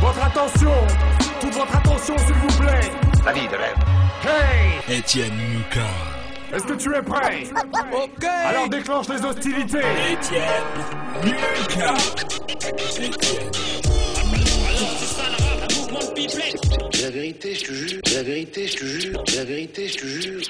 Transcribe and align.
votre 0.00 0.24
attention, 0.24 0.70
toute 1.40 1.54
votre 1.54 1.76
attention 1.76 2.18
s'il 2.18 2.34
vous 2.34 2.58
plaît. 2.58 2.90
La 3.24 3.32
vie 3.32 3.46
de 3.46 3.56
rêve. 3.56 3.76
Hey 4.24 4.98
Etienne 4.98 5.36
Nuka. 5.36 5.86
Est-ce 6.52 6.64
que 6.64 6.74
tu 6.74 6.94
es 6.94 7.02
prêt? 7.02 7.44
Ok. 7.92 8.24
Alors 8.24 8.68
déclenche 8.68 9.08
les 9.08 9.24
hostilités. 9.24 9.78
Etienne 10.12 10.44
Nuka. 11.24 11.94
Etienne. 12.98 13.50
La 17.02 17.10
vérité, 17.10 17.54
je 17.54 17.64
te 17.64 17.72
jure. 17.72 18.00
La 18.14 18.22
vérité, 18.22 18.66
je 18.68 18.76
te 18.76 18.84
jure. 18.84 19.24
La 19.36 19.44
vérité, 19.44 19.88
je 19.88 19.98
te 19.98 20.06
jure. 20.06 20.40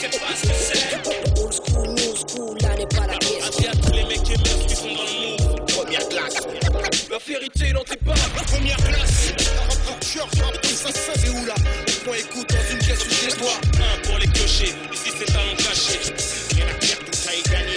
Old 0.00 1.52
school, 1.52 1.88
new 1.88 2.14
school, 2.14 2.56
là 2.62 2.76
n'est 2.76 2.86
pas 2.86 3.08
la 3.08 3.18
pièce. 3.18 3.50
Première 5.66 6.08
classe. 6.08 6.36
La 7.10 7.18
vérité 7.18 7.72
dans 7.72 7.82
tes 7.82 7.96
pas. 7.96 8.14
Première 8.46 8.76
classe. 8.76 9.32
Short, 10.02 10.30
ça 10.36 11.12
c'est 11.16 11.28
où 11.30 11.44
là 11.46 11.54
Point 12.04 12.14
écoute 12.14 12.48
dans 12.48 12.70
une 12.70 12.78
pièce 12.78 13.00
chez 13.10 13.36
toi. 13.38 13.50
Un 13.74 14.06
pour 14.06 14.18
les 14.18 14.28
clochers. 14.28 14.72
Ici 14.92 15.10
c'est 15.18 15.26
talent 15.26 15.56
caché. 15.56 15.98
Rien 16.54 16.66
à 16.66 16.80
faire, 16.80 16.98
tout 16.98 17.12
ça 17.12 17.34
est 17.34 17.50
gagné. 17.50 17.74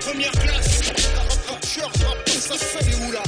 Première 0.00 0.32
classe. 0.32 0.80
Short, 1.74 1.92
ça 1.94 2.54
c'est 2.56 2.94
où 3.06 3.12
là 3.12 3.22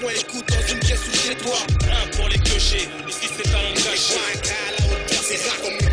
Point 0.00 0.12
écoute 0.12 0.48
dans 0.48 0.72
une 0.72 0.80
pièce 0.80 1.02
chez 1.24 1.36
toi. 1.36 1.58
Un 1.82 2.16
pour 2.16 2.28
les 2.28 2.38
clochers. 2.38 2.88
Ici 3.08 3.28
c'est 3.36 3.44
talent 3.44 3.74
caché. 3.76 4.18
À 4.18 4.72
la 4.72 4.86
hauteur, 4.86 5.22
c'est 5.22 5.48
rare 5.48 5.85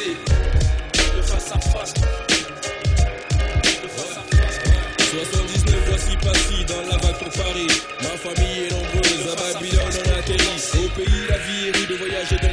commencer. 0.00 0.16
Le 1.16 1.22
face 1.22 1.52
à 1.52 1.58
face. 1.58 1.94
Le 3.82 3.88
face 3.88 4.16
à 4.16 4.36
face. 4.36 4.58
79 5.10 5.76
voici 5.88 6.16
passé 6.16 6.64
dans 6.68 6.82
la 6.90 6.96
vague 6.98 7.18
pour 7.18 7.30
Paris. 7.30 7.66
Ma 8.02 8.16
famille 8.16 8.64
est 8.64 8.70
nombreuse, 8.70 9.28
à 9.30 9.52
Babylone 9.52 9.96
on 10.06 10.18
atterrit. 10.18 10.60
Au 10.74 10.88
pays 10.96 11.29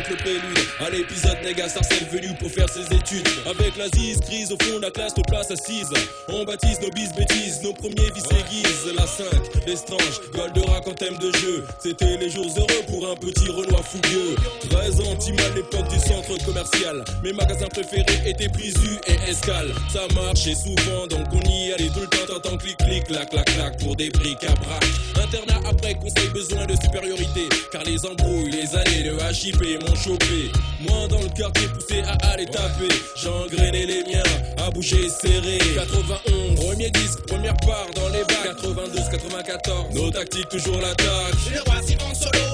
donc 0.08 0.18
le 0.18 0.24
prélude. 0.24 0.58
À 0.80 0.90
l'épisode 0.90 1.38
Néga 1.44 1.68
Sarcelle 1.68 2.08
venu 2.12 2.34
pour 2.40 2.50
faire 2.50 2.70
ses 2.70 2.86
études. 2.96 3.28
Avec 3.46 3.76
la 3.78 3.88
zise 3.90 4.20
grise 4.22 4.52
au 4.52 4.58
fond 4.64 4.78
de 4.78 4.84
la 4.84 4.92
classe, 4.92 5.16
nos 5.18 5.24
places 5.24 5.52
assises. 5.52 5.92
On 6.30 6.44
baptise 6.44 6.80
nos 6.82 6.90
bis 6.92 7.12
bêtises, 7.14 7.62
nos 7.64 7.74
premiers 7.74 8.12
vices 8.14 8.30
aiguisent. 8.32 8.94
La 8.96 9.06
5, 9.06 9.26
l'estrange, 9.66 10.22
Goldorak 10.34 10.88
en 10.88 10.94
thème 10.94 11.18
de 11.18 11.32
jeu. 11.38 11.64
C'était 11.80 12.18
les 12.18 12.30
jours 12.30 12.54
heureux 12.58 12.84
pour 12.88 13.10
un 13.10 13.16
petit 13.16 13.50
Renoir 13.50 13.84
fougueux. 13.84 14.36
13 14.70 15.00
ans, 15.02 15.18
à 15.18 15.56
l'époque 15.56 15.88
du 15.90 16.00
centre 16.00 16.46
commercial. 16.46 17.04
Mes 17.24 17.34
magasins 17.34 17.68
préférés 17.68 18.06
étaient 18.26 18.50
Prisu 18.50 18.98
et 19.08 19.30
Escale. 19.30 19.74
Ça 19.92 20.02
marchait 20.14 20.56
souvent, 20.56 21.08
donc 21.08 21.28
on 21.34 21.50
y 21.50 21.74
allait 21.74 21.90
tout 21.90 22.02
le 22.02 22.08
temps. 22.08 22.26
T'entends 22.28 22.58
clic 22.58 22.78
clic, 22.78 23.04
clac 23.06 23.30
clac 23.30 23.46
clac 23.46 23.80
pour 23.80 23.96
des 23.96 24.10
briques 24.10 24.44
à 24.44 24.54
brac. 24.54 24.84
Internat 25.22 25.62
après 25.68 25.96
conseil, 25.96 26.30
besoin 26.30 26.66
de 26.66 26.76
supériorité. 26.82 27.50
Car 27.72 27.84
les 27.84 28.06
embrouilles, 28.06 28.52
les 28.52 28.76
années 28.76 29.04
de 29.04 29.18
HIP 29.34 29.84
m'ont 29.84 29.97
chopé. 29.98 30.52
Moi 30.82 31.08
dans 31.08 31.22
le 31.22 31.30
quartier 31.30 31.68
poussé 31.68 32.02
à 32.02 32.32
aller 32.32 32.46
taper. 32.46 32.88
J'engrainais 33.16 33.86
les 33.86 34.04
miens 34.04 34.24
à 34.58 34.70
bouger 34.70 35.10
serré. 35.10 35.58
91, 35.76 36.56
premier 36.56 36.90
disque, 36.92 37.26
première 37.28 37.58
part 37.58 37.88
dans 37.96 38.10
les 38.10 38.24
bacs. 38.24 38.44
92, 38.44 39.10
94, 39.10 39.96
nos 39.96 40.12
tactiques 40.12 40.50
toujours 40.50 40.80
l'attaque. 40.80 41.36
Le 41.52 41.62
en 42.04 42.14
solo 42.16 42.47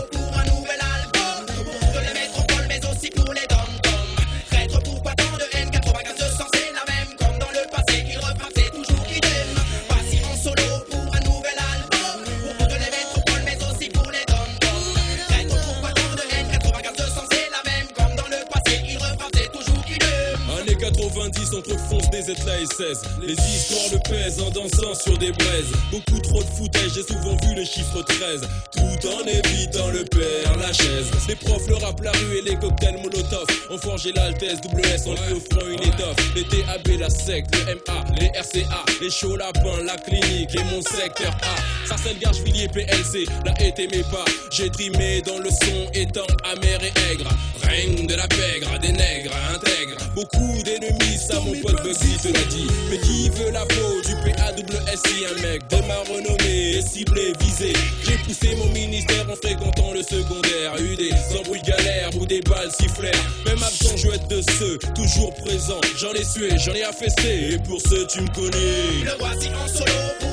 16 22.26 23.02
Les 23.22 23.34
histoires 23.34 23.92
le 23.92 24.00
pèsent 24.10 24.40
en 24.42 24.50
dansant 24.50 24.96
sur 24.96 25.18
des 25.18 25.32
braises. 25.32 25.72
Beaucoup 25.92 26.20
trop 26.22 26.42
de 26.42 26.48
footage, 26.48 26.94
j'ai 26.96 27.04
souvent 27.04 27.36
vu 27.44 27.56
le 27.56 27.66
chiffre 27.66 28.02
13 28.02 28.42
Tout 28.72 29.08
en 29.08 29.28
évitant 29.28 29.90
le 29.90 30.06
père, 30.06 30.58
la 30.58 30.72
chaise. 30.72 31.12
Les 31.28 31.36
profs, 31.36 31.68
le 31.68 31.76
rap, 31.76 32.00
la 32.02 32.12
rue 32.12 32.38
et 32.38 32.42
les 32.50 32.56
cocktails 32.56 32.98
molotov 33.02 33.46
On 33.70 33.78
forgeait 33.78 34.14
l'altesse, 34.14 34.62
double 34.62 34.86
S, 34.86 35.04
on 35.06 35.14
lui 35.14 35.34
offrant 35.34 35.68
une 35.68 35.84
étoffe. 35.84 36.16
Les 36.36 36.44
TAB, 36.44 37.00
la 37.00 37.10
secte, 37.10 37.54
le 37.56 37.76
MA, 37.76 38.04
les 38.20 38.28
RCA 38.40 38.86
Les 39.02 39.10
chauds 39.10 39.36
lapins, 39.36 39.84
la 39.84 39.98
clinique 39.98 40.56
et 40.56 40.64
mon 40.64 40.82
secteur 40.82 41.36
A. 41.42 41.88
Sarcelles, 41.88 42.20
Garcheville, 42.20 42.70
PLC, 42.70 43.26
la 43.46 43.52
haie 43.62 43.74
t'aimait 43.74 44.04
pas. 44.04 44.26
J'ai 44.50 44.70
trimé 44.70 45.22
dans 45.22 45.40
le 45.40 45.50
son 45.50 45.92
étant 45.94 46.28
amer 46.46 46.80
et 46.84 47.12
aigre. 47.12 47.30
Règne 47.64 48.08
de 48.08 48.16
la 48.16 48.28
pègre, 48.28 48.80
des 48.80 48.94
nègres 48.94 49.36
intègres 49.54 49.83
Beaucoup 50.16 50.62
d'ennemis, 50.64 51.18
ça 51.18 51.40
mon 51.40 51.54
pote 51.62 51.82
Bugsy 51.84 52.18
te 52.22 52.28
l'a 52.28 52.44
dit. 52.50 52.68
Mais 52.92 52.98
qui 53.00 53.30
veut 53.30 53.52
la 53.52 53.66
peau 53.66 54.02
du 54.06 54.14
PAWSI 54.16 55.26
Un 55.26 55.42
mec 55.42 55.68
de 55.70 55.88
ma 55.88 55.98
renommée, 56.02 56.82
ciblé, 56.82 57.34
visé. 57.40 57.74
J'ai 58.04 58.18
poussé 58.18 58.56
mon 58.58 58.72
ministère 58.72 59.26
en 59.30 59.36
fréquentant 59.36 59.92
le 59.94 60.04
secondaire. 60.04 60.76
Eu 60.80 60.96
des 60.96 61.14
embrouilles 61.40 61.62
galères 61.64 62.12
ou 62.20 62.26
des 62.26 62.42
balles 62.42 62.72
sifflèrent 62.72 63.12
Même 63.46 63.64
absent, 63.64 63.98
je 63.98 64.08
être 64.10 64.28
de 64.28 64.42
ceux 64.60 64.78
toujours 64.94 65.34
présents. 65.34 65.82
J'en 65.98 66.14
ai 66.14 66.24
sué, 66.24 66.50
j'en 66.58 66.74
ai 66.74 66.84
affaissé 66.84 67.54
Et 67.54 67.58
pour 67.58 67.82
ceux 67.82 68.06
tu 68.08 68.22
me 68.22 68.30
connais. 68.30 69.04
Le 69.04 69.18
voici 69.20 69.50
en 69.50 69.68
solo 69.68 69.92
pour 70.20 70.30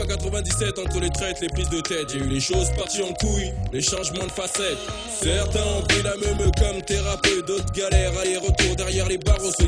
for 0.00 0.09
97 0.30 0.78
entre 0.78 1.00
les 1.00 1.10
traites, 1.10 1.40
les 1.40 1.48
prises 1.48 1.68
de 1.70 1.80
tête, 1.80 2.10
j'ai 2.12 2.18
eu 2.18 2.28
les 2.28 2.40
choses 2.40 2.70
parties 2.76 3.02
en 3.02 3.12
couilles, 3.14 3.52
les 3.72 3.82
changements 3.82 4.24
de 4.24 4.30
facettes. 4.30 4.78
Certains 5.20 5.64
ont 5.76 5.82
pris 5.82 6.02
la 6.02 6.16
même 6.16 6.50
comme 6.56 6.80
thérapeute, 6.82 7.46
d'autres 7.46 7.72
galères, 7.72 8.16
aller-retour 8.16 8.76
derrière 8.76 9.08
les 9.08 9.18
barreaux 9.18 9.50
se 9.50 9.64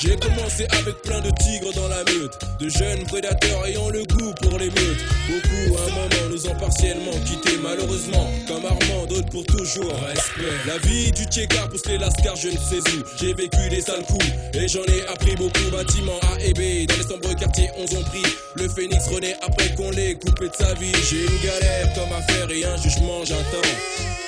J'ai 0.00 0.16
commencé 0.16 0.66
avec 0.78 1.02
plein 1.02 1.20
de 1.20 1.30
tigres 1.42 1.72
dans 1.74 1.88
la 1.88 2.04
meute, 2.04 2.38
de 2.60 2.68
jeunes 2.68 3.04
prédateurs 3.06 3.66
ayant 3.66 3.88
le 3.90 4.04
goût 4.04 4.32
pour 4.42 4.58
les 4.58 4.70
meutes. 4.70 5.04
Beaucoup 5.28 5.76
à 5.76 5.82
un 5.82 5.90
moment 5.90 6.14
nous 6.30 6.46
ont 6.46 6.54
partiellement 6.54 7.18
quittés, 7.24 7.58
malheureusement, 7.62 8.30
comme 8.46 8.64
Armand, 8.64 9.06
d'autres 9.08 9.28
pour 9.30 9.44
toujours. 9.44 9.92
Respect. 10.06 10.42
La 10.66 10.78
vie 10.78 11.10
du 11.12 11.24
tchékar 11.24 11.68
pousse 11.68 11.86
les 11.86 11.98
lascars, 11.98 12.36
je 12.36 12.48
ne 12.48 12.56
sais 12.56 12.80
où. 12.80 13.02
J'ai 13.20 13.34
vécu 13.34 13.68
des 13.70 13.80
sales 13.80 14.04
coups 14.04 14.26
et 14.54 14.68
j'en 14.68 14.84
ai 14.84 15.06
appris 15.08 15.34
beaucoup. 15.36 15.70
Bâtiments 15.72 16.20
A 16.22 16.40
et 16.40 16.52
B, 16.52 16.86
dans 16.88 16.96
les 16.96 17.02
sombres 17.02 17.34
quartiers, 17.36 17.70
on 17.76 17.82
ont 17.82 18.02
pris. 18.04 18.24
Le 18.56 18.68
phénix 18.68 19.06
renaît 19.08 19.36
après 19.42 19.63
qu'on 19.76 19.90
l'ait 19.90 20.14
coupé 20.14 20.48
de 20.48 20.54
sa 20.54 20.74
vie. 20.74 20.92
J'ai 21.08 21.24
une 21.24 21.38
galère 21.42 21.92
comme 21.94 22.12
affaire 22.12 22.50
et 22.50 22.64
un 22.64 22.76
jugement, 22.76 23.24
j'attends. 23.24 23.68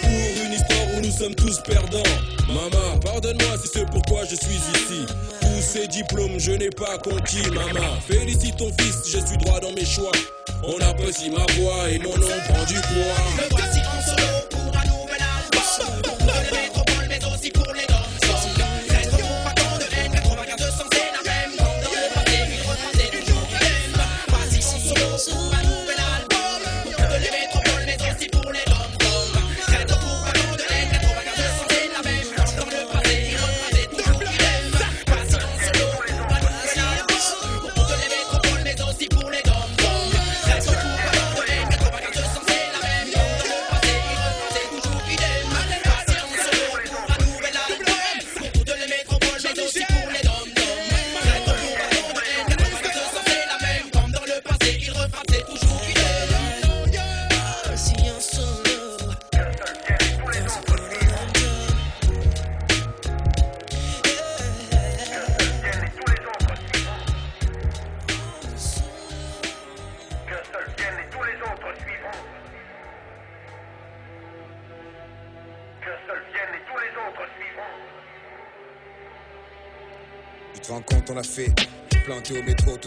Pour 0.00 0.44
une 0.44 0.52
histoire 0.52 0.86
où 0.96 1.00
nous 1.00 1.10
sommes 1.10 1.34
tous 1.34 1.60
perdants. 1.60 2.12
Maman, 2.48 2.98
pardonne-moi 3.04 3.56
si 3.62 3.68
c'est 3.72 3.86
pourquoi 3.86 4.24
je 4.24 4.36
suis 4.36 4.56
ici. 4.56 5.06
Tous 5.40 5.60
ces 5.60 5.86
diplômes, 5.88 6.38
je 6.38 6.52
n'ai 6.52 6.70
pas 6.70 6.98
conquis, 6.98 7.48
maman. 7.50 8.00
Félicite 8.06 8.56
ton 8.56 8.70
fils, 8.78 9.02
je 9.10 9.18
suis 9.26 9.36
droit 9.38 9.60
dans 9.60 9.72
mes 9.72 9.84
choix. 9.84 10.12
On 10.64 10.80
apprécie 10.80 11.30
ma 11.30 11.44
voix 11.54 11.90
et 11.90 11.98
mon 11.98 12.16
nom 12.16 12.28
prend 12.48 12.64
du 12.64 12.74
poids. 12.74 13.75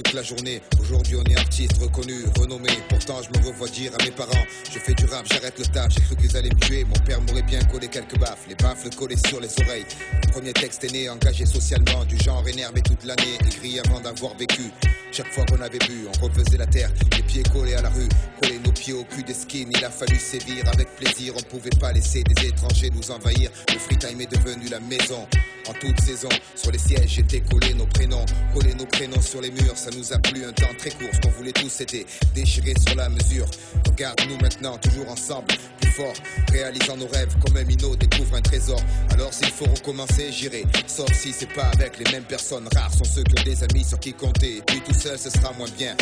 Toute 0.04 0.14
la 0.14 0.24
journée. 0.24 0.62
Aujourd'hui, 0.80 1.16
on 1.18 1.24
est 1.24 1.38
artiste 1.38 1.78
reconnu, 1.82 2.24
renommé. 2.40 2.70
Pourtant, 2.88 3.22
je 3.22 3.38
me 3.38 3.46
revois 3.46 3.68
dire 3.68 3.92
à 4.00 4.04
mes 4.04 4.12
parents 4.12 4.46
Je 4.72 4.80
fais 4.80 4.94
du 4.94 5.06
rap, 5.06 5.26
j'arrête 5.32 5.58
le 5.60 5.66
taf. 5.66 5.92
J'ai 5.92 6.02
cru 6.02 6.16
qu'ils 6.16 6.38
allaient 6.38 6.50
me 6.50 6.60
tuer. 6.60 6.86
Mon 6.86 7.00
père 7.06 7.22
m'aurait 7.22 7.44
bien 7.44 7.60
collé 7.66 7.88
quelques 7.88 8.18
baffes. 8.18 8.46
Les 8.48 8.56
baffes 8.56 8.90
collées 8.96 9.18
sur 9.28 9.40
les 9.42 9.50
oreilles. 9.62 9.86
Le 10.24 10.32
premier 10.32 10.54
texte 10.54 10.84
est 10.86 10.92
né, 10.92 11.10
engagé 11.10 11.46
socialement. 11.46 12.06
Du 12.06 12.18
genre 12.18 12.48
énervé 12.48 12.82
toute 12.82 13.04
l'année. 13.04 13.38
Écrit 13.46 13.80
avant 13.80 14.00
d'avoir 14.00 14.36
vécu. 14.38 14.72
Chaque 15.12 15.32
fois 15.32 15.44
qu'on 15.46 15.62
avait 15.62 15.80
bu, 15.80 16.06
on 16.08 16.26
refaisait 16.26 16.58
la 16.58 16.68
terre. 16.68 16.92
Les 17.18 17.24
pieds 17.24 17.44
collés 17.44 17.74
à 17.74 17.82
la 17.82 17.90
rue. 17.90 18.08
Coller 18.42 18.60
nos 18.60 18.72
pieds 18.72 18.94
au 18.94 19.04
cul 19.04 19.24
des 19.24 19.34
skins. 19.34 19.70
Il 19.76 19.84
a 19.84 19.90
fallu 19.90 20.18
sévir 20.18 20.68
avec 20.72 20.96
plaisir. 20.96 21.34
On 21.36 21.42
pouvait 21.42 21.72
pas 21.80 21.92
laisser 21.92 22.24
des 22.24 22.48
étrangers 22.48 22.90
nous 22.94 23.12
envahir. 23.12 23.50
Le 23.74 23.80
free 23.80 23.98
time 23.98 24.22
est 24.22 24.32
devenu 24.32 24.70
la 24.70 24.80
maison. 24.80 25.28
En 25.68 25.74
toute 25.74 26.00
saison, 26.02 26.30
sur 26.56 26.72
les 26.72 26.80
sièges 26.80 27.12
j'étais 27.16 27.42
collé 27.42 27.76
nos 27.76 27.86
prénoms, 27.86 28.26
collé 28.54 28.74
nos 28.74 28.86
prénoms 28.86 29.22
sur 29.22 29.42
les 29.42 29.52
murs. 29.52 29.76
Ça 29.76 29.92
nous 29.96 30.14
a 30.14 30.18
plu 30.18 30.44
un 30.44 30.52
temps 30.52 30.74
très 30.78 30.90
court. 30.92 31.10
Ce 31.14 31.20
qu'on 31.20 31.30
voulait 31.30 31.52
tous, 31.52 31.70
c'était 31.70 32.06
déchirer 32.34 32.74
sur 32.88 32.96
la 32.96 33.10
mesure. 33.10 33.46
Regarde-nous 33.88 34.38
maintenant, 34.38 34.78
toujours 34.78 35.10
ensemble, 35.10 35.48
plus 35.80 35.92
fort, 35.92 36.14
réalisant 36.52 36.98
nos 36.98 37.08
rêves 37.08 37.36
comme 37.46 37.58
un 37.58 37.64
minot 37.66 37.96
découvre 37.96 38.36
un 38.36 38.42
trésor. 38.42 38.82
Alors 39.12 39.34
s'il 39.34 39.52
faut 39.52 39.66
recommencer, 39.66 40.32
j'irai. 40.32 40.64
Sauf 40.88 41.12
si 41.14 41.34
c'est 41.34 41.54
pas 41.54 41.70
avec 41.74 42.00
les 42.00 42.12
mêmes 42.12 42.24
personnes. 42.24 42.68
Rares 42.74 42.94
sont 42.94 43.04
ceux 43.04 43.24
qui 43.24 43.40
ont 43.40 43.44
des 43.44 43.64
amis 43.64 43.84
sur 43.84 44.00
qui 44.00 44.14
compter. 44.14 44.58
Et 44.58 44.62
puis 44.62 44.82
tout 44.82 44.94
seul, 45.00 45.18
ce 45.18 45.30
sera 45.30 45.54
moins 45.54 45.70
bien. 45.78 45.96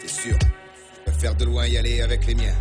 C'est 0.00 0.10
sûr. 0.10 0.36
Je 1.06 1.10
préfère 1.10 1.34
de 1.34 1.44
loin 1.44 1.66
y 1.66 1.76
aller 1.76 2.00
avec 2.00 2.26
les 2.26 2.34
miens. 2.34 2.54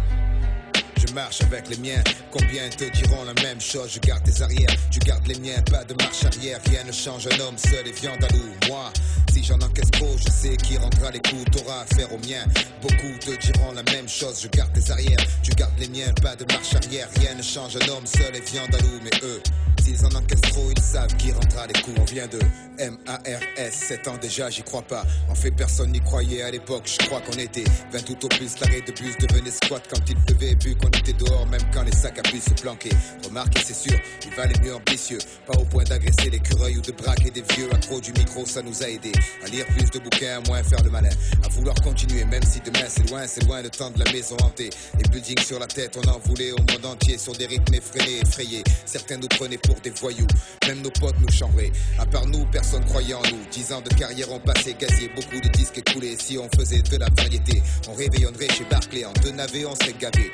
Je 1.07 1.13
marche 1.13 1.41
avec 1.41 1.67
les 1.69 1.77
miens. 1.77 2.03
Combien 2.31 2.69
te 2.69 2.83
diront 2.83 3.23
la 3.23 3.33
même 3.41 3.59
chose? 3.59 3.91
Je 3.93 3.99
garde 3.99 4.23
tes 4.23 4.41
arrières, 4.41 4.75
tu 4.91 4.99
gardes 4.99 5.25
les 5.27 5.39
miens. 5.39 5.61
Pas 5.71 5.83
de 5.83 5.95
marche 5.95 6.23
arrière, 6.25 6.59
rien 6.69 6.83
ne 6.83 6.91
change. 6.91 7.27
Un 7.27 7.39
homme 7.39 7.57
seul 7.57 7.87
et 7.87 7.91
viande 7.91 8.23
à 8.23 8.27
loup. 8.33 8.53
Moi, 8.67 8.91
si 9.33 9.43
j'en 9.43 9.59
encaisse 9.59 9.89
trop, 9.91 10.15
je 10.17 10.31
sais 10.31 10.55
qui 10.57 10.77
rendra 10.77 11.11
les 11.11 11.19
coups. 11.19 11.45
T'auras 11.51 11.81
affaire 11.81 12.13
aux 12.13 12.19
miens. 12.19 12.45
Beaucoup 12.81 13.17
te 13.19 13.31
diront 13.31 13.71
la 13.73 13.83
même 13.83 14.07
chose. 14.07 14.41
Je 14.43 14.47
garde 14.47 14.71
tes 14.73 14.91
arrières, 14.91 15.25
tu 15.41 15.51
gardes 15.51 15.77
les 15.79 15.89
miens. 15.89 16.13
Pas 16.21 16.35
de 16.35 16.45
marche 16.53 16.75
arrière, 16.75 17.07
rien 17.19 17.33
ne 17.35 17.43
change. 17.43 17.75
Un 17.77 17.89
homme 17.89 18.05
seul 18.05 18.35
et 18.35 18.41
viande 18.41 18.73
à 18.73 18.77
loup. 18.77 18.99
Mais 19.03 19.11
eux, 19.23 19.41
s'ils 19.83 20.05
en 20.05 20.13
encaissent 20.15 20.41
trop, 20.41 20.69
ils 20.69 20.83
savent 20.83 21.15
qui 21.17 21.31
rendra 21.31 21.65
les 21.67 21.81
coups. 21.81 21.97
On 21.99 22.05
vient 22.05 22.27
de 22.27 22.39
M-A-R-S, 22.77 23.73
7 23.73 24.07
ans 24.07 24.17
déjà, 24.21 24.49
j'y 24.49 24.63
crois 24.63 24.83
pas. 24.83 25.03
En 25.29 25.35
fait, 25.35 25.51
personne 25.51 25.91
n'y 25.91 25.99
croyait 25.99 26.43
à 26.43 26.51
l'époque. 26.51 26.83
Je 26.85 27.05
crois 27.05 27.21
qu'on 27.21 27.37
était 27.37 27.63
20 27.91 28.05
tout 28.05 28.25
au 28.25 28.29
plus. 28.29 28.59
L'arrêt 28.59 28.81
de 28.81 28.91
bus 28.91 29.17
devenait 29.17 29.51
squat 29.51 29.83
quand 29.89 30.01
il 30.07 30.15
pleuvait. 30.15 30.55
Vu 30.61 30.75
qu'on 30.75 30.90
dehors, 31.13 31.47
même 31.47 31.61
quand 31.73 31.83
les 31.83 31.91
sacs 31.91 32.19
à 32.19 32.21
puce 32.21 32.45
se 32.45 32.61
planquaient. 32.61 32.95
Remarquez, 33.25 33.61
c'est 33.65 33.75
sûr, 33.75 33.97
il 34.25 34.35
valait 34.35 34.59
mieux 34.61 34.75
ambitieux. 34.75 35.17
Pas 35.45 35.57
au 35.57 35.65
point 35.65 35.83
d'agresser 35.83 36.29
l'écureuil 36.29 36.77
ou 36.77 36.81
de 36.81 36.91
braquer 36.91 37.31
des 37.31 37.41
vieux. 37.53 37.69
Accro 37.73 37.99
du 37.99 38.11
micro, 38.13 38.45
ça 38.45 38.61
nous 38.61 38.83
a 38.83 38.89
aidé. 38.89 39.11
À 39.43 39.47
lire 39.47 39.65
plus 39.67 39.89
de 39.89 39.99
bouquins, 39.99 40.41
moins 40.47 40.63
faire 40.63 40.83
le 40.83 40.89
malin. 40.89 41.09
À 41.43 41.49
vouloir 41.49 41.75
continuer, 41.83 42.23
même 42.25 42.43
si 42.43 42.59
demain 42.61 42.85
c'est 42.87 43.09
loin, 43.09 43.25
c'est 43.27 43.43
loin 43.45 43.61
le 43.61 43.69
temps 43.69 43.91
de 43.91 44.03
la 44.03 44.11
maison 44.11 44.37
hantée. 44.43 44.69
Les 44.97 45.09
buildings 45.09 45.43
sur 45.43 45.59
la 45.59 45.67
tête, 45.67 45.97
on 45.97 46.09
en 46.09 46.19
voulait 46.19 46.51
au 46.51 46.57
monde 46.57 46.85
entier. 46.85 47.17
Sur 47.17 47.33
des 47.33 47.45
rythmes 47.45 47.73
effrénés, 47.73 48.19
effrayés. 48.21 48.63
Certains 48.85 49.17
nous 49.17 49.27
prenaient 49.27 49.57
pour 49.57 49.75
des 49.81 49.91
voyous. 49.91 50.27
Même 50.67 50.81
nos 50.81 50.91
potes 50.91 51.19
nous 51.19 51.31
chambraient. 51.31 51.71
À 51.99 52.05
part 52.05 52.25
nous, 52.27 52.45
personne 52.51 52.83
croyait 52.85 53.13
en 53.13 53.23
nous. 53.23 53.39
Dix 53.51 53.71
ans 53.73 53.81
de 53.81 53.89
carrière 53.89 54.31
ont 54.31 54.39
passé, 54.39 54.75
gazier, 54.79 55.09
beaucoup 55.15 55.39
de 55.39 55.49
disques 55.49 55.77
écoulés. 55.77 56.15
Si 56.19 56.37
on 56.37 56.49
faisait 56.57 56.81
de 56.81 56.97
la 56.97 57.07
variété, 57.17 57.61
on 57.87 57.93
réveillonnerait 57.93 58.49
chez 58.49 58.65
Barclay. 58.69 59.05
En 59.05 59.13
deux 59.23 59.31
navets, 59.31 59.65
on 59.65 59.75
serait 59.75 59.95
gavé. 59.99 60.31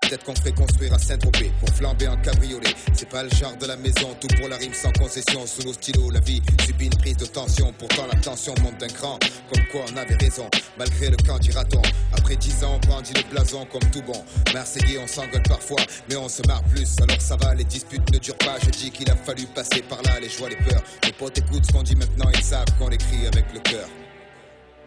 Peut-être 0.00 0.24
qu'on 0.24 0.34
ferait 0.34 0.52
construire 0.52 0.94
à 0.94 0.98
Saint-Tropez 0.98 1.52
pour 1.60 1.68
flamber 1.70 2.08
en 2.08 2.16
cabriolet. 2.16 2.74
C'est 2.94 3.08
pas 3.08 3.22
le 3.22 3.30
genre 3.30 3.56
de 3.56 3.66
la 3.66 3.76
maison, 3.76 4.14
tout 4.20 4.28
pour 4.38 4.48
la 4.48 4.56
rime 4.56 4.74
sans 4.74 4.92
concession. 4.92 5.46
Sous 5.46 5.62
nos 5.62 5.72
stylos, 5.72 6.10
la 6.10 6.20
vie 6.20 6.42
subit 6.64 6.86
une 6.86 6.96
prise 6.96 7.16
de 7.16 7.26
tension. 7.26 7.72
Pourtant, 7.78 8.06
la 8.12 8.18
tension 8.20 8.54
monte 8.62 8.78
d'un 8.78 8.88
cran. 8.88 9.18
Comme 9.52 9.64
quoi, 9.70 9.82
on 9.92 9.96
avait 9.96 10.16
raison, 10.16 10.48
malgré 10.78 11.10
le 11.10 11.16
camp 11.16 11.38
dira-t-on. 11.38 11.82
Après 12.12 12.36
dix 12.36 12.62
ans, 12.64 12.78
on 12.82 12.86
brandit 12.86 13.14
le 13.14 13.22
blason 13.30 13.66
comme 13.66 13.88
tout 13.90 14.02
bon. 14.02 14.24
Marseillais, 14.52 14.98
on 14.98 15.06
s'engueule 15.06 15.42
parfois, 15.42 15.80
mais 16.08 16.16
on 16.16 16.28
se 16.28 16.42
marre 16.46 16.62
plus. 16.64 16.96
Alors 17.00 17.20
ça 17.20 17.36
va, 17.36 17.54
les 17.54 17.64
disputes 17.64 18.10
ne 18.12 18.18
durent 18.18 18.38
pas. 18.38 18.56
Je 18.62 18.70
dis 18.70 18.90
qu'il 18.90 19.10
a 19.10 19.16
fallu 19.16 19.46
passer 19.46 19.82
par 19.82 20.02
là, 20.02 20.20
les 20.20 20.28
joies, 20.28 20.48
les 20.48 20.56
peurs. 20.56 20.82
Les 21.04 21.12
potes 21.12 21.38
écoutent 21.38 21.64
ce 21.64 21.72
qu'on 21.72 21.82
dit 21.82 21.96
maintenant, 21.96 22.30
ils 22.34 22.44
savent 22.44 22.66
qu'on 22.78 22.88
l'écrit 22.88 23.26
avec 23.26 23.46
le 23.52 23.60
cœur. 23.60 23.88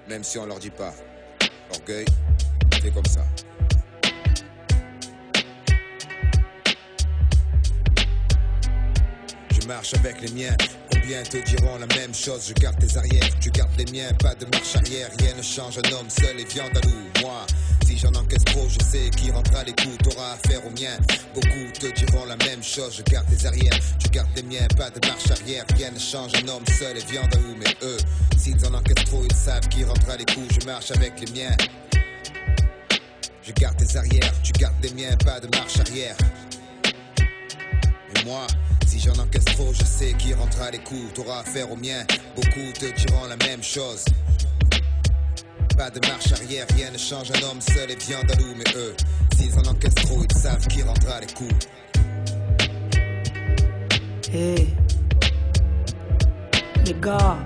Même 0.07 0.23
si 0.23 0.37
on 0.37 0.45
leur 0.45 0.59
dit 0.59 0.69
pas. 0.69 0.93
Orgueil, 1.71 2.05
c'est 2.81 2.93
comme 2.93 3.05
ça. 3.05 3.25
Je 9.65 9.69
marche 9.69 9.95
avec 9.95 10.21
les 10.21 10.31
miens. 10.31 10.55
Combien 10.91 11.23
te 11.23 11.37
diront 11.37 11.79
la 11.79 11.87
même 11.87 12.13
chose 12.13 12.49
Je 12.49 12.53
garde 12.53 12.77
tes 12.77 12.97
arrières, 12.97 13.27
tu 13.41 13.49
gardes 13.49 13.71
les 13.79 13.91
miens. 13.91 14.13
Pas 14.19 14.35
de 14.35 14.45
marche 14.45 14.75
arrière, 14.75 15.09
rien 15.17 15.33
ne 15.35 15.41
change. 15.41 15.79
Un 15.79 15.91
homme 15.91 16.07
seul 16.07 16.39
et 16.39 16.43
viande 16.43 16.69
à 16.77 16.81
loup. 16.85 17.23
Moi, 17.23 17.47
si 17.83 17.97
j'en 17.97 18.13
encaisse 18.13 18.43
trop, 18.45 18.67
je 18.69 18.77
sais 18.85 19.09
qui 19.09 19.31
rendra 19.31 19.63
les 19.63 19.73
coups. 19.73 19.97
T'auras 20.03 20.33
affaire 20.33 20.63
aux 20.67 20.69
miens. 20.69 20.95
Beaucoup 21.33 21.71
te 21.79 21.87
diront 21.87 22.25
la 22.25 22.35
même 22.35 22.61
chose. 22.61 22.97
Je 22.97 23.11
garde 23.11 23.25
tes 23.35 23.47
arrières, 23.47 23.79
tu 23.97 24.07
gardes 24.09 24.29
les 24.35 24.43
miens. 24.43 24.67
Pas 24.77 24.91
de 24.91 25.03
marche 25.07 25.31
arrière, 25.31 25.65
rien 25.75 25.89
ne 25.89 25.99
change. 25.99 26.33
Un 26.35 26.47
homme 26.47 26.67
seul 26.67 26.95
et 26.95 27.05
viande 27.11 27.33
à 27.33 27.37
loup. 27.37 27.55
Mais 27.57 27.75
eux, 27.81 27.97
s'ils 28.37 28.63
en 28.67 28.73
encaissent 28.75 29.05
trop, 29.05 29.25
ils 29.27 29.35
savent 29.35 29.67
qui 29.69 29.83
rendra 29.83 30.15
les 30.15 30.25
coups. 30.25 30.59
Je 30.61 30.65
marche 30.67 30.91
avec 30.91 31.19
les 31.19 31.31
miens. 31.41 31.57
Je 33.41 33.51
garde 33.51 33.77
tes 33.77 33.97
arrières, 33.97 34.31
tu 34.43 34.51
gardes 34.51 34.75
les 34.83 34.93
miens. 34.93 35.17
Pas 35.25 35.39
de 35.39 35.47
marche 35.57 35.79
arrière. 35.79 36.15
Mais 38.13 38.23
moi, 38.25 38.45
si 38.95 39.01
j'en 39.01 39.21
encaisse 39.21 39.45
trop, 39.45 39.73
je 39.73 39.83
sais 39.83 40.13
qui 40.13 40.33
rendra 40.33 40.71
les 40.71 40.79
coups. 40.79 41.13
T'auras 41.13 41.39
affaire 41.39 41.69
aux 41.71 41.75
miens. 41.75 42.05
Beaucoup 42.35 42.71
te 42.73 42.85
diront 42.85 43.25
la 43.27 43.35
même 43.45 43.61
chose. 43.61 44.05
Pas 45.77 45.89
de 45.89 45.99
marche 46.07 46.31
arrière, 46.31 46.65
rien 46.75 46.91
ne 46.91 46.97
change. 46.97 47.29
Un 47.31 47.43
homme 47.49 47.59
seul 47.59 47.91
et 47.91 47.95
viande 47.95 48.31
à 48.31 48.35
loup. 48.35 48.53
Mais 48.57 48.71
eux, 48.75 48.95
s'ils 49.35 49.53
en 49.59 49.71
encaissent 49.71 49.95
trop, 49.95 50.21
ils 50.23 50.37
savent 50.37 50.65
qui 50.67 50.81
rendra 50.83 51.19
les 51.19 51.27
coups. 51.27 51.67
Hey, 54.33 54.67
les 56.85 56.95
gars, 57.01 57.37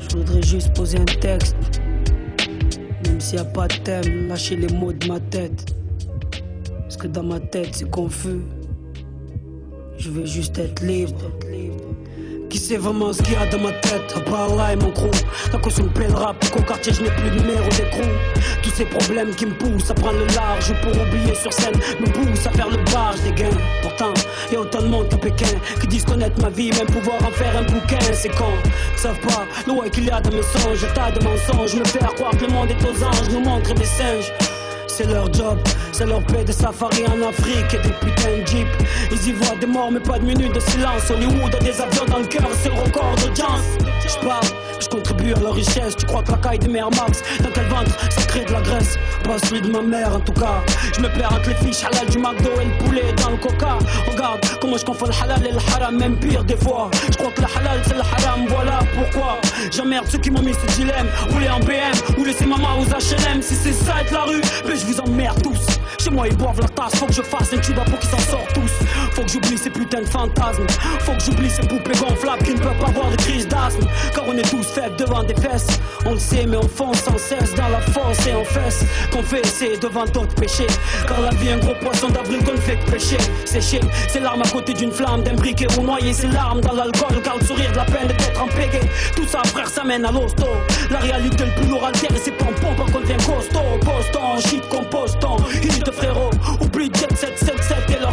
je 0.00 0.16
voudrais 0.16 0.42
juste 0.42 0.74
poser 0.74 0.98
un 0.98 1.04
texte. 1.04 1.56
Même 3.06 3.20
s'il 3.20 3.36
n'y 3.36 3.40
a 3.40 3.44
pas 3.44 3.68
de 3.68 3.76
thème, 3.76 4.28
lâchez 4.28 4.56
les 4.56 4.72
mots 4.74 4.92
de 4.92 5.06
ma 5.06 5.20
tête. 5.20 5.74
Parce 6.82 6.96
que 6.98 7.06
dans 7.06 7.22
ma 7.22 7.40
tête, 7.40 7.74
c'est 7.74 7.90
confus. 7.90 8.40
Je 9.98 10.10
veux 10.10 10.26
juste 10.26 10.58
être 10.58 10.82
libre. 10.82 11.30
Qui 12.50 12.58
sait 12.58 12.76
vraiment 12.76 13.12
ce 13.12 13.22
qu'il 13.22 13.32
y 13.32 13.36
a 13.36 13.46
dans 13.46 13.58
ma 13.58 13.72
tête? 13.72 14.14
À 14.14 14.20
part 14.20 14.54
là 14.54 14.72
et 14.72 14.76
mon 14.76 14.90
crew. 14.90 15.10
Tant 15.50 15.58
qu'on 15.58 15.70
se 15.70 15.82
me 15.82 15.88
le 15.88 16.14
rap 16.14 16.38
qu'au 16.50 16.62
quartier 16.62 16.92
je 16.92 17.02
n'ai 17.02 17.10
plus 17.10 17.30
de 17.30 17.40
numéro 17.40 17.68
d'écrou. 17.70 18.08
Tous 18.62 18.70
ces 18.70 18.84
problèmes 18.84 19.34
qui 19.34 19.46
me 19.46 19.52
poussent 19.52 19.90
à 19.90 19.94
prendre 19.94 20.18
le 20.18 20.26
large 20.34 20.72
Pour 20.82 20.92
oublier 20.92 21.34
sur 21.34 21.52
scène 21.52 21.74
me 22.00 22.06
poussent 22.06 22.46
à 22.46 22.50
faire 22.50 22.68
le 22.68 22.78
barge 22.92 23.20
des 23.22 23.32
gains 23.32 23.56
Pourtant 23.82 24.12
y 24.52 24.56
a 24.56 24.60
autant 24.60 24.82
de 24.82 24.88
monde 24.88 25.06
à 25.12 25.16
Pékin 25.16 25.46
Qui 25.80 25.86
disent 25.86 26.04
connaître 26.04 26.40
ma 26.40 26.50
vie 26.50 26.70
même 26.72 26.86
pouvoir 26.86 27.16
en 27.22 27.30
faire 27.30 27.56
un 27.56 27.62
bouquin. 27.62 27.98
C'est 28.12 28.34
con, 28.36 28.52
ils 28.64 28.98
savent 28.98 29.20
pas 29.20 29.46
le 29.66 29.88
qu'il 29.90 30.04
y 30.04 30.10
a 30.10 30.20
dans 30.20 30.30
mes 30.30 30.42
songes 30.42 30.86
Tas 30.94 31.10
de 31.10 31.24
mensonges, 31.24 31.74
me 31.74 31.84
faire 31.84 32.14
croire 32.14 32.36
que 32.36 32.44
le 32.44 32.52
monde 32.52 32.70
est 32.70 32.84
aux 32.84 33.04
anges 33.04 33.30
Nous 33.32 33.40
montrer 33.40 33.74
des 33.74 33.84
singes 33.84 34.32
c'est 34.96 35.06
leur 35.12 35.30
job, 35.30 35.58
c'est 35.92 36.06
leur 36.06 36.22
paix 36.24 36.42
des 36.42 36.52
safaris 36.52 37.04
en 37.06 37.28
Afrique 37.28 37.74
et 37.74 37.86
des 37.86 37.92
putains 38.00 38.38
de 38.40 38.46
jeeps. 38.46 38.78
Ils 39.12 39.28
y 39.28 39.32
voient 39.32 39.56
des 39.60 39.66
morts, 39.66 39.90
mais 39.92 40.00
pas 40.00 40.18
de 40.18 40.24
minutes 40.24 40.54
de 40.54 40.60
silence. 40.60 41.10
Hollywood 41.10 41.54
a 41.54 41.58
des 41.58 41.78
avions 41.78 42.06
dans 42.06 42.18
le 42.18 42.26
cœur, 42.26 42.48
c'est 42.62 42.70
le 42.70 42.80
record 42.80 43.14
d'audience. 43.16 43.76
Je 44.08 44.26
parle, 44.26 44.46
je 44.80 44.88
contribue 44.88 45.34
à 45.34 45.40
leur 45.40 45.52
richesse. 45.52 45.96
Tu 45.96 46.06
crois 46.06 46.22
que 46.22 46.32
la 46.32 46.38
caille 46.38 46.58
des 46.60 46.68
mères 46.68 46.90
Max, 46.90 47.22
dans 47.40 47.50
quel 47.50 47.66
ventre 47.66 47.90
ça 48.10 48.22
crée 48.22 48.44
de 48.44 48.52
la 48.52 48.62
graisse? 48.62 48.96
Pas 49.24 49.38
celui 49.46 49.60
de 49.60 49.70
ma 49.70 49.82
mère 49.82 50.16
en 50.16 50.20
tout 50.20 50.32
cas. 50.32 50.62
Je 50.94 51.00
me 51.02 51.08
perds 51.08 51.32
entre 51.32 51.50
les 51.50 51.56
fiches 51.56 51.84
halal 51.84 52.06
du 52.08 52.18
McDo 52.18 52.50
et 52.60 52.64
le 52.64 52.84
poulet 52.84 53.12
dans 53.22 53.30
le 53.30 53.36
coca. 53.36 53.76
Regarde 54.10 54.40
comment 54.60 54.78
je 54.78 54.84
confonds 54.84 55.06
le 55.06 55.22
halal 55.22 55.46
et 55.46 55.52
le 55.52 55.58
haram, 55.58 55.96
même 55.98 56.16
pire 56.16 56.42
des 56.44 56.56
fois. 56.56 56.90
Je 57.10 57.18
crois 57.18 57.32
que 57.32 57.42
le 57.42 57.48
halal 57.54 57.80
c'est 57.86 57.94
le 57.94 58.00
haram, 58.00 58.46
voilà 58.48 58.78
pourquoi. 58.94 59.36
J'emmerde 59.70 60.06
ceux 60.08 60.18
qui 60.18 60.30
m'ont 60.30 60.42
mis 60.42 60.54
ce 60.54 60.74
dilemme. 60.74 61.08
Rouler 61.30 61.50
en 61.50 61.60
BM 61.60 62.16
ou 62.18 62.24
laisser 62.24 62.46
maman 62.46 62.78
aux 62.78 62.84
HLM. 62.84 63.42
Si 63.42 63.54
c'est 63.54 63.72
ça 63.72 64.00
être 64.00 64.12
la 64.12 64.22
rue, 64.22 64.40
mais 64.66 64.76
je 64.76 64.85
vous 64.86 65.00
emmerde 65.00 65.42
tous. 65.42 65.58
Chez 65.98 66.10
moi 66.10 66.28
ils 66.28 66.36
boivent 66.36 66.60
la 66.60 66.68
tasse, 66.68 66.94
faut 66.96 67.06
que 67.06 67.12
je 67.12 67.22
fasse 67.22 67.52
un 67.52 67.58
tuba 67.58 67.82
pour 67.84 67.98
qu'ils 67.98 68.10
s'en 68.10 68.18
sortent 68.18 68.52
tous. 68.54 68.70
Faut 69.12 69.22
que 69.22 69.28
j'oublie 69.30 69.58
ces 69.58 69.70
putains 69.70 70.02
de 70.02 70.06
fantasmes. 70.06 70.66
Faut 71.00 71.12
que 71.12 71.22
j'oublie 71.24 71.50
ces 71.50 71.62
poupées 71.66 71.98
gonflables 71.98 72.42
qui 72.44 72.54
ne 72.54 72.58
peuvent 72.58 72.78
pas 72.78 72.88
avoir 72.88 73.10
de 73.10 73.16
crise 73.16 73.48
d'asthme. 73.48 73.86
Car 74.14 74.24
on 74.28 74.36
est 74.36 74.48
tous 74.48 74.64
faibles 74.64 74.96
devant 74.96 75.22
des 75.22 75.34
fesses. 75.34 75.66
On 76.04 76.12
le 76.12 76.18
sait, 76.18 76.46
mais 76.46 76.56
on 76.56 76.68
fonce 76.68 77.02
sans 77.02 77.18
cesse 77.18 77.54
dans 77.54 77.68
la 77.68 77.80
fosse 77.80 78.26
et 78.26 78.34
on 78.34 78.44
fesse. 78.44 78.84
Qu'on 79.12 79.22
fait 79.22 79.40
essayer 79.40 79.76
devant 79.78 80.04
d'autres 80.04 80.34
péchés. 80.34 80.66
Car 81.08 81.20
la 81.20 81.30
vie, 81.30 81.50
un 81.50 81.58
gros 81.58 81.74
poisson 81.80 82.08
d'avril 82.08 82.44
qu'on 82.44 82.56
fait 82.60 82.76
que 82.76 82.90
pêcher. 82.90 83.18
Sécher, 83.44 83.80
c'est 84.08 84.20
l'arme 84.20 84.42
à 84.42 84.48
côté 84.48 84.74
d'une 84.74 84.92
flamme, 84.92 85.22
d'un 85.22 85.34
briquet 85.34 85.66
ou 85.78 85.82
noyer 85.82 86.12
ses 86.12 86.28
larmes 86.28 86.60
dans 86.60 86.74
l'alcool. 86.74 87.20
Car 87.24 87.38
le 87.38 87.44
sourire 87.44 87.72
de 87.72 87.76
la 87.76 87.84
peine 87.84 88.08
d'être 88.08 88.46
pégé. 88.54 88.80
Tout 89.14 89.26
ça, 89.26 89.42
frère, 89.46 89.68
ça 89.68 89.82
mène 89.84 90.04
à 90.04 90.12
l'hosto. 90.12 90.46
La 90.90 90.98
réalité, 90.98 91.44
le 91.44 91.60
plus 91.60 91.70
lourd 91.70 91.84
altère 91.86 92.14
et 92.14 92.20
c'est 92.22 92.32
pompons 92.32 92.74
quand 92.76 92.98
on 92.98 93.00
devient 93.00 93.16
costaud. 93.16 93.60
Poston, 93.80 94.48
shit, 94.48 94.62
composton. 94.76 95.36
Hit 95.62 95.90
frérot, 95.90 96.30
oublie 96.60 96.90
Jet 96.94 97.16
777 97.16 97.96
et 97.96 98.05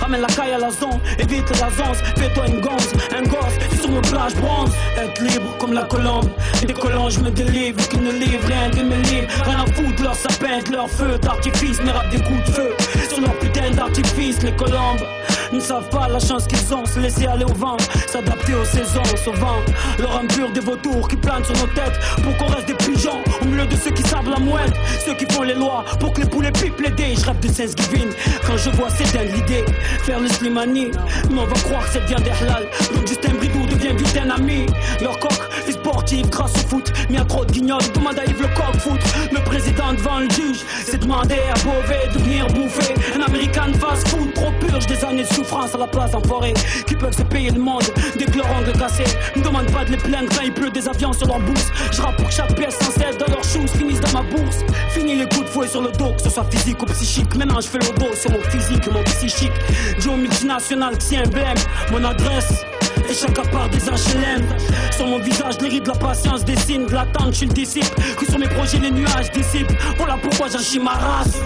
Ramène 0.00 0.20
la 0.20 0.28
caille 0.28 0.52
à 0.52 0.58
la 0.58 0.70
zone, 0.70 1.00
évite 1.18 1.50
la 1.50 1.70
zone, 1.70 1.94
fais-toi 2.16 2.46
une 2.46 2.60
gonze, 2.60 2.92
un 3.16 3.22
gosse. 3.22 3.80
Sur 3.80 3.90
mon 3.90 4.00
je 4.02 4.36
bronze. 4.36 4.70
Être 4.96 5.22
libre 5.22 5.56
comme 5.58 5.72
la 5.72 5.82
colombe. 5.82 6.30
Décollant, 6.66 7.10
je 7.10 7.20
me 7.20 7.30
délivre, 7.30 7.76
qu'ils 7.88 8.02
ne 8.02 8.12
livrent 8.12 8.46
rien 8.46 8.70
de 8.70 8.82
mes 8.82 9.02
livres. 9.02 9.28
Rien 9.44 9.60
à 9.60 9.66
foutre, 9.72 10.02
leur 10.02 10.14
sapin, 10.14 10.60
leur 10.70 10.88
feu 10.88 11.18
d'artifice, 11.18 11.80
mes 11.82 11.90
rap 11.90 12.08
des 12.10 12.18
coups 12.18 12.44
de 12.46 12.50
feu. 12.52 12.76
Sur 13.08 13.20
leur 13.22 13.34
putain 13.38 13.70
d'artifice, 13.70 14.42
les 14.42 14.52
colombes 14.52 15.04
ne 15.52 15.60
savent 15.60 15.88
pas 15.88 16.08
la 16.08 16.20
chance 16.20 16.46
qu'ils 16.46 16.72
ont, 16.74 16.84
se 16.86 17.00
laisser 17.00 17.26
aller 17.26 17.44
au 17.44 17.54
vent, 17.54 17.76
s'adapter 18.06 18.54
aux 18.54 18.64
saisons, 18.64 19.02
au. 19.24 19.64
Leur 19.98 20.20
impur 20.20 20.50
des 20.52 20.60
vautours 20.60 21.08
qui 21.08 21.16
planent 21.16 21.44
sur 21.44 21.56
nos 21.56 21.66
têtes 21.66 21.98
pour 22.22 22.36
qu'on 22.36 22.54
reste 22.54 22.68
des 22.68 22.74
pigeons 22.74 23.20
au 23.42 23.44
milieu 23.46 23.66
de 23.66 23.76
ceux 23.76 23.90
qui 23.90 24.02
savent 24.02 24.28
la 24.28 24.38
mouette, 24.38 24.72
ceux 25.04 25.14
qui 25.14 25.26
font 25.32 25.42
les 25.42 25.54
lois 25.54 25.84
pour 25.98 26.12
que 26.12 26.20
les 26.20 26.28
poulets 26.28 26.52
pipent 26.52 26.80
les 26.80 26.90
dés. 26.90 27.14
Je 27.16 27.24
rêve 27.24 27.40
de 27.40 27.48
quand 28.46 28.56
je 28.56 28.70
vois 28.70 28.90
c'est 29.04 29.18
dingue 29.18 29.34
l'idée. 29.34 29.64
Faire 30.04 30.20
le 30.20 30.28
slimani, 30.28 30.90
mais 31.30 31.40
on 31.40 31.46
va 31.46 31.60
croire 31.60 31.84
que 31.84 31.92
c'est 31.92 32.06
bien 32.06 32.18
des 32.18 32.30
halal. 32.30 32.66
Donc 32.94 33.06
Justin 33.06 33.34
Bridou 33.34 33.66
devient 33.66 33.94
vite 33.96 34.18
un 34.22 34.30
ami. 34.30 34.66
Leur 35.00 35.18
coq, 35.18 35.32
les 35.80 35.90
sportifs 35.90 36.30
grâce 36.30 36.52
au 36.54 36.68
foot, 36.68 36.92
a 37.16 37.24
trop 37.24 37.44
de 37.44 37.52
guignols, 37.52 37.80
demande 37.94 38.18
à 38.18 38.24
Yves 38.24 38.40
le 38.40 38.48
coq 38.48 38.80
foot. 38.80 39.00
Le 39.32 39.42
président 39.44 39.92
devant 39.92 40.20
le 40.20 40.30
juge, 40.30 40.64
c'est 40.84 40.98
demander 40.98 41.38
à 41.50 41.54
Beauvais 41.64 42.08
de 42.14 42.18
venir 42.22 42.46
bouffer. 42.48 42.94
Un 43.16 43.22
américain 43.22 43.72
fast 43.78 44.08
food, 44.08 44.32
trop 44.34 44.50
purge 44.60 44.86
des 44.86 45.04
années 45.04 45.22
de 45.22 45.32
souffrance 45.32 45.74
à 45.74 45.78
la 45.78 45.86
place 45.86 46.12
d'enfoirés 46.12 46.54
qui 46.86 46.94
peuvent 46.94 47.16
se 47.16 47.22
payer 47.22 47.50
le 47.50 47.60
monde 47.60 47.84
dès 48.18 48.24
que 48.26 48.38
leur 48.38 48.46
cassé. 48.78 49.04
Me 49.36 49.42
demande 49.42 49.70
pas 49.72 49.84
de 49.84 49.92
les 49.92 49.96
plaindre 49.96 50.30
il 50.42 50.52
pleut 50.52 50.70
des 50.70 50.88
avions 50.88 51.12
sur 51.12 51.26
leur 51.26 51.40
bourse. 51.40 51.70
Je 51.92 52.00
rappe 52.00 52.16
pour 52.16 52.28
que 52.28 52.34
chaque 52.34 52.54
pièce 52.54 52.78
sans 52.78 52.92
cesse 52.92 53.18
dans 53.18 53.32
leurs 53.32 53.44
shoes 53.44 53.68
finisse 53.68 54.00
dans 54.00 54.12
ma 54.12 54.22
bourse. 54.22 54.58
Fini 54.90 55.16
les 55.16 55.28
coups 55.28 55.44
de 55.44 55.48
fouet 55.48 55.68
sur 55.68 55.82
le 55.82 55.90
dos, 55.92 56.12
que 56.16 56.22
ce 56.22 56.30
soit 56.30 56.46
physique 56.50 56.82
ou 56.82 56.86
psychique. 56.86 57.34
Maintenant 57.36 57.60
je 57.60 57.68
fais 57.68 57.78
le 57.78 57.98
dos 57.98 58.14
sur 58.14 58.30
mon 58.30 58.42
physique 58.50 58.86
et 58.86 58.90
mon 58.90 59.04
psychique. 59.04 59.52
Joe 59.98 60.16
multinational, 60.16 60.96
qui 60.98 61.18
emblème, 61.18 61.58
mon 61.90 62.04
adresse. 62.04 62.64
Et 63.10 63.14
chacun 63.14 63.42
part 63.42 63.68
des 63.70 63.78
HLM 63.78 64.46
Sur 64.92 65.06
mon 65.08 65.18
visage, 65.18 65.60
les 65.60 65.68
rides 65.68 65.82
de 65.82 65.88
la 65.88 65.96
patience 65.96 66.44
dessinent 66.44 66.86
De 66.86 66.92
l'attente, 66.92 67.32
je 67.32 67.38
suis 67.38 67.46
le 67.46 67.52
disciple 67.52 67.88
Que 68.16 68.24
sur 68.24 68.38
mes 68.38 68.48
projets, 68.48 68.78
les 68.78 68.90
nuages 68.92 69.32
dissipent. 69.32 69.72
Voilà 69.96 70.16
pourquoi 70.22 70.46
j'agis 70.48 70.78
ma 70.78 70.92
race 70.92 71.40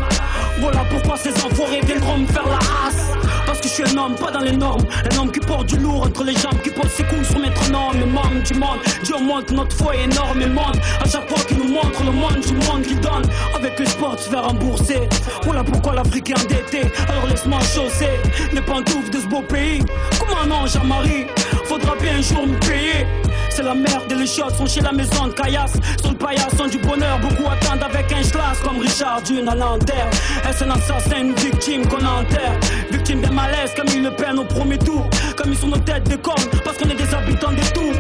Voilà 0.61 0.85
pourquoi 0.91 1.17
ces 1.17 1.33
enfoirés 1.45 1.81
viendront 1.85 2.19
me 2.19 2.27
faire 2.27 2.47
la 2.47 2.57
race 2.57 3.13
Parce 3.47 3.61
que 3.61 3.69
je 3.69 3.73
suis 3.75 3.83
un 3.85 3.99
homme, 3.99 4.15
pas 4.15 4.31
dans 4.31 4.41
les 4.41 4.57
normes. 4.57 4.85
Un 5.11 5.19
homme 5.19 5.33
qui 5.33 5.41
porte 5.41 5.67
du 5.67 5.79
lourd 5.79 6.03
entre 6.07 6.25
les 6.25 6.35
jambes 6.35 6.61
Qui 6.63 6.71
pose 6.71 6.91
ses 6.91 7.05
coups 7.05 7.29
sur 7.29 7.39
métronome 7.39 7.99
Les 7.99 8.07
membres 8.07 8.43
du 8.45 8.55
monde. 8.55 8.79
Dieu 9.03 9.17
montre 9.21 9.53
notre 9.53 9.77
foi 9.77 9.97
énorme 9.97 10.41
et 10.43 11.09
chaque 11.15 11.29
fois 11.29 11.45
qu'il 11.47 11.59
nous 11.59 11.69
montre 11.69 12.03
le 12.05 12.11
monde 12.11 12.41
du 12.41 12.55
monde 12.55 12.83
qu'il 12.83 12.99
donne. 13.01 13.25
Avec 13.55 13.79
le 13.79 13.87
sport, 13.87 14.17
tu 14.17 14.31
vas 14.31 14.43
rembourser. 14.43 15.09
Voilà 15.45 15.63
pourquoi 15.63 15.95
l'Afrique 15.95 16.31
est 16.31 16.41
endettée. 16.41 16.91
Alors 17.09 17.27
laisse-moi 17.29 17.61
chausser 17.61 18.11
Les 18.53 18.61
pantoufles 18.61 19.11
de 19.11 19.21
ce 19.21 19.27
beau 19.27 19.43
pays. 19.43 19.83
Comment 20.19 20.47
non, 20.47 20.67
Jean-Marie? 20.67 21.27
Faudra 21.67 21.95
bien 22.01 22.19
un 22.19 22.23
jour 22.23 22.47
me 22.47 22.59
payer. 22.67 23.07
C'est 23.55 23.63
la 23.63 23.75
merde 23.75 24.11
et 24.11 24.15
les 24.17 24.27
sont 24.27 24.67
chez 24.67 24.81
la 24.81 24.91
maison 24.91 25.29
de 25.29 25.33
Caillasse. 25.33 25.75
Sur 26.01 26.11
le 26.11 26.17
paillasson 26.17 26.67
du 26.67 26.79
bonheur, 26.79 27.21
beaucoup 27.21 27.49
attendent 27.49 27.85
avec 27.85 28.13
un 28.13 28.21
schlass 28.21 28.59
comme 28.65 28.81
Richard 28.81 29.23
Dune 29.23 29.49
à 29.49 29.55
l'enterre. 29.55 30.11
Est-ce 30.49 30.65
un 30.65 30.71
assassin, 30.71 31.21
une 31.21 31.35
victime 31.35 31.87
qu'on 31.87 32.05
enterre 32.05 32.59
Victime 32.91 33.21
des 33.21 33.31
malaises, 33.31 33.73
comme 33.77 33.87
il 33.95 34.03
le 34.03 34.11
peine 34.11 34.41
au 34.41 34.45
premier 34.45 34.77
tour. 34.79 35.09
Comme 35.37 35.53
ils 35.53 35.59
sont 35.59 35.69
nos 35.69 35.79
têtes 35.79 36.03
des 36.09 36.19
cornes, 36.19 36.43
parce 36.65 36.77
qu'on 36.79 36.89
est 36.91 36.97
des 36.97 37.15
habitants 37.15 37.53
des 37.53 37.73
tours. 37.73 37.95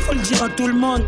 Faut 0.00 0.12
le 0.12 0.20
dire 0.20 0.42
à 0.42 0.50
tout 0.50 0.66
le 0.66 0.74
monde, 0.74 1.02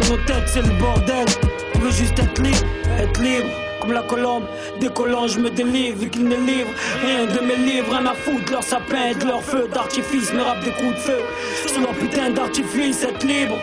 dans 0.00 0.08
nos 0.08 0.22
têtes 0.24 0.46
c'est 0.46 0.62
le 0.62 0.72
bordel. 0.78 1.26
On 1.74 1.80
veut 1.80 1.90
juste 1.90 2.18
être 2.18 2.40
libre, 2.40 2.64
être 2.98 3.20
libre 3.20 3.63
comme 3.84 3.92
la 3.92 4.02
colombe. 4.02 4.44
Décollant, 4.80 5.28
je 5.28 5.38
me 5.38 5.50
délivre, 5.50 5.98
vu 5.98 6.08
qu'ils 6.08 6.26
ne 6.26 6.36
livrent 6.36 6.72
rien 7.04 7.26
de 7.26 7.40
mes 7.40 7.56
livres, 7.56 7.90
rien 7.90 8.06
à 8.06 8.14
foutre. 8.14 8.50
Leur 8.50 8.62
sapin, 8.62 9.12
de 9.18 9.26
leur 9.26 9.42
feu 9.42 9.68
d'artifice, 9.72 10.32
me 10.32 10.42
rap 10.42 10.64
des 10.64 10.70
coups 10.70 10.94
de 10.94 11.00
feu. 11.00 11.18
Sur 11.66 11.80
leur 11.82 11.92
putain 11.92 12.30
d'artifice, 12.30 13.02
être 13.02 13.24
libre. 13.24 13.56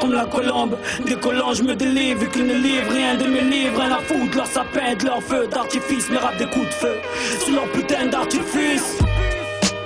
Comme 0.00 0.12
la 0.12 0.24
colombe, 0.24 0.78
décollant, 1.04 1.52
je 1.52 1.62
me 1.64 1.74
délivre, 1.74 2.20
vu 2.20 2.28
qu'ils 2.28 2.46
ne 2.46 2.54
livrent 2.54 2.92
rien 2.92 3.14
de 3.16 3.24
mes 3.24 3.42
livres, 3.42 3.80
rien 3.80 3.92
à 3.92 4.00
foutre. 4.00 4.36
Leur 4.36 4.46
sapin, 4.46 4.94
de 4.94 5.04
leur 5.04 5.22
feu 5.22 5.46
d'artifice, 5.48 6.08
me 6.08 6.18
rap 6.18 6.36
des 6.38 6.46
coups 6.46 6.66
de 6.66 6.74
feu. 6.74 6.96
Sur 7.44 7.54
leur 7.54 7.68
putain 7.72 8.06
d'artifice. 8.06 8.98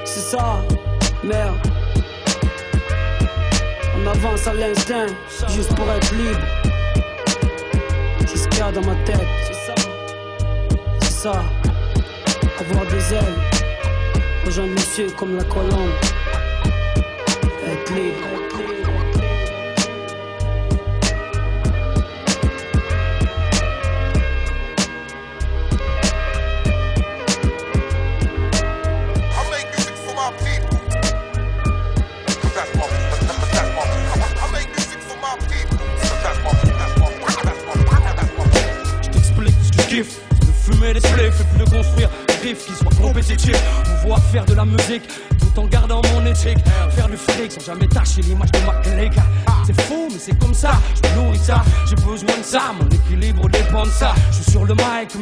C'est 0.05 0.37
ça, 0.37 0.63
merde. 1.25 1.57
On 3.97 4.07
avance 4.07 4.47
à 4.47 4.55
l'instinct, 4.55 5.07
juste 5.49 5.75
pour 5.75 5.91
être 5.91 6.15
libre. 6.15 6.41
C'est 8.27 8.39
ce 8.39 8.49
qu'il 8.49 8.59
y 8.61 8.63
a 8.63 8.73
dans 8.73 8.81
ma 8.81 8.95
tête. 9.05 9.52
Avoir 11.25 12.85
des 12.91 13.15
ailes. 13.15 13.23
Rejoindre 14.45 14.73
monsieur 14.73 15.09
comme 15.17 15.37
la 15.37 15.45
colombe. 15.45 15.93
Être 17.65 17.95
libre. 17.95 18.42
Jamais 47.73 47.89
l'image 48.29 48.51
de 48.51 48.59
ma. 48.67 48.83
C'est 49.65 49.81
fou, 49.83 50.09
mais 50.11 50.19
c'est 50.19 50.39
comme 50.39 50.55
ça. 50.55 50.73
Je 50.97 51.21
nourris 51.21 51.39
ça, 51.39 51.63
j'ai 51.89 51.97
besoin 51.97 52.37
de 52.39 52.43
ça. 52.43 52.75
Mon 52.79 52.89
équilibre 52.89 53.49
dépend 53.49 53.85
de 53.85 53.91
ça. 53.91 54.15
Je 54.31 54.37
suis 54.37 54.51
sur 54.51 54.65
le 54.65 54.75
mic, 54.75 55.15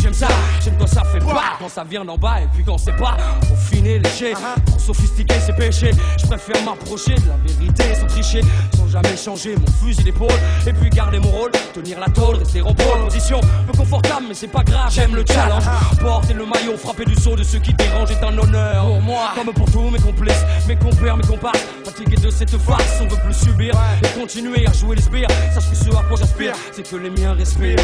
j'aime 0.00 0.14
ça. 0.14 0.28
J'aime 0.62 0.76
quand 0.78 0.86
ça 0.86 1.02
fait 1.04 1.18
pas, 1.18 1.56
quand 1.58 1.68
ça 1.68 1.84
vient 1.84 2.04
d'en 2.04 2.16
bas 2.16 2.40
et 2.40 2.48
puis 2.54 2.64
quand 2.64 2.78
c'est 2.78 2.96
pas. 2.96 3.16
Pour 3.46 3.58
finir 3.58 4.00
léché, 4.02 4.32
trop 4.66 4.78
sophistiqué, 4.78 5.34
c'est 5.44 5.54
péché. 5.54 5.90
Je 6.20 6.26
préfère 6.26 6.62
m'approcher 6.64 7.14
de 7.14 7.28
la 7.28 7.36
vérité 7.46 7.94
sans 7.94 8.06
tricher, 8.06 8.40
sans 8.76 8.88
jamais 8.88 9.16
changer 9.16 9.56
mon 9.56 9.66
fusil 9.72 10.02
d'épaule. 10.04 10.28
Et 10.66 10.72
puis 10.72 10.90
garder 10.90 11.18
mon 11.18 11.30
rôle, 11.30 11.50
tenir 11.72 12.00
la 12.00 12.08
tôle, 12.08 12.36
rester 12.36 12.62
en 12.62 12.74
pole 12.74 13.04
position. 13.04 13.40
Peu 13.66 13.76
confortable, 13.76 14.26
mais 14.28 14.34
c'est 14.34 14.48
pas 14.48 14.62
grave, 14.62 14.90
j'aime 14.90 15.14
le 15.14 15.24
challenge. 15.26 15.64
Porter 16.00 16.34
le 16.34 16.46
maillot, 16.46 16.76
frapper 16.76 17.04
du 17.04 17.14
saut 17.14 17.36
de 17.36 17.42
ceux 17.42 17.58
qui 17.58 17.72
dérangent 17.74 18.10
est 18.10 18.24
un 18.24 18.36
honneur 18.36 18.86
pour 18.86 19.02
moi. 19.02 19.32
Comme 19.34 19.52
pour 19.52 19.70
tous 19.70 19.90
mes 19.90 20.00
complices, 20.00 20.44
mes 20.66 20.76
compères, 20.76 21.16
mes 21.16 21.26
comparses. 21.26 21.64
Fatigué 21.84 22.16
de 22.16 22.30
cette 22.30 22.56
farce, 22.58 22.98
on 23.00 23.08
veut 23.08 23.20
plus 23.24 23.34
subir 23.34 23.74
et 24.02 24.18
continuer 24.18 24.66
à 24.66 24.72
jouer 24.72 24.96
les 24.96 25.02
sbires. 25.02 25.28
Sache 25.54 25.70
que 25.70 25.76
ce 25.76 25.90
à 25.90 26.02
quoi 26.02 26.16
j'aspire, 26.18 26.54
c'est 26.72 26.88
que 26.88 26.96
les 26.96 27.10
miens 27.10 27.34
respirent. 27.34 27.76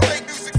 Make 0.00 0.26
music 0.28 0.57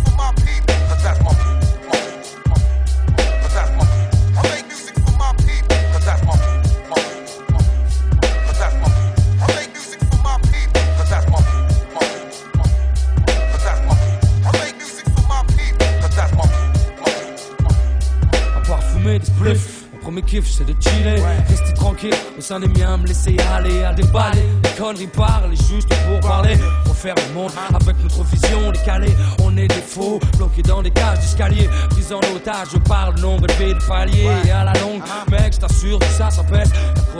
spliffs. 20.20 20.20
Mon 20.20 20.22
premier 20.22 20.22
kiff 20.22 20.50
c'est 20.50 20.66
de 20.66 20.76
chiller, 20.82 21.22
rester 21.48 21.74
tranquille 21.74 22.14
au 22.38 22.42
sein 22.42 22.60
des 22.60 22.68
miens, 22.68 22.98
me 22.98 23.08
laisser 23.08 23.38
aller 23.54 23.84
à 23.84 23.94
déballer. 23.94 24.44
Les 24.64 24.70
conneries 24.78 25.08
parlent 25.08 25.56
juste 25.70 25.90
pour 25.90 26.20
parler, 26.22 26.58
refaire 26.88 27.16
le 27.16 27.34
monde 27.34 27.52
avec 27.74 27.96
notre 28.04 28.24
vision 28.24 28.72
décalée. 28.72 29.14
On 29.44 29.56
est 29.58 29.68
des 29.68 29.76
faux, 29.76 30.20
bloqués 30.38 30.62
dans 30.62 30.82
des 30.82 30.92
cages 30.92 31.20
d'escalier, 31.20 31.70
pris 31.90 32.14
en 32.14 32.36
otage. 32.36 32.70
Je 32.74 32.78
parle 32.80 33.20
nombre 33.20 33.48
de 33.48 33.88
paliers 33.88 34.28
et 34.46 34.52
à 34.52 34.64
la 34.64 34.74
longue, 34.74 35.02
mec, 35.32 35.54
je 35.54 35.60
t'assure 35.60 36.00
que 36.00 36.06
ça, 36.06 36.30
ça 36.30 36.44
pèse. 36.44 36.72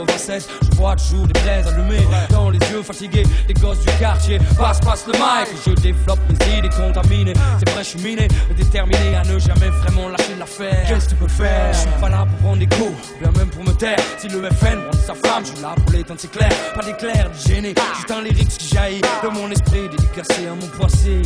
96, 0.06 0.48
je 0.62 0.76
vois 0.76 0.96
toujours 0.96 1.26
des 1.26 1.40
braises 1.40 1.66
allumées 1.66 2.06
dans 2.30 2.50
les 2.50 2.58
yeux 2.70 2.82
fatigués. 2.82 3.24
Les 3.48 3.54
gosses 3.54 3.80
du 3.80 3.86
quartier 3.98 4.38
passe, 4.58 4.80
passe 4.80 5.06
le 5.06 5.12
mic. 5.12 5.48
Je 5.66 5.72
développe 5.80 6.18
mes 6.28 6.58
idées 6.58 6.68
contaminées. 6.68 7.34
C'est 7.58 7.68
vrai, 7.70 7.84
je 7.84 7.88
suis 7.88 8.00
miné, 8.00 8.28
mais 8.48 8.54
déterminé 8.54 9.16
à 9.16 9.24
ne 9.24 9.38
jamais 9.38 9.68
vraiment 9.68 10.08
lâcher 10.08 10.34
l'affaire. 10.38 10.84
Qu'est-ce 10.88 11.06
que 11.06 11.10
tu 11.10 11.16
peux 11.16 11.28
faire? 11.28 11.72
Je 11.72 11.78
suis 11.78 12.00
pas 12.00 12.08
là 12.08 12.26
pour 12.26 12.38
prendre 12.38 12.58
des 12.58 12.66
coups, 12.66 13.14
bien 13.20 13.30
même 13.36 13.50
pour 13.50 13.64
me 13.64 13.72
taire. 13.72 13.98
Si 14.18 14.28
le 14.28 14.42
FN 14.50 14.80
prend 14.88 14.98
sa 15.06 15.14
femme, 15.14 15.44
je 15.44 15.52
suis 15.52 15.62
là 15.62 15.74
pour 15.74 15.92
l'éteindre, 15.92 16.20
c'est 16.20 16.30
clair. 16.30 16.50
Pas 16.74 16.84
d'éclair, 16.84 17.30
de 17.30 17.48
gêné. 17.48 17.74
Juste 17.96 18.10
un 18.10 18.22
lyrics 18.22 18.48
qui 18.48 18.74
jaillit 18.74 19.00
de 19.00 19.28
mon 19.28 19.50
esprit, 19.50 19.88
dédicacé 19.90 20.46
à 20.46 20.54
mon 20.54 20.66
passé. 20.78 21.22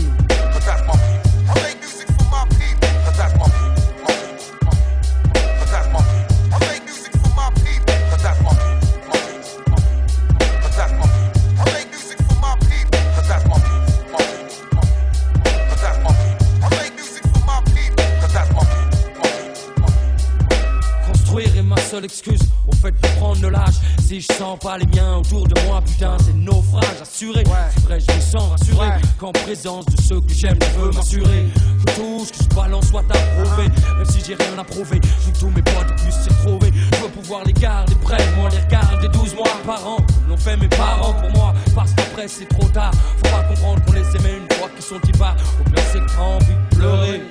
Si 24.14 24.21
je 24.21 24.38
sens 24.38 24.59
pas 24.61 24.78
les 24.78 24.87
miens 24.87 25.16
autour 25.16 25.49
de 25.49 25.61
moi, 25.66 25.80
putain, 25.80 26.16
c'est 26.25 26.35
naufrage 26.35 27.00
assuré. 27.02 27.42
C'est 27.75 27.85
vrai, 27.85 27.99
je 27.99 28.14
me 28.14 28.21
sens 28.21 28.50
rassuré 28.50 28.88
qu'en 29.18 29.33
présence 29.33 29.87
de 29.87 30.00
ceux 30.02 30.21
que 30.21 30.33
j'aime, 30.33 30.59
je 30.61 30.80
veux 30.80 30.90
m'assurer 30.92 31.47
que 31.85 31.92
tout 31.94 32.25
ce 32.25 32.33
que 32.33 32.44
je 32.44 32.54
balance 32.54 32.88
soit 32.88 33.04
approuvé. 33.11 33.68
Même 33.97 34.06
si 34.09 34.21
j'ai 34.25 34.35
rien 34.35 34.59
à 34.59 34.64
prouver, 34.64 35.00
que 35.00 35.38
tous 35.38 35.49
mes 35.49 35.62
potes 35.62 35.97
puissent 35.97 36.23
s'y 36.23 36.28
trouver. 36.44 36.71
Je 36.92 37.02
veux 37.02 37.09
pouvoir 37.09 37.42
les 37.44 37.52
garder 37.54 37.94
près, 37.97 38.18
moi 38.37 38.49
les 38.50 38.61
regarder 38.61 39.09
12 39.09 39.35
mois 39.35 39.49
par 39.66 39.85
an, 39.87 39.97
comme 39.97 40.28
l'ont 40.28 40.37
fait 40.37 40.56
mes 40.56 40.68
parents 40.68 41.14
pour 41.14 41.30
moi. 41.30 41.54
Parce 41.75 41.92
qu'après 41.94 42.28
c'est 42.28 42.49
trop 42.49 42.68
tard, 42.68 42.92
faut 43.16 43.30
pas 43.30 43.42
comprendre 43.42 43.85
qu'on 43.85 43.92
les 43.92 44.16
aimait 44.16 44.38
une 44.38 44.56
fois 44.56 44.68
qu'ils 44.68 44.85
sont 44.85 45.00
y 45.09 45.18
pas. 45.18 45.35
Au 45.61 45.71
pire, 45.71 45.85
c'est 45.92 45.99
que 45.99 46.21
envie 46.21 46.47
de 46.47 46.76
pleurer. 46.76 47.23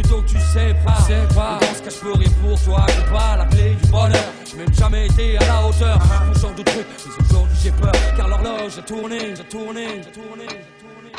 Plutôt 0.00 0.22
que 0.22 0.28
tu 0.28 0.40
sais 0.40 0.74
pas, 0.82 0.96
sais 1.02 1.28
pas. 1.34 1.58
Dans 1.60 1.74
ce 1.74 1.82
cas, 1.82 1.90
je 1.90 1.96
rire 2.18 2.30
pour 2.42 2.58
toi, 2.62 2.86
j'ai 2.88 3.04
pas 3.12 3.36
la 3.36 3.44
clé 3.44 3.76
du 3.82 3.90
bonheur. 3.90 4.32
J'ai 4.50 4.56
même 4.56 4.72
jamais 4.72 5.04
été 5.06 5.36
à 5.36 5.40
la 5.40 5.66
hauteur 5.66 5.98
de 5.98 6.34
ce 6.34 6.40
genre 6.40 6.54
de 6.54 6.62
truc. 6.62 6.86
Mais 7.18 7.24
aujourd'hui 7.26 7.58
j'ai 7.62 7.72
peur, 7.72 7.92
car 8.16 8.28
l'horloge 8.28 8.78
a 8.78 8.82
tourné, 8.82 9.36
j'ai 9.36 9.44
tourné, 9.44 10.00
j'ai 10.02 10.10
tourné, 10.10 10.46
j'ai 10.48 10.80
tourné. 10.80 11.12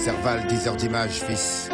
Serval, 0.00 0.46
10 0.46 0.66
heures 0.66 0.76
d'image, 0.76 1.10
fils. 1.10 1.68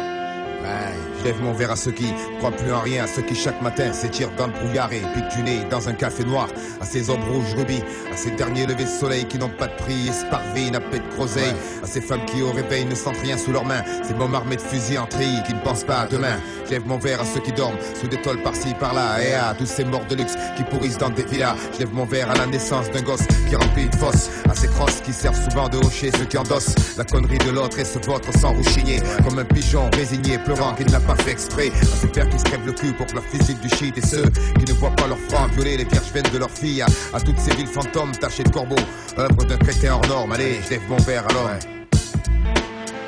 Ouais, 0.63 0.93
je 1.19 1.23
lève 1.25 1.41
mon 1.41 1.53
verre 1.53 1.71
à 1.71 1.75
ceux 1.75 1.91
qui 1.91 2.11
croient 2.39 2.51
plus 2.51 2.71
en 2.73 2.79
rien, 2.79 3.03
à 3.03 3.07
ceux 3.07 3.21
qui 3.21 3.35
chaque 3.35 3.61
matin 3.61 3.93
s'étirent 3.93 4.31
dans 4.37 4.47
le 4.47 4.53
brouillard 4.53 4.91
et 4.91 5.01
piquent 5.13 5.35
du 5.35 5.43
nez 5.43 5.63
dans 5.69 5.87
un 5.87 5.93
café 5.93 6.23
noir, 6.23 6.47
à 6.81 6.85
ces 6.85 7.09
hommes 7.09 7.23
rouges 7.31 7.53
rubis, 7.55 7.83
à 8.11 8.17
ces 8.17 8.31
derniers 8.31 8.65
levés 8.65 8.85
de 8.85 8.89
soleil 8.89 9.25
qui 9.25 9.37
n'ont 9.37 9.49
pas 9.49 9.67
de 9.67 9.75
prix, 9.75 10.07
esparvis, 10.07 10.71
nappés 10.71 10.99
de 10.99 11.15
groseille, 11.15 11.53
à 11.83 11.87
ces 11.87 12.01
femmes 12.01 12.25
qui 12.25 12.41
au 12.41 12.51
réveil 12.51 12.85
ne 12.85 12.95
sentent 12.95 13.21
rien 13.21 13.37
sous 13.37 13.51
leurs 13.51 13.65
mains, 13.65 13.83
ces 14.03 14.15
mômes 14.15 14.33
armés 14.33 14.55
de 14.55 14.61
fusils 14.61 14.97
en 14.97 15.05
treillis 15.05 15.43
qui 15.45 15.53
ne 15.53 15.59
pensent 15.59 15.83
pas 15.83 15.99
à 15.99 16.07
demain. 16.07 16.37
Je 16.65 16.71
lève 16.71 16.87
mon 16.87 16.97
verre 16.97 17.21
à 17.21 17.25
ceux 17.25 17.39
qui 17.39 17.51
dorment 17.51 17.77
sous 17.99 18.07
des 18.07 18.21
tôles 18.21 18.41
par-ci 18.41 18.73
par-là, 18.79 19.23
et 19.23 19.33
à 19.33 19.53
tous 19.55 19.67
ces 19.67 19.85
morts 19.85 20.05
de 20.09 20.15
luxe 20.15 20.35
qui 20.57 20.63
pourrissent 20.63 20.97
dans 20.97 21.11
des 21.11 21.23
villas. 21.23 21.55
Je 21.73 21.79
lève 21.79 21.93
mon 21.93 22.05
verre 22.05 22.31
à 22.31 22.35
la 22.35 22.47
naissance 22.47 22.89
d'un 22.91 23.03
gosse 23.03 23.27
qui 23.47 23.55
remplit 23.55 23.83
une 23.83 23.93
fosse, 23.93 24.29
à 24.49 24.55
ces 24.55 24.67
crosses 24.67 25.01
qui 25.01 25.13
servent 25.13 25.39
souvent 25.49 25.69
de 25.69 25.77
hocher 25.77 26.09
ceux 26.17 26.25
qui 26.25 26.37
endossent 26.37 26.75
la 26.97 27.03
connerie 27.03 27.37
de 27.37 27.51
l'autre 27.51 27.79
et 27.79 27.85
se 27.85 27.99
vautrent 27.99 28.37
sans 28.37 28.53
rouchigner, 28.53 28.99
comme 29.23 29.37
un 29.39 29.45
pigeon 29.45 29.89
résigné 29.93 30.37
pleurant 30.37 30.56
qui 30.57 30.85
ne 30.85 30.91
l'a 30.91 30.99
pas 30.99 31.15
fait 31.17 31.31
exprès, 31.31 31.69
à 31.69 31.85
ces 31.85 32.07
pères 32.07 32.27
qui 32.29 32.39
se 32.39 32.43
crèvent 32.43 32.65
le 32.65 32.71
cul 32.71 32.91
pour 32.93 33.05
que 33.05 33.13
leur 33.13 33.23
physique 33.25 33.59
du 33.61 33.69
shit 33.69 33.95
et 33.95 34.01
ceux 34.01 34.25
qui 34.57 34.65
ne 34.65 34.73
voient 34.73 34.95
pas 34.95 35.05
leurs 35.05 35.19
francs 35.19 35.51
violer 35.51 35.77
les 35.77 35.83
vierges 35.83 36.11
veines 36.11 36.25
de 36.33 36.39
leurs 36.39 36.49
filles, 36.49 36.81
à, 36.81 36.87
à 37.13 37.19
toutes 37.19 37.37
ces 37.37 37.55
villes 37.55 37.67
fantômes 37.67 38.11
tachées 38.13 38.43
de 38.43 38.49
corbeaux, 38.49 38.75
œuvre 39.19 39.45
d'un 39.45 39.57
crétin 39.57 39.93
hors 39.93 40.07
norme. 40.07 40.31
Allez, 40.31 40.59
je 40.65 40.71
lève 40.71 40.81
mon 40.89 40.97
verre 40.97 41.25
à 41.29 41.33
l'homme. 41.33 41.59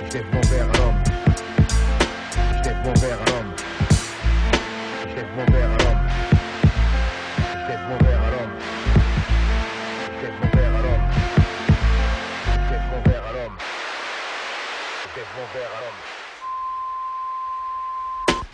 Je 0.05 0.13
lève 0.13 0.25
mon 0.31 0.41
verre 0.41 0.69
à 0.69 0.77
l'homme. 0.77 1.03
Je 2.51 2.69
lève 2.69 2.77
mon 2.85 2.93
verre 2.93 3.19
à 3.19 3.25
l'homme. 3.31 3.53
Je 5.01 5.15
lève 5.15 5.27
mon 5.37 5.47
verre 5.47 5.71
à 5.71 5.79
l'homme. 5.79 6.03
Je 7.55 7.65
lève 7.65 7.87
mon 7.91 7.97
verre 8.07 8.23
à 8.23 8.31
l'homme. 8.31 8.59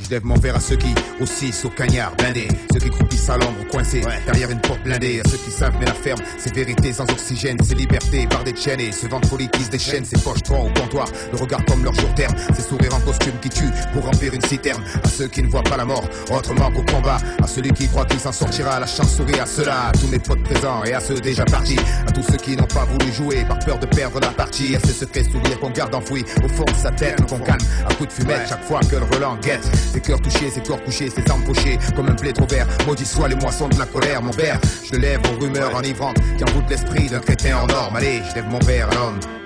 Je 0.06 0.12
lève 0.12 0.26
mon 0.26 0.36
verre 0.36 0.56
à 0.56 0.60
ceux 0.60 0.76
qui 0.76 0.94
grossissent 1.18 1.65
au 1.65 1.70
cagnard 1.70 2.15
blindé, 2.15 2.48
ceux 2.72 2.80
qui 2.80 2.89
croupissent 2.91 3.28
à 3.28 3.38
l'ombre 3.38 3.68
coincés 3.72 4.02
derrière 4.28 4.52
une 4.52 4.62
porte 4.62 4.84
blindée, 4.84 5.20
à 5.20 5.28
ceux 5.28 5.38
qui 5.38 5.50
savent 5.50 5.74
mais 5.80 5.88
la 5.88 5.96
ferme, 5.96 6.20
ces 6.38 6.52
vérités 6.54 6.94
sans 6.94 7.06
oxygène, 7.06 7.58
ces 7.63 7.74
libertés 7.74 8.28
par 8.28 8.44
des 8.44 8.56
chaînes. 8.56 8.82
Et 8.82 8.91
ce 8.91 9.08
ventre 9.08 9.28
folie 9.28 9.50
qui 9.50 9.63
se 9.63 9.72
déchaîne, 9.72 10.06
ces 10.06 10.20
poches 10.20 10.44
troncs 10.44 10.70
au 10.70 10.80
comptoir, 10.80 11.08
le 11.32 11.38
regard 11.39 11.65
comme 11.65 11.84
leur 11.84 11.94
jour 11.96 12.13
terme, 12.13 12.36
ces 12.56 12.62
sourires 12.62 12.94
en 12.94 13.00
costume 13.00 13.34
qui 13.41 13.50
tuent 13.50 13.72
pour 13.94 14.06
remplir 14.06 14.32
une 14.36 14.44
citerne, 14.44 14.84
à 15.04 15.08
ceux 15.08 15.28
qui 15.28 15.41
ne 15.41 15.48
voient 15.48 15.63
pas 15.63 15.78
la 15.78 15.86
mort 15.86 16.08
autrement 16.30 16.72
qu'au 16.72 16.84
combat, 16.84 17.18
à 17.41 17.48
celui 17.48 17.72
qui 17.72 17.88
croit 17.88 18.06
qu'il 18.06 18.20
s'en 18.20 18.32
sortira, 18.32 18.80
la 18.80 18.88
chance 18.88 19.15
sourit 19.15 19.39
à 19.39 19.48
ceux-là, 19.48 19.88
à 19.88 19.91
tous 19.91 20.08
mes 20.08 20.20
potes 20.20 20.44
présents 20.44 20.84
et 20.84 20.94
à 20.94 21.00
ceux 21.00 21.20
déjà 21.20 21.46
partis, 21.46 21.80
à 22.08 22.12
tous 22.12 22.24
ceux 22.24 22.38
qui 22.38 22.56
n'ont 22.56 22.68
pas 22.68 22.86
voulu 22.86 23.12
jouer 23.12 23.44
par 23.46 23.58
peur 23.58 23.80
de 23.80 23.88
perdre 23.88 24.20
la 24.20 24.30
partie, 24.30 24.76
à 24.76 24.80
ces 24.82 24.94
secrets 24.94 25.24
souvenirs 25.24 25.60
qu'on 25.60 25.72
garde 25.72 25.96
enfouis 25.96 26.24
au 26.44 26.48
fond 26.48 26.65
de 26.65 26.78
sa 26.78 26.91
tête, 26.91 27.26
qu'on 27.28 27.39
calme 27.39 27.65
à 27.89 27.94
coups 27.96 28.10
de 28.10 28.22
fumette 28.22 28.48
chaque 28.48 28.63
fois 28.65 28.82
que 28.82 28.98
le 28.98 29.06
relan 29.06 29.36
guette, 29.41 29.68
ces 29.95 30.01
cœurs 30.01 30.21
touchés, 30.21 30.49
ces 30.49 30.62
corps 30.62 30.84
couchés, 30.84 31.10
ces 31.10 31.31
armes 31.31 31.43
pochées, 31.43 31.79
comme 31.95 32.08
un 32.08 32.15
trop 32.15 32.47
vert, 32.47 32.67
maudit 32.86 33.05
soit 33.05 33.29
les 33.29 33.36
moissons 33.36 33.69
de 33.69 33.79
la 33.79 33.86
colère, 33.86 34.21
mon 34.21 34.31
verre, 34.31 34.60
je 34.91 34.97
lève 34.97 35.21
aux 35.31 35.39
rumeurs 35.39 35.73
enivrantes 35.73 36.17
qui 36.38 36.43
envoûtent 36.43 36.69
l'esprit 36.69 37.08
d'un 37.08 37.19
crétin 37.19 37.58
en 37.58 37.67
norme, 37.67 37.95
allez, 37.95 38.21
je 38.29 38.36
lève 38.36 38.47
mon 38.49 38.60
verre 38.60 38.89
à 38.89 38.95
l'homme. 38.95 39.44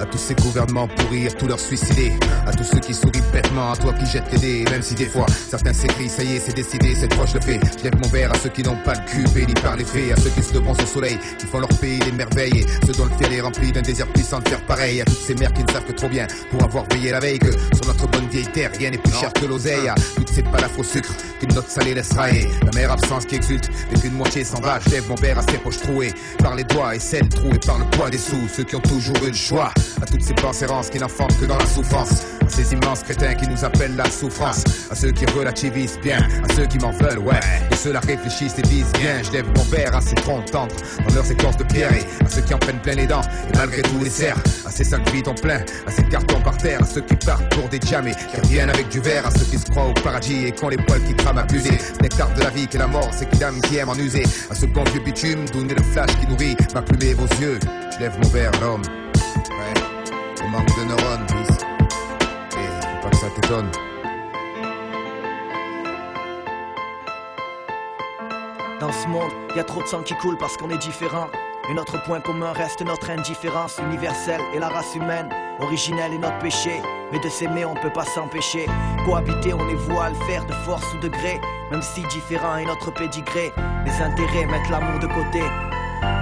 À 0.00 0.06
tous 0.06 0.16
ces 0.16 0.34
gouvernements 0.34 0.88
pourris, 0.88 1.26
à 1.26 1.30
tous 1.30 1.46
leurs 1.46 1.60
suicidés, 1.60 2.14
à 2.46 2.52
tous 2.52 2.64
ceux 2.64 2.80
qui 2.80 2.94
sourient 2.94 3.22
bêtement, 3.34 3.72
à 3.72 3.76
toi 3.76 3.92
qui 3.92 4.06
jettes 4.06 4.32
les 4.32 4.38
dés, 4.38 4.64
même 4.70 4.80
si 4.80 4.94
des 4.94 5.04
fois 5.04 5.26
certains 5.28 5.74
s'écrient, 5.74 6.08
ça 6.08 6.24
y 6.24 6.36
est, 6.36 6.40
c'est 6.40 6.56
décidé, 6.56 6.94
cette 6.94 7.12
fois 7.12 7.26
je 7.26 7.34
le 7.34 7.40
fais. 7.42 7.60
Je 7.78 7.84
lève 7.84 7.96
mon 8.02 8.08
verre 8.08 8.32
à 8.32 8.38
ceux 8.38 8.48
qui 8.48 8.62
n'ont 8.62 8.78
pas 8.82 8.94
le 8.94 9.04
cul 9.04 9.24
béni 9.34 9.52
par 9.54 9.76
les 9.76 9.84
faits, 9.84 10.12
à 10.12 10.16
ceux 10.20 10.30
qui 10.30 10.42
se 10.42 10.54
leveront 10.54 10.72
au 10.72 10.86
soleil, 10.86 11.18
qui 11.38 11.44
font 11.44 11.60
leur 11.60 11.68
pays 11.68 11.98
des 11.98 12.12
merveilles, 12.12 12.60
et 12.60 12.86
ceux 12.86 12.94
dont 12.94 13.04
le 13.04 13.10
fiel 13.18 13.34
est 13.34 13.40
rempli 13.42 13.72
d'un 13.72 13.82
désir 13.82 14.06
puissant 14.06 14.38
de 14.38 14.48
faire 14.48 14.64
pareil, 14.64 15.02
à 15.02 15.04
toutes 15.04 15.18
ces 15.18 15.34
mères 15.34 15.52
qui 15.52 15.64
ne 15.64 15.70
savent 15.70 15.84
que 15.84 15.92
trop 15.92 16.08
bien 16.08 16.26
pour 16.50 16.64
avoir 16.64 16.86
veillé 16.90 17.10
la 17.10 17.20
veille, 17.20 17.38
que 17.38 17.52
sur 17.52 17.86
notre 17.86 18.06
bonne 18.08 18.26
vieille 18.28 18.48
terre, 18.48 18.70
rien 18.78 18.90
n'est 18.90 18.98
plus 18.98 19.12
cher 19.12 19.30
que 19.34 19.44
l'oseille, 19.44 19.86
à 19.86 19.94
toutes 20.16 20.30
ces 20.30 20.42
palafres 20.42 20.78
au 20.78 20.84
sucre 20.84 21.12
qu'une 21.38 21.52
note 21.52 21.68
salée 21.68 21.92
laisse 21.92 22.12
railler, 22.14 22.48
la 22.64 22.70
mère 22.72 22.90
absence 22.90 23.26
qui 23.26 23.34
exulte, 23.34 23.68
et 23.92 24.00
qu'une 24.00 24.14
moitié 24.14 24.44
s'en 24.44 24.60
va, 24.60 24.80
je 24.80 24.90
lève 24.92 25.06
mon 25.10 25.16
verre 25.16 25.38
à 25.38 25.42
ces 25.42 25.58
poches 25.58 25.80
trouées, 25.82 26.14
par 26.38 26.54
les 26.54 26.64
doigts 26.64 26.96
et 26.96 26.98
celles 26.98 27.28
trouées 27.28 27.60
par 27.66 27.78
le 27.78 27.84
poids 27.90 28.08
des 28.08 28.18
sous, 28.18 28.48
ceux 28.48 28.64
qui 28.64 28.76
ont 28.76 28.80
toujours 28.80 29.16
eu 29.24 29.28
le 29.28 29.34
choix, 29.34 29.70
à 30.00 30.06
toutes 30.06 30.22
ces 30.22 30.34
pensées 30.34 30.66
rances 30.66 30.90
qui 30.90 30.98
n'enfantent 30.98 31.38
que 31.38 31.46
dans 31.46 31.58
la 31.58 31.66
souffrance, 31.66 32.22
à 32.44 32.48
ces 32.48 32.72
immenses 32.72 33.02
crétins 33.02 33.34
qui 33.34 33.48
nous 33.48 33.64
appellent 33.64 33.96
la 33.96 34.10
souffrance, 34.10 34.64
à 34.90 34.94
ceux 34.94 35.12
qui 35.12 35.24
relativisent 35.26 35.98
bien, 36.02 36.18
à 36.18 36.54
ceux 36.54 36.66
qui 36.66 36.78
m'en 36.78 36.90
veulent, 36.90 37.18
ouais, 37.18 37.40
et 37.70 37.76
ceux-là 37.76 38.00
réfléchissent 38.00 38.58
et 38.58 38.62
disent 38.62 38.92
bien, 38.92 39.22
je 39.22 39.32
lève 39.32 39.46
mon 39.56 39.62
verre 39.64 39.94
à 39.94 40.00
ces 40.00 40.14
troncs 40.16 40.50
tendres, 40.50 40.74
dans 41.06 41.14
leurs 41.14 41.30
écorces 41.30 41.56
de 41.56 41.64
pierre, 41.64 41.92
et 41.92 42.04
à 42.24 42.28
ceux 42.28 42.42
qui 42.42 42.54
en 42.54 42.58
prennent 42.58 42.80
plein 42.80 42.94
les 42.94 43.06
dents, 43.06 43.22
et 43.22 43.56
malgré 43.56 43.82
tout 43.82 43.98
les 44.02 44.10
serrent, 44.10 44.40
à 44.66 44.70
ces 44.70 44.84
cinq 44.84 45.08
vides 45.10 45.28
en 45.28 45.34
plein, 45.34 45.60
à 45.86 45.90
ces 45.90 46.04
cartons 46.04 46.40
par 46.40 46.56
terre, 46.56 46.82
à 46.82 46.86
ceux 46.86 47.02
qui 47.02 47.16
partent 47.16 47.48
pour 47.54 47.68
des 47.68 47.78
diamés, 47.78 48.14
qui 48.14 48.40
reviennent 48.40 48.70
avec 48.70 48.88
du 48.88 49.00
verre, 49.00 49.26
à 49.26 49.30
ceux 49.30 49.44
qui 49.44 49.58
se 49.58 49.66
croient 49.66 49.88
au 49.88 49.94
paradis 49.94 50.46
et 50.46 50.52
qui 50.52 50.64
ont 50.64 50.68
les 50.68 50.76
poils 50.76 51.02
qui 51.02 51.14
crament 51.14 51.38
abusés, 51.38 51.78
nectar 52.00 52.32
de 52.34 52.42
la 52.42 52.50
vie 52.50 52.66
qui 52.66 52.76
est 52.76 52.80
la 52.80 52.86
mort, 52.86 53.10
c'est 53.12 53.28
qui 53.30 53.38
dame 53.38 53.60
qui 53.62 53.76
aime 53.76 53.88
en 53.88 53.94
user, 53.96 54.24
à 54.50 54.54
ce 54.54 54.66
bon 54.66 54.84
vieux 54.84 55.00
bitume, 55.00 55.44
donner 55.52 55.74
le 55.74 55.82
flash 55.82 56.10
qui 56.20 56.26
nourrit, 56.26 56.56
ma 56.74 56.82
plumer 56.82 57.14
vos 57.14 57.26
yeux, 57.40 57.58
je 57.92 57.98
lève 58.00 58.12
mon 58.22 58.28
verre 58.28 58.52
l'homme, 58.60 58.82
manque 60.50 60.76
de 60.76 60.84
neurones, 60.84 61.26
et 62.52 63.02
pas 63.02 63.10
que 63.10 63.16
ça 63.16 63.30
t'étonne. 63.30 63.70
Dans 68.80 68.92
ce 68.92 69.06
monde, 69.08 69.30
y 69.54 69.60
a 69.60 69.64
trop 69.64 69.82
de 69.82 69.86
sang 69.86 70.02
qui 70.02 70.14
coule 70.14 70.36
parce 70.38 70.56
qu'on 70.56 70.70
est 70.70 70.78
différent. 70.78 71.28
Et 71.70 71.74
notre 71.74 72.02
point 72.02 72.20
commun 72.20 72.52
reste 72.52 72.82
notre 72.82 73.10
indifférence 73.10 73.78
universelle 73.78 74.40
et 74.54 74.58
la 74.58 74.68
race 74.68 74.94
humaine. 74.96 75.28
Originelle 75.60 76.14
est 76.14 76.18
notre 76.18 76.38
péché, 76.38 76.82
mais 77.12 77.20
de 77.20 77.28
s'aimer 77.28 77.64
on 77.64 77.74
peut 77.74 77.92
pas 77.92 78.04
s'empêcher. 78.04 78.66
Cohabiter, 79.04 79.52
on 79.54 79.68
est 79.68 79.74
voué 79.74 79.98
à 80.00 80.08
le 80.08 80.16
faire 80.26 80.44
de 80.46 80.52
force 80.52 80.94
ou 80.94 80.98
de 80.98 81.08
gré. 81.08 81.40
Même 81.70 81.82
si 81.82 82.00
différent 82.08 82.56
est 82.56 82.64
notre 82.64 82.90
pédigré, 82.90 83.52
les 83.84 84.02
intérêts 84.02 84.46
mettent 84.46 84.70
l'amour 84.70 84.98
de 84.98 85.06
côté. 85.06 85.42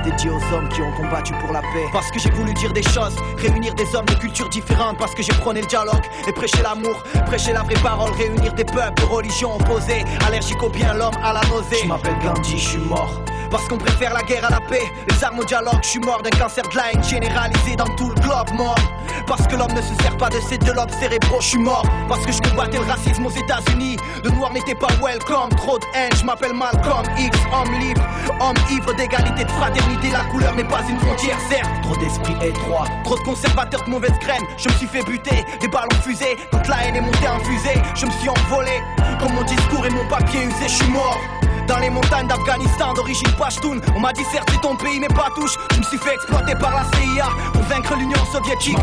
Dédié 0.04 0.30
aux 0.30 0.54
hommes 0.54 0.68
qui 0.68 0.82
ont 0.82 0.92
combattu 0.92 1.32
pour 1.34 1.52
la 1.52 1.60
paix. 1.60 1.86
Parce 1.92 2.10
que 2.10 2.18
j'ai 2.18 2.30
voulu 2.30 2.54
dire 2.54 2.72
des 2.72 2.82
choses, 2.82 3.16
réunir 3.36 3.74
des 3.74 3.94
hommes 3.94 4.06
de 4.06 4.14
cultures 4.14 4.48
différentes. 4.48 4.98
Parce 4.98 5.14
que 5.14 5.22
j'ai 5.22 5.32
prôné 5.32 5.60
le 5.60 5.66
dialogue 5.66 6.04
et 6.26 6.32
prêché 6.32 6.62
l'amour, 6.62 7.02
prêcher 7.26 7.52
la 7.52 7.62
vraie 7.62 7.80
parole. 7.82 8.10
Réunir 8.12 8.52
des 8.54 8.64
peuples 8.64 9.00
de 9.00 9.06
religions 9.06 9.56
opposées, 9.56 10.04
allergiques 10.26 10.62
au 10.62 10.68
bien, 10.68 10.94
l'homme 10.94 11.16
à 11.22 11.32
la 11.32 11.40
nausée. 11.48 11.76
Je 11.82 11.88
m'appelle 11.88 12.18
Gandhi, 12.22 12.58
je 12.58 12.68
suis 12.68 12.78
mort 12.78 13.20
Parce 13.50 13.66
qu'on 13.68 13.78
préfère 13.78 14.12
la 14.12 14.22
guerre 14.22 14.44
à 14.44 14.50
la 14.50 14.60
paix, 14.60 14.92
les 15.08 15.24
armes 15.24 15.38
au 15.38 15.44
dialogue. 15.44 15.80
Je 15.82 15.88
suis 15.88 16.00
mort 16.00 16.22
d'un 16.22 16.36
cancer 16.38 16.64
de 16.68 16.76
la 16.76 16.92
haine 16.92 17.02
généralisé 17.02 17.76
dans 17.76 17.88
tout 17.96 18.10
le 18.10 18.20
globe. 18.20 18.50
Mort 18.54 18.78
parce 19.26 19.46
que 19.46 19.56
l'homme 19.56 19.72
ne 19.72 19.82
se 19.82 19.94
sert 20.02 20.16
pas 20.16 20.28
de 20.28 20.40
ses 20.40 20.58
deux 20.58 20.72
lobes 20.72 20.90
cérébraux. 20.90 21.40
Je 21.40 21.48
suis 21.48 21.58
mort 21.58 21.84
parce 22.08 22.24
que 22.24 22.32
je 22.32 22.40
combattais 22.40 22.78
le 22.78 22.84
racisme 22.84 23.26
aux 23.26 23.30
États-Unis. 23.30 23.96
Le 24.24 24.30
noir 24.30 24.52
n'était 24.52 24.74
pas 24.74 24.88
welcome, 25.02 25.50
trop 25.50 25.78
de 25.78 25.84
haine. 25.94 26.10
Je 26.18 26.24
m'appelle 26.24 26.54
Malcolm 26.54 27.04
X, 27.18 27.38
homme 27.52 27.78
libre, 27.78 28.02
homme 28.40 28.56
ivre 28.70 28.94
d'égalité, 28.94 29.44
de 29.44 29.50
fraternité. 29.50 30.10
La 30.10 30.24
couleur 30.30 30.54
n'est 30.54 30.68
pas 30.68 30.80
une 30.88 30.98
frontière, 30.98 31.38
certes. 31.50 31.68
Trop 31.82 31.96
d'esprit 31.96 32.36
étroit, 32.42 32.86
trop 33.04 33.16
de 33.16 33.22
conservateurs 33.22 33.84
de 33.84 33.90
mauvaise 33.90 34.18
graine. 34.20 34.42
Je 34.56 34.68
me 34.68 34.74
suis 34.74 34.86
fait 34.86 35.02
buter, 35.04 35.44
des 35.60 35.68
ballons 35.68 35.88
fusés. 36.02 36.36
Quand 36.50 36.66
la 36.68 36.86
haine 36.86 36.96
est 36.96 37.00
montée 37.00 37.28
en 37.28 37.38
fusée, 37.40 37.80
je 37.94 38.06
me 38.06 38.10
suis 38.12 38.28
envolé. 38.28 38.82
Comme 39.20 39.34
mon 39.34 39.44
discours 39.44 39.84
et 39.84 39.90
mon 39.90 40.06
papier 40.08 40.44
usé, 40.44 40.68
je 40.68 40.74
suis 40.74 40.90
mort. 40.90 41.18
Dans 41.68 41.78
les 41.78 41.90
montagnes 41.90 42.26
d'Afghanistan 42.26 42.94
d'origine 42.94 43.30
Pashtun 43.38 43.78
On 43.94 44.00
m'a 44.00 44.12
dit 44.14 44.24
certes 44.32 44.48
ton 44.62 44.74
pays 44.74 44.98
mais 44.98 45.08
pas 45.08 45.28
touche 45.34 45.54
Je 45.72 45.78
me 45.78 45.82
suis 45.82 45.98
fait 45.98 46.14
exploiter 46.14 46.54
par 46.54 46.74
la 46.74 46.84
CIA 46.96 47.28
Pour 47.52 47.62
vaincre 47.64 47.94
l'Union 47.96 48.24
soviétique. 48.32 48.78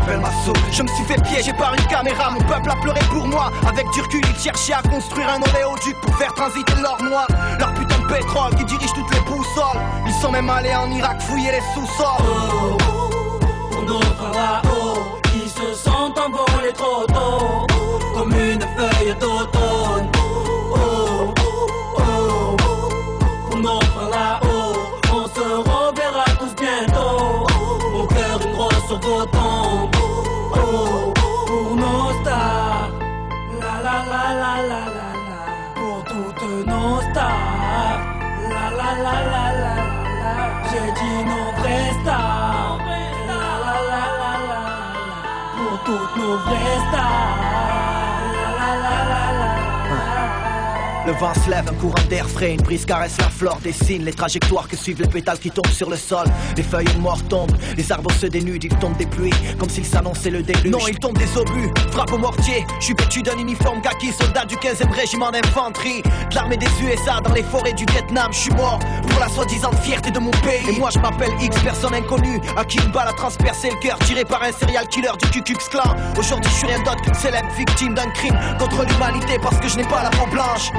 Je 0.70 0.82
me 0.82 0.88
suis 0.88 1.04
fait 1.04 1.20
piéger 1.22 1.52
par 1.54 1.74
une 1.74 1.84
caméra. 1.86 2.30
Mon 2.30 2.40
peuple 2.40 2.70
a 2.70 2.76
pleuré 2.76 3.00
pour 3.10 3.26
moi. 3.26 3.50
Avec 3.68 3.90
du 3.90 4.00
recul 4.00 4.22
ils 4.28 4.40
cherchaient 4.40 4.74
à 4.74 4.82
construire 4.82 5.28
un 5.28 5.42
oléoduc 5.42 6.00
Pour 6.00 6.16
faire 6.16 6.32
transiter 6.34 6.74
l'or 6.80 7.02
noir. 7.02 7.26
Leur 7.58 7.74
putain 7.74 7.98
de 7.98 8.06
pétrole 8.06 8.54
qui 8.54 8.64
dirige 8.64 8.92
toutes 8.92 9.12
les 9.12 9.20
boussoles. 9.20 9.80
Ils 10.06 10.14
sont 10.14 10.30
même 10.30 10.48
allés 10.48 10.74
en 10.74 10.88
Irak 10.90 11.20
fouiller 11.22 11.50
les 11.50 11.62
sous-sols. 11.74 12.24
Nos 13.84 14.00
frères 14.00 14.32
là-haut 14.32 15.18
Qui 15.24 15.48
se 15.48 15.74
sentent 15.74 16.18
envolés 16.18 16.72
trop 16.72 17.04
tôt. 17.06 17.66
Comme 18.14 18.32
une 18.32 18.60
feuille 18.60 19.14
d'automne 19.20 19.45
Pour 46.26 46.42
toutes 46.42 46.50
nos 46.50 47.35
Le 51.06 51.12
vent 51.12 51.32
se 51.34 51.48
lève, 51.48 51.68
un 51.68 51.74
courant 51.74 52.02
d'air 52.10 52.28
frais, 52.28 52.54
une 52.54 52.62
brise 52.62 52.84
caresse 52.84 53.16
la 53.18 53.28
flore, 53.28 53.60
dessine 53.62 54.04
les 54.04 54.12
trajectoires 54.12 54.66
que 54.66 54.76
suivent 54.76 55.00
les 55.00 55.06
pétales 55.06 55.38
qui 55.38 55.52
tombent 55.52 55.70
sur 55.70 55.88
le 55.88 55.96
sol. 55.96 56.26
Les 56.56 56.64
feuilles 56.64 56.84
mortes 56.98 57.28
tombent, 57.28 57.56
les 57.76 57.92
arbres 57.92 58.10
se 58.10 58.26
dénudent, 58.26 58.64
ils 58.64 58.76
tombent 58.80 58.96
des 58.96 59.06
pluies, 59.06 59.30
comme 59.56 59.68
s'ils 59.68 59.86
s'annonçaient 59.86 60.30
le 60.30 60.42
déluge. 60.42 60.72
Non, 60.72 60.80
ils 60.88 60.98
tombent 60.98 61.16
des 61.16 61.36
obus, 61.36 61.70
frappe 61.92 62.12
au 62.12 62.18
mortier. 62.18 62.66
Je 62.80 62.86
suis 62.86 62.94
vêtu 62.94 63.22
d'un 63.22 63.38
uniforme 63.38 63.80
kaki, 63.82 64.10
soldat 64.12 64.46
du 64.46 64.56
15e 64.56 64.90
régiment 64.90 65.30
d'infanterie. 65.30 66.02
De 66.02 66.34
l'armée 66.34 66.56
des 66.56 66.66
USA 66.82 67.20
dans 67.20 67.34
les 67.34 67.44
forêts 67.44 67.74
du 67.74 67.84
Vietnam, 67.92 68.32
je 68.32 68.38
suis 68.38 68.54
mort 68.54 68.80
pour 69.08 69.20
la 69.20 69.28
soi-disant 69.28 69.70
fierté 69.82 70.10
de 70.10 70.18
mon 70.18 70.32
pays. 70.32 70.68
Et 70.68 70.76
moi 70.76 70.90
je 70.92 70.98
m'appelle 70.98 71.30
X, 71.40 71.56
personne 71.62 71.94
inconnue, 71.94 72.40
à 72.56 72.64
qui 72.64 72.78
une 72.78 72.90
balle 72.90 73.06
a 73.06 73.12
transpercé 73.12 73.70
le 73.70 73.76
cœur, 73.76 73.96
tiré 74.00 74.24
par 74.24 74.42
un 74.42 74.50
serial 74.50 74.88
killer 74.88 75.12
du 75.22 75.30
Ku 75.30 75.42
Klux 75.42 75.68
Klan. 75.70 75.94
Aujourd'hui 76.18 76.50
je 76.50 76.56
suis 76.56 76.66
rien 76.66 76.82
d'autre 76.82 77.00
qu'une 77.02 77.14
célèbre 77.14 77.48
victime 77.56 77.94
d'un 77.94 78.10
crime 78.10 78.36
contre 78.58 78.84
l'humanité 78.84 79.38
parce 79.40 79.60
que 79.60 79.68
je 79.68 79.76
n'ai 79.76 79.84
pas 79.84 80.02
la 80.02 80.10
peau 80.10 80.26
blanche. 80.32 80.72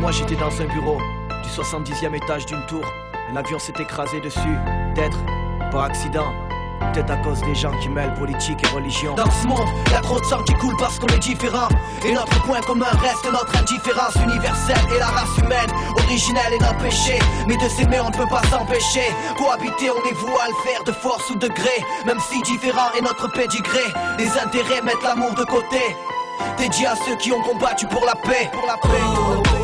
Moi 0.00 0.12
j'étais 0.12 0.36
dans 0.36 0.60
un 0.60 0.66
bureau 0.66 0.98
du 1.42 1.48
70e 1.48 2.14
étage 2.14 2.46
d'une 2.46 2.64
tour. 2.66 2.84
Un 3.30 3.36
avion 3.36 3.58
s'est 3.58 3.74
écrasé 3.78 4.20
dessus, 4.20 4.58
peut-être 4.94 5.18
par 5.70 5.82
accident, 5.82 6.32
peut-être 6.92 7.10
à 7.10 7.16
cause 7.16 7.40
des 7.42 7.54
gens 7.54 7.72
qui 7.82 7.88
mêlent 7.88 8.14
politique 8.14 8.58
et 8.64 8.74
religion. 8.74 9.14
Dans 9.14 9.30
ce 9.30 9.46
monde, 9.46 9.68
y 9.90 9.94
a 9.94 10.00
trop 10.00 10.20
de 10.20 10.24
sang 10.24 10.42
qui 10.44 10.54
coule 10.54 10.76
parce 10.78 10.98
qu'on 10.98 11.08
est 11.08 11.18
différent. 11.18 11.68
Et 12.06 12.12
notre 12.12 12.42
point 12.44 12.60
commun 12.60 12.90
reste 13.02 13.30
notre 13.30 13.56
indifférence 13.58 14.14
universelle 14.16 14.84
et 14.94 14.98
la 14.98 15.06
race 15.06 15.36
humaine, 15.38 15.70
originelle 15.96 16.54
et 16.54 16.58
nos 16.58 16.82
péchés. 16.82 17.18
Mais 17.46 17.56
de 17.56 17.68
s'aimer 17.68 18.00
on 18.00 18.10
ne 18.10 18.16
peut 18.16 18.28
pas 18.30 18.42
s'empêcher. 18.48 19.12
Cohabiter, 19.36 19.90
on 19.90 20.08
est 20.08 20.14
voué 20.14 20.40
à 20.42 20.48
le 20.48 20.70
faire 20.70 20.84
de 20.84 20.92
force 20.92 21.28
ou 21.30 21.34
de 21.36 21.48
gré. 21.48 21.84
Même 22.06 22.20
si 22.20 22.40
différent 22.42 22.90
est 22.96 23.02
notre 23.02 23.30
pédigré, 23.32 23.84
les 24.18 24.30
intérêts 24.38 24.82
mettent 24.82 25.02
l'amour 25.02 25.34
de 25.34 25.44
côté. 25.44 25.96
Dédié 26.56 26.86
à 26.86 26.94
ceux 26.96 27.16
qui 27.16 27.32
ont 27.32 27.42
combattu 27.42 27.86
pour 27.86 28.04
la 28.06 28.14
paix, 28.14 28.48
pour 28.52 28.66
la 28.66 28.76
paix. 28.76 29.57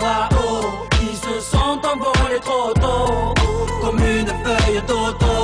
Là-haut 0.00 0.86
Qui 0.98 1.14
se 1.16 1.40
sentent 1.40 1.84
envolés 1.84 2.40
trop 2.40 2.72
tôt 2.74 3.34
Comme 3.82 3.98
une 3.98 4.26
feuille 4.26 4.82
d'automne 4.86 5.39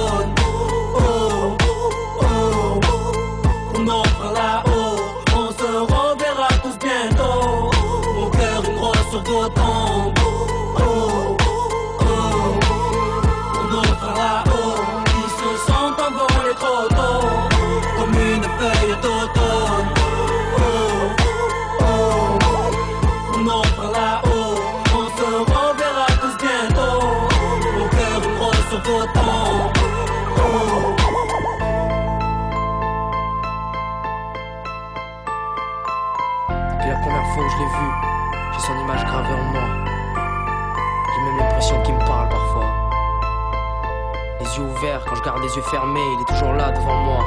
les 45.46 45.54
yeux 45.54 45.62
fermés, 45.62 46.00
il 46.14 46.20
est 46.22 46.24
toujours 46.24 46.54
là 46.54 46.72
devant 46.72 46.96
moi. 46.96 47.24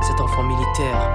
Cet 0.00 0.20
enfant 0.20 0.42
militaire, 0.44 1.10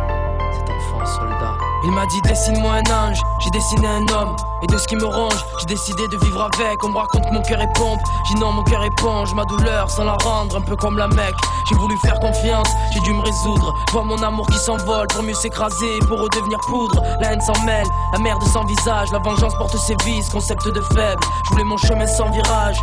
cet 0.52 0.70
enfant 0.70 1.06
soldat. 1.06 1.56
Il 1.86 1.92
m'a 1.92 2.06
dit 2.08 2.22
dessine-moi 2.24 2.74
un 2.74 3.08
ange, 3.08 3.22
j'ai 3.40 3.50
dessiné 3.52 3.88
un 3.88 4.06
homme. 4.14 4.36
Et 4.62 4.68
de 4.68 4.78
ce 4.78 4.86
qui 4.86 4.96
me 4.98 5.06
ronge, 5.06 5.46
j'ai 5.60 5.66
décidé 5.68 6.08
de 6.10 6.18
vivre 6.26 6.50
avec. 6.54 6.84
On 6.84 6.90
me 6.90 6.98
raconte 6.98 7.32
mon 7.32 7.42
cœur 7.42 7.62
est 7.62 7.74
pompe, 7.74 8.02
j'ai 8.28 8.36
non 8.36 8.52
mon 8.52 8.64
cœur 8.64 8.84
éponge, 8.84 9.34
ma 9.34 9.46
douleur 9.46 9.90
sans 9.90 10.04
la 10.04 10.18
rendre, 10.24 10.58
un 10.58 10.62
peu 10.62 10.76
comme 10.76 10.98
la 10.98 11.08
mec. 11.08 11.34
J'ai 11.70 11.76
voulu 11.76 11.98
faire 12.00 12.20
confiance, 12.20 12.68
j'ai 12.94 13.00
dû 13.00 13.14
me 13.14 13.22
résoudre. 13.22 13.74
Vois 13.94 14.04
mon 14.04 14.22
amour 14.22 14.46
qui 14.48 14.58
s'envole 14.58 15.08
pour 15.08 15.24
mieux 15.24 15.34
s'écraser, 15.34 16.00
pour 16.08 16.20
redevenir 16.20 16.60
poudre. 16.68 17.02
La 17.22 17.32
haine 17.32 17.42
s'en 17.42 17.60
mêle, 17.64 17.88
la 18.12 18.20
merde 18.20 18.44
sans 18.44 18.66
visage, 18.66 19.10
la 19.14 19.20
vengeance 19.20 19.56
porte 19.56 19.78
ses 19.78 19.96
vices, 20.04 20.30
concept 20.30 20.68
de 20.68 20.82
faible. 20.82 21.24
Je 21.46 21.50
voulais 21.52 21.64
mon 21.64 21.78
chemin 21.78 22.08
sans 22.08 22.30
virage. 22.30 22.78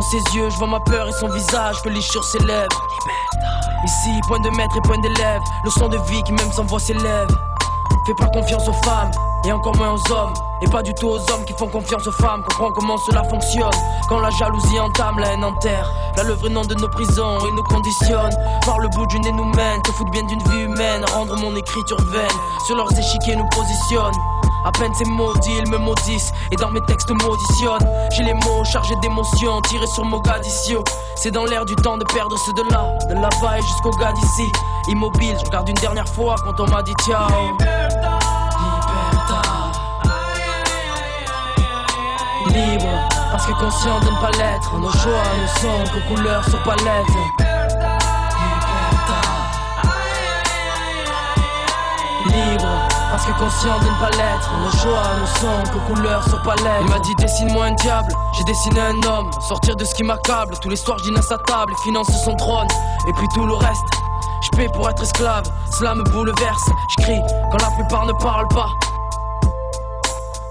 Dans 0.00 0.06
ses 0.06 0.34
yeux, 0.34 0.48
je 0.48 0.56
vois 0.56 0.66
ma 0.66 0.80
peur 0.80 1.06
et 1.08 1.12
son 1.12 1.28
visage, 1.28 1.76
je 1.84 2.00
sur 2.00 2.24
ses 2.24 2.38
lèvres. 2.38 2.88
Ici, 3.84 4.18
point 4.26 4.40
de 4.40 4.48
maître 4.56 4.74
et 4.74 4.80
point 4.80 4.96
d'élève, 4.96 5.42
leçon 5.62 5.88
de 5.88 5.98
vie 6.08 6.22
qui 6.22 6.32
même 6.32 6.50
sans 6.52 6.64
voix 6.64 6.80
s'élève. 6.80 7.28
Fais 8.06 8.14
pas 8.14 8.28
confiance 8.28 8.66
aux 8.66 8.82
femmes, 8.82 9.10
et 9.44 9.52
encore 9.52 9.76
moins 9.76 9.90
aux 9.92 10.12
hommes. 10.12 10.32
Et 10.62 10.70
pas 10.70 10.82
du 10.82 10.94
tout 10.94 11.06
aux 11.06 11.18
hommes 11.30 11.44
qui 11.46 11.52
font 11.52 11.66
confiance 11.66 12.06
aux 12.06 12.12
femmes. 12.12 12.42
Comprends 12.48 12.72
comment 12.72 12.96
cela 12.96 13.22
fonctionne. 13.24 13.68
Quand 14.08 14.20
la 14.20 14.30
jalousie 14.30 14.80
entame, 14.80 15.18
la 15.18 15.34
haine 15.34 15.44
enterre. 15.44 15.92
Là, 16.16 16.22
le 16.22 16.32
vrai 16.32 16.48
nom 16.48 16.62
de 16.62 16.74
nos 16.76 16.88
prisons 16.88 17.38
et 17.40 17.52
nous 17.52 17.62
conditionne. 17.64 18.30
Par 18.64 18.78
le 18.78 18.88
bout 18.88 19.06
du 19.08 19.20
nez 19.20 19.32
nous 19.32 19.52
mène, 19.54 19.82
te 19.82 19.92
foutre 19.92 20.12
bien 20.12 20.22
d'une 20.22 20.42
vie 20.44 20.62
humaine. 20.62 21.04
Rendre 21.12 21.36
mon 21.36 21.54
écriture 21.54 22.00
vaine. 22.10 22.38
Sur 22.66 22.76
leurs 22.76 22.98
échiquiers 22.98 23.36
nous 23.36 23.48
positionne. 23.50 24.14
À 24.64 24.72
peine 24.72 24.92
ces 24.94 25.04
maudits, 25.04 25.56
ils 25.64 25.70
me 25.70 25.78
maudissent. 25.78 26.32
Et 26.50 26.56
dans 26.56 26.70
mes 26.70 26.80
textes 26.82 27.10
m'auditionnent. 27.10 27.86
J'ai 28.12 28.24
les 28.24 28.34
mots 28.34 28.64
chargés 28.64 28.94
d'émotions 29.02 29.60
Tirés 29.62 29.86
sur 29.86 30.04
Mogadiscio 30.04 30.84
C'est 31.16 31.30
dans 31.30 31.44
l'air 31.44 31.64
du 31.64 31.74
temps 31.76 31.96
de 31.96 32.04
perdre 32.04 32.36
ceux 32.38 32.52
de 32.52 32.62
là 32.70 32.98
De 33.08 33.14
là-bas 33.14 33.58
et 33.58 33.62
jusqu'au 33.62 33.90
gars 33.90 34.12
d'ici. 34.12 34.50
Immobile, 34.88 35.36
je 35.38 35.44
regarde 35.46 35.68
une 35.68 35.76
dernière 35.76 36.08
fois 36.08 36.36
Quand 36.44 36.60
on 36.60 36.66
m'a 36.68 36.82
dit 36.82 36.94
ciao. 37.06 37.28
Libertad. 37.58 38.20
Libre, 42.48 43.08
parce 43.30 43.46
que 43.46 43.52
conscient 43.52 44.00
de 44.00 44.06
ne 44.06 44.20
pas 44.20 44.30
l'être. 44.38 44.78
Nos 44.78 44.90
choix 44.90 45.22
ne 45.40 45.46
sont 45.60 45.92
que 45.92 46.14
couleurs 46.14 46.44
sur 46.48 46.60
palette 46.64 47.59
parce 53.20 53.32
que 53.32 53.38
conscient 53.38 53.78
de 53.80 53.84
ne 53.84 54.00
pas 54.00 54.10
l'être. 54.10 54.50
Nos 54.64 54.70
choix 54.78 55.02
ne 55.20 55.26
sont 55.26 55.72
que 55.72 55.92
couleurs 55.92 56.22
sur 56.24 56.40
palette 56.42 56.82
Il 56.82 56.88
m'a 56.88 56.98
dit 57.00 57.14
dessine-moi 57.16 57.66
un 57.66 57.72
diable, 57.72 58.12
j'ai 58.32 58.44
dessiné 58.44 58.80
un 58.80 59.02
homme. 59.02 59.30
Sortir 59.40 59.76
de 59.76 59.84
ce 59.84 59.94
qui 59.94 60.02
m'accable, 60.02 60.54
tous 60.60 60.68
les 60.68 60.76
soirs 60.76 60.98
je 61.04 61.12
à 61.12 61.22
sa 61.22 61.38
table. 61.38 61.72
Finance 61.82 62.08
son 62.24 62.34
trône, 62.36 62.68
et 63.08 63.12
puis 63.12 63.26
tout 63.34 63.44
le 63.44 63.54
reste 63.54 63.84
Je 64.42 64.56
paie 64.56 64.68
pour 64.72 64.88
être 64.88 65.02
esclave, 65.02 65.44
cela 65.78 65.94
me 65.94 66.04
bouleverse. 66.04 66.70
Je 66.98 67.06
quand 67.50 67.58
la 67.58 67.70
plupart 67.76 68.06
ne 68.06 68.12
parlent 68.12 68.48
pas 68.48 68.70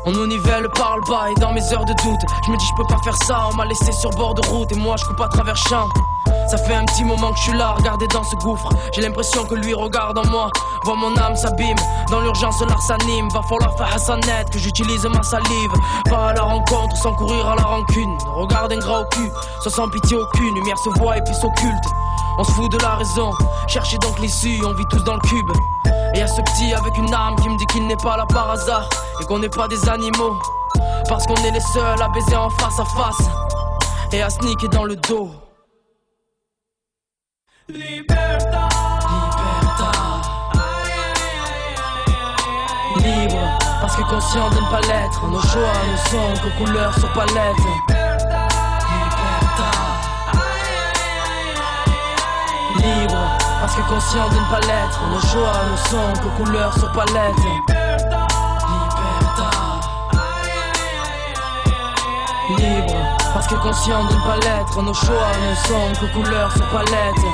On 0.09 0.11
nous 0.11 0.25
nivelle 0.25 0.67
par 0.69 0.97
le 0.97 1.03
bas 1.03 1.29
et 1.29 1.39
dans 1.39 1.53
mes 1.53 1.61
heures 1.71 1.85
de 1.85 1.93
doute, 1.93 2.21
je 2.43 2.51
me 2.51 2.57
dis 2.57 2.65
je 2.65 2.73
peux 2.75 2.87
pas 2.87 2.97
faire 3.03 3.15
ça, 3.27 3.43
on 3.51 3.55
m'a 3.55 3.65
laissé 3.65 3.91
sur 3.91 4.09
bord 4.09 4.33
de 4.33 4.41
route 4.47 4.71
et 4.71 4.75
moi 4.75 4.95
je 4.97 5.05
coupe 5.05 5.21
à 5.21 5.27
travers 5.27 5.55
champs. 5.55 5.87
Ça 6.47 6.57
fait 6.57 6.73
un 6.73 6.83
petit 6.85 7.03
moment 7.03 7.29
que 7.29 7.37
je 7.37 7.43
suis 7.43 7.53
là, 7.53 7.73
regardé 7.73 8.07
dans 8.07 8.23
ce 8.23 8.35
gouffre. 8.37 8.69
J'ai 8.91 9.01
l'impression 9.01 9.45
que 9.45 9.53
lui 9.53 9.71
regarde 9.75 10.17
en 10.17 10.25
moi. 10.31 10.49
Vois 10.83 10.95
mon 10.95 11.15
âme 11.15 11.35
s'abîme, 11.35 11.77
dans 12.09 12.21
l'urgence 12.21 12.59
l'art 12.61 12.81
s'anime. 12.81 13.29
Va 13.29 13.43
falloir 13.43 13.77
faire 13.77 13.93
Hassanet, 13.93 14.45
que 14.51 14.57
j'utilise 14.57 15.05
ma 15.05 15.21
salive. 15.21 15.73
Pas 16.09 16.29
à 16.29 16.33
la 16.33 16.41
rencontre 16.41 16.95
sans 16.97 17.13
courir 17.13 17.47
à 17.47 17.55
la 17.55 17.61
rancune. 17.61 18.17
Regarde 18.33 18.73
un 18.73 18.79
gras 18.79 19.01
au 19.01 19.05
cul, 19.11 19.29
sans 19.63 19.69
sans 19.69 19.89
pitié 19.89 20.17
aucune. 20.17 20.55
Lumière 20.55 20.79
se 20.79 20.89
voit 20.97 21.17
et 21.17 21.21
puis 21.21 21.35
s'occulte. 21.35 21.85
On 22.39 22.43
se 22.43 22.51
fout 22.53 22.71
de 22.71 22.77
la 22.79 22.95
raison, 22.95 23.31
cherchez 23.67 23.97
donc 23.97 24.17
l'issue, 24.19 24.63
on 24.65 24.73
vit 24.73 24.85
tous 24.89 25.03
dans 25.03 25.15
le 25.15 25.19
cube. 25.19 25.51
Et 26.15 26.19
y 26.19 26.21
a 26.21 26.27
petit 26.51 26.73
avec 26.73 26.97
une 26.97 27.13
arme 27.13 27.35
qui 27.37 27.49
me 27.49 27.57
dit 27.57 27.65
qu'il 27.67 27.85
n'est 27.87 27.97
pas 27.97 28.17
là 28.17 28.25
par 28.25 28.51
hasard 28.51 28.89
et 29.21 29.25
qu'on 29.25 29.39
n'est 29.39 29.49
pas 29.49 29.67
des 29.67 29.89
animaux. 29.89 30.37
Parce 31.07 31.25
qu'on 31.25 31.35
est 31.35 31.51
les 31.51 31.59
seuls 31.59 32.01
à 32.01 32.09
baiser 32.09 32.35
en 32.35 32.49
face 32.49 32.79
à 32.79 32.85
face 32.85 33.29
et 34.11 34.21
à 34.21 34.29
sneaker 34.29 34.69
dans 34.69 34.85
le 34.85 34.95
dos. 34.95 35.29
Libertà. 37.67 38.69
Libre, 42.97 43.57
parce 43.79 43.95
que 43.95 44.01
conscient 44.03 44.49
de 44.49 44.55
ne 44.55 44.69
pas 44.69 44.81
l'être. 44.81 45.27
Nos 45.27 45.41
choix, 45.41 45.73
nos 45.89 45.97
sons, 46.09 46.41
que 46.43 46.63
couleurs 46.63 46.93
sur 46.97 47.11
palette. 47.13 48.08
Parce 53.59 53.75
que 53.75 53.81
conscient 53.81 54.29
de 54.29 54.35
ne 54.35 54.49
pas 54.49 54.59
l'être. 54.61 55.01
Nos 55.11 55.19
choix, 55.21 55.53
nos 55.69 55.77
sons, 55.89 56.13
que 56.21 56.43
couleurs 56.43 56.73
sur 56.73 56.91
palette. 56.91 57.35
Libre, 62.57 62.95
parce 63.33 63.47
que 63.47 63.55
conscient 63.55 64.03
de 64.05 64.13
ne 64.13 64.21
pas 64.21 64.37
l'être. 64.37 64.81
Nos 64.81 64.93
choix, 64.93 65.31
nos 65.47 65.55
sons, 65.67 65.99
que 65.99 66.13
couleurs 66.13 66.51
sur 66.51 66.67
palette. 66.69 67.25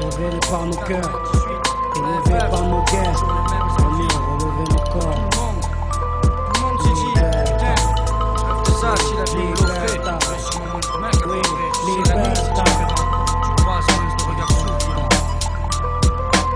Révélé 0.00 0.40
par 0.50 0.64
nos 0.64 0.76
cœurs, 0.76 1.37
élevé 2.38 2.50
par 2.50 2.62
nos 2.62 2.82
guerres, 2.84 3.18
Seigneur, 3.76 4.08
relever 4.28 4.64
nos 4.70 4.82
corps. 4.92 5.14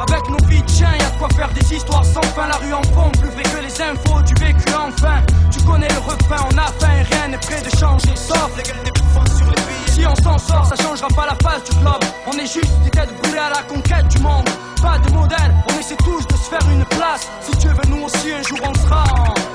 Avec 0.08 0.28
nos 0.28 0.46
vies 0.46 0.62
chien, 0.66 0.88
y'a 0.98 1.10
de 1.10 1.18
quoi 1.18 1.28
faire 1.34 1.52
des 1.52 1.74
histoires 1.74 2.04
sans 2.04 2.22
fin. 2.22 2.48
La 2.48 2.56
rue 2.56 2.72
en 2.72 2.82
fond, 2.82 3.10
plus 3.12 3.30
vrai 3.30 3.42
que 3.42 3.62
les 3.62 3.82
infos 3.82 4.22
du 4.22 4.34
vécu 4.34 4.64
enfin. 4.74 5.22
Tu 5.50 5.60
connais 5.62 5.88
le 5.88 5.98
refrain, 5.98 6.48
on 6.52 6.58
a 6.58 6.66
faim 6.78 7.02
rien 7.10 7.28
n'est 7.28 7.38
prêt 7.38 7.62
de 7.62 7.76
changer. 7.76 8.14
Sauf 8.16 8.50
les 8.56 8.62
gueules 8.62 9.01
Si 9.88 10.06
on 10.06 10.14
s'en 10.22 10.38
sort, 10.38 10.66
ça 10.66 10.76
changera 10.82 11.08
pas 11.08 11.26
la 11.26 11.36
face 11.42 11.64
du 11.64 11.76
globe. 11.80 12.04
On 12.26 12.32
est 12.32 12.46
juste 12.46 12.72
des 12.84 12.90
têtes 12.90 13.14
brûlées 13.22 13.38
à 13.38 13.50
la 13.50 13.62
conquête 13.62 14.08
du 14.08 14.18
monde. 14.18 14.48
Pas 14.80 14.98
de 14.98 15.12
modèle, 15.12 15.54
on 15.68 15.78
essaie 15.78 15.96
tous 15.96 16.26
de 16.26 16.34
se 16.34 16.48
faire 16.48 16.68
une 16.70 16.84
place. 16.86 17.28
Si 17.40 17.56
tu 17.58 17.68
veux, 17.68 17.88
nous 17.88 18.04
aussi 18.04 18.32
un 18.32 18.42
jour 18.42 18.58
on 18.64 18.74
sera 18.74 19.04
en. 19.04 19.51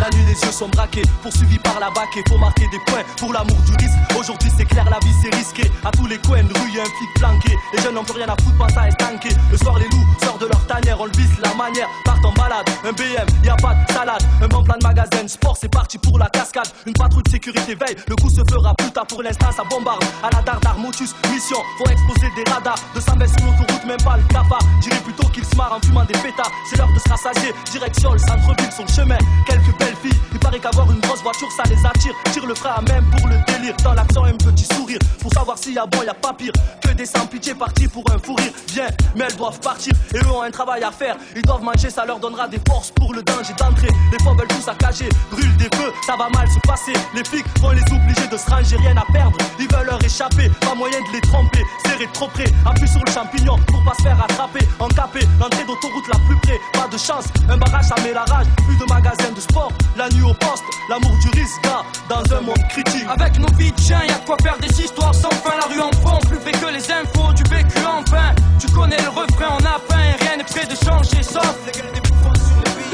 La 0.00 0.10
nuit, 0.10 0.24
les 0.26 0.40
yeux 0.40 0.52
sont 0.52 0.68
braqués, 0.68 1.02
poursuivis 1.22 1.58
par 1.58 1.80
la 1.80 1.90
baquée. 1.90 2.22
Faut 2.28 2.38
marquer 2.38 2.68
des 2.70 2.78
points 2.86 3.02
pour 3.16 3.32
l'amour 3.32 3.56
du 3.66 3.72
risque. 3.72 3.96
Aujourd'hui, 4.18 4.50
c'est 4.56 4.64
clair, 4.64 4.84
la 4.90 4.98
vie 5.00 5.14
c'est 5.22 5.34
risqué. 5.34 5.70
À 5.84 5.90
tous 5.90 6.06
les 6.06 6.18
coins 6.18 6.42
de 6.42 6.52
rue, 6.58 6.70
y 6.70 6.78
a 6.78 6.82
un 6.82 6.84
flic 6.84 7.14
planqué. 7.14 7.56
Les 7.72 7.82
jeunes 7.82 7.94
n'ont 7.94 8.04
plus 8.04 8.14
rien 8.14 8.28
à 8.28 8.36
foutre, 8.42 8.58
pas 8.58 8.68
ça 8.68 8.88
est 8.88 8.96
tanké. 8.96 9.30
Le 9.50 9.56
soir, 9.56 9.78
les 9.78 9.88
loups 9.88 10.06
sortent 10.22 10.40
de 10.40 10.46
leur 10.46 10.66
tanière, 10.66 11.00
on 11.00 11.06
le 11.06 11.12
vise 11.12 11.38
la 11.42 11.54
manière. 11.54 11.88
Partent 12.04 12.24
en 12.24 12.32
balade, 12.32 12.68
un 12.84 12.92
BM, 12.92 13.26
y 13.44 13.48
a 13.48 13.56
pas 13.56 13.74
de 13.74 13.92
salade. 13.92 14.22
Un 14.42 14.48
bon 14.48 14.62
plan 14.62 14.76
de 14.78 14.86
magasin, 14.86 15.26
sport, 15.26 15.56
c'est 15.58 15.70
parti 15.70 15.98
pour 15.98 16.18
la 16.18 16.26
cascade. 16.26 16.68
Une 16.86 16.92
patrouille 16.92 17.22
de 17.24 17.30
sécurité 17.30 17.74
veille, 17.74 17.96
le 18.06 18.16
coup 18.16 18.28
se 18.28 18.42
fera 18.50 18.74
plus 18.74 18.90
tard 18.90 19.06
pour 19.06 19.22
l'instant, 19.22 19.50
ça 19.52 19.64
bombarde. 19.64 20.04
À 20.22 20.30
la 20.30 20.42
dardar, 20.42 20.78
motus, 20.78 21.14
mission, 21.32 21.58
faut 21.78 21.88
exposer 21.90 22.30
des 22.36 22.50
radars. 22.50 22.78
220 22.94 23.26
sur 23.26 23.46
l'autoroute, 23.46 23.84
même 23.86 24.02
pas 24.04 24.16
le 24.16 24.24
cafard. 24.24 24.60
Dirais 24.80 25.00
plutôt 25.00 25.28
qu'ils 25.28 25.44
se 25.44 25.56
marrent 25.56 25.74
en 25.74 25.80
fumant 25.86 26.04
des 26.04 26.18
pétards. 26.18 26.52
C'est 26.68 26.76
l'heure 26.76 26.92
de 26.92 26.98
se 26.98 27.08
rassasier, 27.08 27.52
direction 27.70 28.12
le 28.12 28.18
centre-ville, 28.18 28.70
le 28.78 28.92
chemin. 28.92 29.18
Quelques 29.46 29.76
il 30.32 30.38
paraît 30.38 30.58
qu'avoir 30.58 30.90
une 30.90 31.00
grosse 31.00 31.22
voiture, 31.22 31.48
ça 31.52 31.62
les 31.64 31.86
attire. 31.86 32.12
Tire 32.32 32.46
le 32.46 32.54
frein 32.54 32.74
à 32.76 32.82
même 32.82 33.04
pour 33.10 33.28
le 33.28 33.36
délire. 33.46 33.74
Dans 33.84 33.94
l'accent, 33.94 34.24
un 34.24 34.32
petit 34.32 34.64
sourire. 34.64 34.98
Pour 35.20 35.32
savoir 35.32 35.58
s'il 35.58 35.74
y 35.74 35.78
a 35.78 35.86
bon, 35.86 36.02
y 36.02 36.08
a 36.08 36.14
pas 36.14 36.32
pire. 36.32 36.52
Que 36.82 36.92
des 36.92 37.06
sans 37.06 37.26
pitié 37.26 37.54
partis 37.54 37.88
pour 37.88 38.04
un 38.10 38.18
fou 38.18 38.34
rire. 38.34 38.52
Bien, 38.72 38.88
mais 39.14 39.24
elles 39.28 39.36
doivent 39.36 39.60
partir 39.60 39.92
et 40.14 40.18
eux 40.18 40.30
ont 40.30 40.42
un 40.42 40.50
travail 40.50 40.82
à 40.82 40.90
faire. 40.90 41.16
Ils 41.34 41.42
doivent 41.42 41.62
manger, 41.62 41.90
ça 41.90 42.04
leur 42.04 42.18
donnera 42.18 42.48
des 42.48 42.60
forces 42.68 42.90
pour 42.90 43.12
le 43.12 43.22
danger 43.22 43.54
d'entrée. 43.58 43.88
Les 44.12 44.18
fois 44.22 44.34
veulent 44.34 44.48
tout 44.48 44.60
saccager, 44.60 45.08
brûlent 45.30 45.56
des 45.56 45.68
feux, 45.76 45.92
ça 46.06 46.16
va 46.16 46.28
mal 46.30 46.48
se 46.48 46.58
passer. 46.66 46.92
Les 47.14 47.24
flics 47.24 47.46
vont 47.60 47.70
les 47.70 47.82
obliger 47.92 48.26
de 48.30 48.36
se 48.36 48.50
ranger, 48.50 48.76
rien 48.76 48.96
à 48.96 49.04
perdre. 49.12 49.36
Ils 49.58 49.68
veulent 49.72 49.86
leur 49.86 50.02
échapper, 50.04 50.50
pas 50.60 50.74
moyen 50.74 50.98
de 51.00 51.12
les 51.12 51.20
tromper. 51.20 51.62
Serrer 51.84 52.08
trop 52.12 52.28
près, 52.28 52.46
appuie 52.64 52.88
sur 52.88 53.02
le 53.04 53.12
champignon 53.12 53.56
pour 53.66 53.82
pas 53.84 53.94
se 53.94 54.02
faire 54.02 54.22
attraper. 54.22 54.66
Encapé, 54.80 55.20
l'entrée 55.40 55.64
d'autoroute 55.64 56.08
la 56.12 56.18
plus 56.26 56.36
près. 56.42 56.58
Pas 56.72 56.88
de 56.88 56.98
chance, 56.98 57.26
un 57.48 57.56
barrage 57.56 57.86
ça 57.86 57.94
met 58.02 58.12
la 58.12 58.24
rage. 58.24 58.46
Plus 58.66 58.76
de 58.76 58.84
magasins 58.88 59.32
de 59.34 59.40
sport, 59.40 59.72
la 59.96 60.08
nuit 60.10 60.22
au 60.22 60.34
poste, 60.34 60.64
l'amour 60.88 61.12
du 61.22 61.28
risque, 61.40 61.62
dans 62.08 62.36
un 62.36 62.40
monde 62.40 62.62
critique. 62.70 63.06
Avec 63.08 63.38
nos 63.38 63.52
vies 63.56 63.72
de 63.72 63.80
chien, 63.80 64.00
y'a 64.06 64.18
quoi 64.26 64.36
faire 64.42 64.58
des 64.58 64.80
histoires 64.80 65.14
sans 65.14 65.30
fin. 65.30 65.56
La 65.60 65.66
rue 65.66 65.80
en 65.80 65.92
fond, 66.06 66.18
plus 66.28 66.38
vrai 66.38 66.52
que 66.52 66.72
les 66.72 66.90
infos 66.90 67.32
du 67.32 67.42
vécu 67.44 67.78
enfin. 67.86 68.34
Tu 68.58 68.66
connais 68.72 69.00
le 69.02 69.08
refrain, 69.08 69.56
on 69.60 69.64
a 69.64 69.78
faim 69.88 70.16
rien 70.20 70.36
n'est 70.36 70.44
prêt 70.44 70.66
de 70.66 70.76
changer, 70.84 71.22
sauf 71.22 71.56
des. 71.66 71.86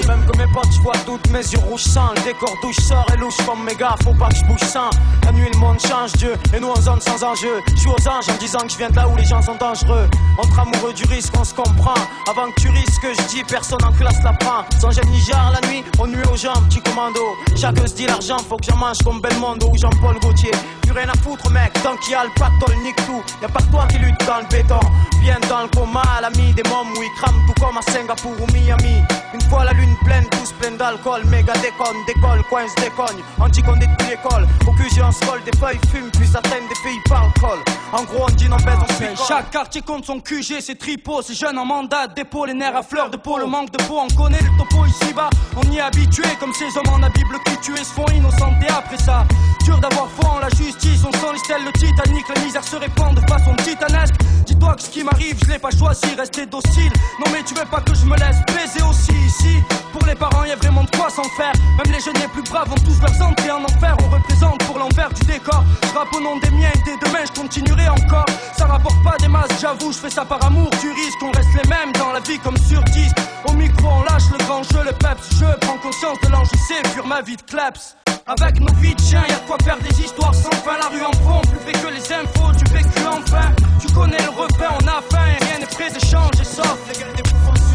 De 0.00 0.06
même 0.06 0.24
que 0.26 0.36
mes 0.38 0.46
potes, 0.52 0.72
je 0.72 0.80
vois 0.80 0.96
toutes 1.04 1.28
mes 1.30 1.40
yeux 1.40 1.58
rouges 1.58 1.84
sang. 1.84 2.10
Le 2.16 2.22
décor 2.22 2.54
d'où 2.62 2.72
je 2.72 2.80
sors 2.80 3.06
est 3.12 3.16
louche 3.16 3.36
comme 3.46 3.66
gars, 3.78 3.94
faut 4.02 4.14
pas 4.14 4.28
que 4.28 4.36
je 4.36 4.44
bouge 4.44 4.60
sans. 4.60 4.90
La 5.24 5.32
nuit, 5.32 5.48
le 5.52 5.58
monde 5.58 5.78
change, 5.80 6.12
Dieu, 6.14 6.34
et 6.54 6.60
nous 6.60 6.70
en 6.70 6.80
zone 6.80 7.00
sans 7.00 7.22
enjeu. 7.22 7.60
Je 7.74 7.80
suis 7.80 7.88
aux 7.88 8.08
anges 8.08 8.28
en 8.28 8.38
disant 8.38 8.60
que 8.60 8.70
je 8.70 8.78
viens 8.78 8.90
de 8.90 8.96
là 8.96 9.08
où 9.08 9.16
les 9.16 9.24
gens 9.24 9.42
sont 9.42 9.56
dangereux. 9.56 10.08
Entre 10.38 10.58
amoureux 10.58 10.92
du 10.92 11.04
risque, 11.04 11.32
on 11.38 11.44
se 11.44 11.54
comprend. 11.54 11.94
Avant 12.28 12.50
que 12.50 12.60
tu 12.60 12.68
risques, 12.68 13.06
je 13.06 13.22
dis, 13.28 13.44
personne 13.44 13.84
en 13.84 13.92
classe 13.92 14.22
la 14.22 14.32
prend. 14.32 14.64
Sans 14.80 14.90
gêne 14.90 15.08
ni 15.10 15.20
jarre, 15.20 15.52
la 15.52 15.68
nuit, 15.68 15.84
on 15.98 16.06
nuit 16.06 16.26
aux 16.32 16.36
gens, 16.36 16.54
petit 16.68 16.80
commando. 16.80 17.20
Chacun 17.56 17.86
se 17.86 17.94
dit 17.94 18.06
l'argent, 18.06 18.38
faut 18.48 18.56
que 18.56 18.64
j'en 18.68 18.76
mange 18.76 18.98
comme 19.04 19.20
Belmondo 19.20 19.68
ou 19.68 19.78
Jean-Paul 19.78 20.18
Gaultier. 20.20 20.52
Plus 20.82 20.92
rien 20.92 21.08
à 21.08 21.16
foutre, 21.22 21.50
mec, 21.50 21.72
tant 21.82 21.96
qu'il 21.96 22.12
y 22.12 22.14
a 22.14 22.24
le 22.24 22.30
pactole, 22.30 22.76
nique 22.82 22.96
tout. 23.06 23.22
Y 23.40 23.44
a 23.44 23.48
pas 23.48 23.60
que 23.60 23.70
toi 23.70 23.86
qui 23.88 23.98
lutte 23.98 24.26
dans 24.26 24.38
le 24.38 24.48
béton. 24.50 24.80
Bien 25.20 25.38
dans 25.48 25.62
le 25.62 25.68
coma, 25.68 26.02
l'ami 26.20 26.52
des 26.54 26.62
mômes, 26.64 26.92
où 26.96 27.02
ils 27.02 27.20
crament 27.20 27.40
tout 27.46 27.64
comme 27.64 27.76
à 27.76 27.82
Singapour 27.82 28.32
ou 28.40 28.52
Miami. 28.52 29.02
Une 29.34 29.40
fois 29.42 29.64
la 29.64 29.72
lune 29.72 29.96
pleine, 30.04 30.24
tous 30.30 30.52
pleins 30.60 30.76
d'alcool, 30.76 31.22
méga 31.26 31.54
déconne, 31.54 31.96
décolle, 32.06 32.42
coince, 32.50 32.74
déconne. 32.76 33.16
On 33.40 33.48
dit 33.48 33.62
qu'on 33.62 33.76
est 33.76 33.86
depuis 33.86 34.10
l'école. 34.10 34.46
Au 34.66 34.72
QG, 34.72 35.00
on 35.02 35.10
se 35.10 35.20
des 35.44 35.56
feuilles 35.58 35.80
fument, 35.90 36.10
puis 36.10 36.26
ça 36.26 36.40
traîne 36.42 36.68
des 36.68 36.74
filles 36.74 37.00
par 37.08 37.24
le 37.26 37.40
col. 37.40 37.58
En 37.92 38.04
gros, 38.04 38.26
on 38.28 38.32
dit 38.32 38.48
non, 38.48 38.56
baisse, 38.56 38.76
on 38.82 38.92
suit. 38.94 39.26
Chaque 39.26 39.50
quartier 39.50 39.80
compte 39.80 40.04
son 40.04 40.20
QG, 40.20 40.60
c'est 40.60 40.78
tripot, 40.78 41.22
c'est 41.22 41.34
jeunes 41.34 41.58
en 41.58 41.64
mandat, 41.64 42.08
dépôt, 42.08 42.44
les 42.44 42.52
nerfs 42.52 42.76
à 42.76 42.82
fleur 42.82 43.08
de 43.08 43.16
peau, 43.16 43.38
le 43.38 43.46
manque 43.46 43.70
de 43.70 43.82
peau, 43.84 43.98
on 43.98 44.14
connaît 44.14 44.40
le 44.40 44.58
topo 44.58 44.84
ici-bas, 44.84 45.30
on 45.56 45.62
y 45.70 45.78
est 45.78 45.80
habitué, 45.80 46.24
comme 46.38 46.52
ces 46.52 46.76
hommes 46.76 46.92
en 46.92 46.98
la 46.98 47.08
Bible 47.08 47.36
qui 47.46 47.56
tuaient 47.58 47.84
se 47.84 47.92
font 47.92 48.06
innocentés 48.14 48.68
après 48.68 48.98
ça. 48.98 49.24
Dur 49.64 49.78
d'avoir 49.78 50.08
foi 50.10 50.30
en 50.30 50.38
la 50.40 50.48
justice, 50.50 51.02
on 51.06 51.12
sent 51.12 51.40
les 51.48 51.64
le 51.64 51.72
Titanic, 51.72 52.28
la 52.34 52.42
misère 52.42 52.64
se 52.64 52.76
répand 52.76 53.14
de 53.14 53.20
façon 53.22 53.54
titanesque. 53.56 54.14
Dis-toi 54.44 54.74
que 54.74 54.82
ce 54.82 54.90
qui 54.90 55.04
m'arrive, 55.04 55.38
je 55.44 55.52
l'ai 55.52 55.58
pas 55.58 55.70
choisi, 55.70 56.14
rester 56.18 56.46
docile. 56.46 56.92
Non 57.20 57.32
mais 57.32 57.42
tu 57.44 57.54
veux 57.54 57.64
pas 57.64 57.80
que 57.80 57.94
je 57.94 58.04
me 58.04 58.16
laisse 58.16 58.38
baiser 58.54 58.82
aussi 58.82 59.21
ici. 59.24 59.62
Pour 59.92 60.04
les 60.06 60.14
parents, 60.14 60.44
y 60.44 60.52
a 60.52 60.56
vraiment 60.56 60.84
de 60.84 60.90
quoi 60.96 61.10
s'en 61.10 61.24
faire. 61.36 61.52
Même 61.76 61.92
les 61.92 62.00
jeunes 62.00 62.20
les 62.20 62.28
plus 62.28 62.42
braves 62.42 62.70
ont 62.72 62.82
tous 62.86 63.00
leurs 63.00 63.28
entrées 63.28 63.50
en 63.50 63.64
enfer. 63.64 63.96
On 64.04 64.08
représente 64.08 64.58
pour 64.64 64.78
l'envers 64.78 65.12
du 65.12 65.24
décor. 65.26 65.64
Je 65.82 65.98
rappe 65.98 66.12
au 66.14 66.20
nom 66.20 66.36
des 66.38 66.50
miens 66.50 66.70
et 66.74 66.82
dès 66.84 66.96
demain, 67.04 67.24
je 67.26 67.40
continuerai 67.40 67.88
encore. 67.88 68.26
Ça 68.56 68.66
rapporte 68.66 69.02
pas 69.04 69.16
des 69.18 69.28
masses, 69.28 69.60
j'avoue, 69.60 69.92
je 69.92 69.98
fais 69.98 70.10
ça 70.10 70.24
par 70.24 70.44
amour. 70.44 70.70
Tu 70.80 70.90
risques, 70.90 71.22
on 71.22 71.30
reste 71.30 71.54
les 71.62 71.68
mêmes 71.68 71.92
dans 71.92 72.12
la 72.12 72.20
vie 72.20 72.38
comme 72.38 72.56
sur 72.56 72.82
disque. 72.84 73.16
Au 73.46 73.52
micro, 73.52 73.88
on 73.88 74.02
lâche 74.04 74.30
le 74.32 74.38
grand 74.44 74.62
jeu, 74.62 74.82
le 74.84 74.92
peps. 74.92 75.28
Je 75.38 75.66
prends 75.66 75.78
conscience 75.78 76.18
de 76.22 76.28
l'enjeu, 76.28 76.52
pur 76.94 77.06
ma 77.06 77.20
vie 77.22 77.36
de 77.36 77.42
kleps. 77.42 77.96
Avec 78.26 78.60
nos 78.60 78.72
vies 78.74 78.94
de 78.94 79.00
chiens, 79.00 79.24
y'a 79.28 79.36
de 79.36 79.46
quoi 79.46 79.56
faire 79.64 79.78
des 79.78 80.00
histoires 80.00 80.34
sans 80.34 80.56
fin. 80.64 80.78
La 80.78 80.88
rue 80.88 81.04
en 81.04 81.12
fond, 81.24 81.40
plus 81.42 81.58
fait 81.66 81.72
que 81.72 81.92
les 81.92 82.12
infos 82.12 82.52
du 82.52 82.64
vécu 82.72 83.00
enfin. 83.06 83.50
Tu 83.80 83.92
connais 83.92 84.22
le 84.22 84.30
refrain, 84.30 84.76
on 84.80 84.86
a 84.86 85.02
faim 85.10 85.26
et 85.28 85.44
rien 85.44 85.58
n'est 85.58 85.66
prêt 85.66 85.90
de 85.90 85.98
changer, 86.04 86.44
sauf 86.44 86.78
les 86.88 87.71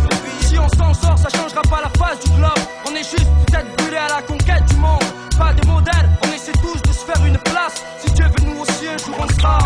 On 0.59 0.69
s'en 0.77 0.93
sort, 0.93 1.17
ça 1.17 1.29
changera 1.29 1.61
pas 1.63 1.81
la 1.81 1.89
face 1.97 2.19
du 2.19 2.29
globe. 2.31 2.59
On 2.87 2.95
est 2.95 3.03
juste 3.03 3.27
peut-être 3.45 3.75
brûlés 3.77 3.97
à 3.97 4.07
la 4.07 4.21
conquête 4.21 4.65
du 4.65 4.75
monde. 4.75 5.03
Pas 5.37 5.53
de 5.53 5.65
modèle, 5.67 6.09
on 6.23 6.27
essaie 6.33 6.51
tous 6.53 6.81
de 6.81 6.91
se 6.91 7.05
faire 7.05 7.23
une 7.25 7.37
place. 7.37 7.83
Si 7.99 8.11
Dieu 8.11 8.25
veut, 8.25 8.45
nous 8.45 8.61
aussi 8.61 8.87
un 8.87 8.97
jour 8.97 9.15
on 9.19 9.27
sera. 9.27 9.59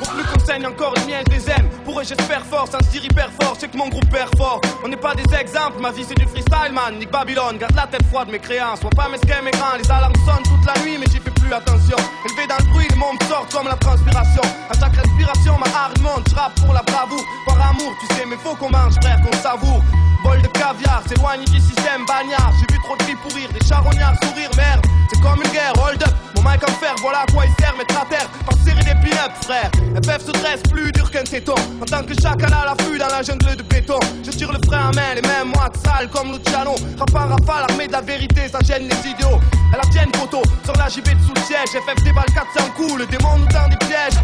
Au 0.00 0.06
plus 0.06 0.24
qu'on 0.24 0.44
saigne 0.44 0.66
encore, 0.66 0.94
les 0.96 1.12
miens 1.12 1.22
je 1.28 1.34
les 1.36 1.50
aime. 1.50 1.68
Pour 1.84 2.00
eux 2.00 2.04
j'espère 2.04 2.44
fort, 2.46 2.66
sans 2.68 2.78
se 2.90 2.96
hyper 2.96 3.30
fort, 3.40 3.54
c'est 3.58 3.70
que 3.70 3.76
mon 3.76 3.88
groupe 3.88 4.08
perd 4.10 4.34
fort. 4.38 4.60
On 4.82 4.88
n'est 4.88 4.96
pas 4.96 5.14
des 5.14 5.34
exemples, 5.34 5.80
ma 5.80 5.90
vie 5.90 6.04
c'est 6.08 6.18
du 6.18 6.26
freestyle 6.26 6.72
man. 6.72 6.98
Nick 6.98 7.10
Babylone, 7.10 7.58
garde 7.58 7.76
la 7.76 7.86
tête 7.86 8.06
froide 8.06 8.28
mes 8.30 8.38
créances. 8.38 8.80
Sois 8.80 8.90
pas 8.90 9.08
mesquin, 9.08 9.42
mes 9.42 9.50
grands, 9.50 9.76
les 9.76 9.90
alarmes 9.90 10.14
sonnent 10.24 10.42
toute 10.44 10.66
la 10.66 10.82
nuit, 10.82 10.96
mais 10.98 11.06
j'y 11.12 11.20
plus 11.40 11.52
attention. 11.52 11.96
Élevé 12.26 12.46
dans 12.46 12.58
le 12.58 12.70
bruit, 12.70 12.86
les 12.90 12.96
mots 12.96 13.12
me 13.12 13.26
sortent 13.26 13.52
comme 13.52 13.66
la 13.66 13.76
transpiration. 13.76 14.42
À 14.68 14.78
chaque 14.78 14.96
respiration, 14.96 15.58
ma 15.58 15.66
harde 15.66 15.98
monte, 16.00 16.28
je 16.28 16.62
pour 16.62 16.74
la 16.74 16.82
bravoure. 16.82 17.24
Par 17.46 17.60
amour, 17.70 17.92
tu 18.00 18.06
sais, 18.14 18.24
mais 18.26 18.36
faut 18.36 18.54
qu'on 18.54 18.70
mange, 18.70 18.94
frère, 19.02 19.20
qu'on 19.22 19.36
savoure. 19.38 19.82
Bol 20.22 20.42
de 20.42 20.48
caviar, 20.48 21.02
s'éloigne 21.08 21.44
du 21.44 21.60
système 21.60 22.04
bagnard. 22.06 22.52
J'ai 22.60 22.74
vu 22.74 22.80
trop 22.84 22.96
de 22.96 23.02
filles 23.04 23.16
pourrir, 23.16 23.48
des 23.52 23.66
charognards 23.66 24.16
sourire, 24.22 24.50
merde. 24.56 24.84
C'est 25.10 25.20
comme 25.20 25.42
une 25.42 25.50
guerre, 25.50 25.72
hold 25.82 26.02
up. 26.02 26.14
Mon 26.36 26.42
mic 26.42 26.62
en 26.62 26.72
fer, 26.72 26.94
voilà 27.00 27.20
à 27.20 27.26
quoi 27.32 27.44
il 27.46 27.52
sert, 27.62 27.74
mettre 27.76 28.00
à 28.00 28.04
terre. 28.06 28.28
Par 28.46 28.56
serrer 28.64 28.84
des 28.84 28.94
pin-up, 29.00 29.32
frère. 29.42 29.70
FF 30.04 30.26
se 30.26 30.32
dresse 30.32 30.62
plus 30.70 30.92
dur 30.92 31.10
qu'un 31.10 31.24
téton. 31.24 31.54
En 31.80 31.84
tant 31.84 32.02
que 32.02 32.14
chacal 32.14 32.52
à 32.52 32.64
l'affût 32.66 32.98
dans 32.98 33.08
la 33.08 33.22
jungle 33.22 33.56
de 33.56 33.62
béton. 33.62 33.98
Je 34.24 34.30
tire 34.30 34.52
le 34.52 34.58
frein 34.66 34.88
à 34.88 34.92
main, 34.92 35.14
les 35.14 35.22
mêmes 35.22 35.48
mois 35.54 35.70
sales 35.84 36.08
comme 36.10 36.32
Luciano. 36.32 36.74
Rap 36.98 37.14
en 37.14 37.28
rafale, 37.28 37.70
armée 37.70 37.86
de 37.86 37.92
la 37.92 38.00
vérité, 38.00 38.48
ça 38.48 38.58
gêne 38.60 38.88
les 38.88 39.10
idiots. 39.10 39.40
Elle 39.72 39.80
la 39.82 39.88
tienne, 39.90 40.10
photo, 40.14 40.42
sur 40.64 40.74
la 40.76 40.88
JB 40.88 41.08
de 41.08 41.29
sous 41.36 41.46
siège. 41.46 41.70
FF 41.70 42.02
déballe 42.02 42.32
400 42.34 42.70
coups, 42.76 42.98
le 42.98 43.06
démon 43.06 43.38
nous 43.38 43.46
tend 43.46 43.68
des 43.68 43.76
pièges. 43.76 44.18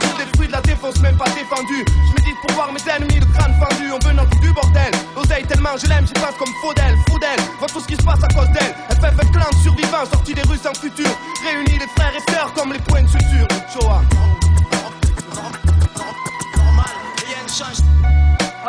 Tous 0.00 0.16
des 0.18 0.26
fruits 0.36 0.48
de 0.48 0.52
la 0.52 0.60
défense, 0.60 0.98
même 1.00 1.16
pas 1.16 1.30
défendu. 1.30 1.84
Je 1.86 2.22
médite 2.22 2.36
pour 2.42 2.54
voir 2.54 2.72
mes 2.72 2.80
ennemis, 2.90 3.20
le 3.20 3.26
crâne 3.26 3.54
fendu. 3.58 3.92
On 3.92 3.98
veut 4.06 4.14
notre 4.14 4.38
du 4.40 4.52
bordel. 4.52 4.92
L'oseille 5.16 5.44
tellement 5.44 5.76
je 5.76 5.86
l'aime, 5.86 6.06
j'y 6.06 6.14
passe 6.14 6.36
comme 6.38 6.52
Faudel, 6.60 6.96
Faudel. 7.08 7.38
Vois 7.58 7.68
tout 7.68 7.80
ce 7.80 7.86
qui 7.86 7.96
se 7.96 8.02
passe 8.02 8.22
à 8.22 8.28
cause 8.28 8.48
d'elle. 8.50 8.74
FF 8.90 9.18
est 9.18 9.32
clan 9.32 9.50
de 9.50 9.62
survivants, 9.62 10.06
sortis 10.10 10.34
des 10.34 10.42
rues 10.42 10.58
sans 10.58 10.74
futur. 10.74 11.10
Réunis 11.44 11.78
les 11.78 11.88
frères 11.96 12.12
et 12.14 12.32
sœurs 12.32 12.52
comme 12.54 12.72
les 12.72 12.80
points 12.80 13.02
de 13.02 13.08
suture. 13.08 13.48
Shoah. 13.72 14.02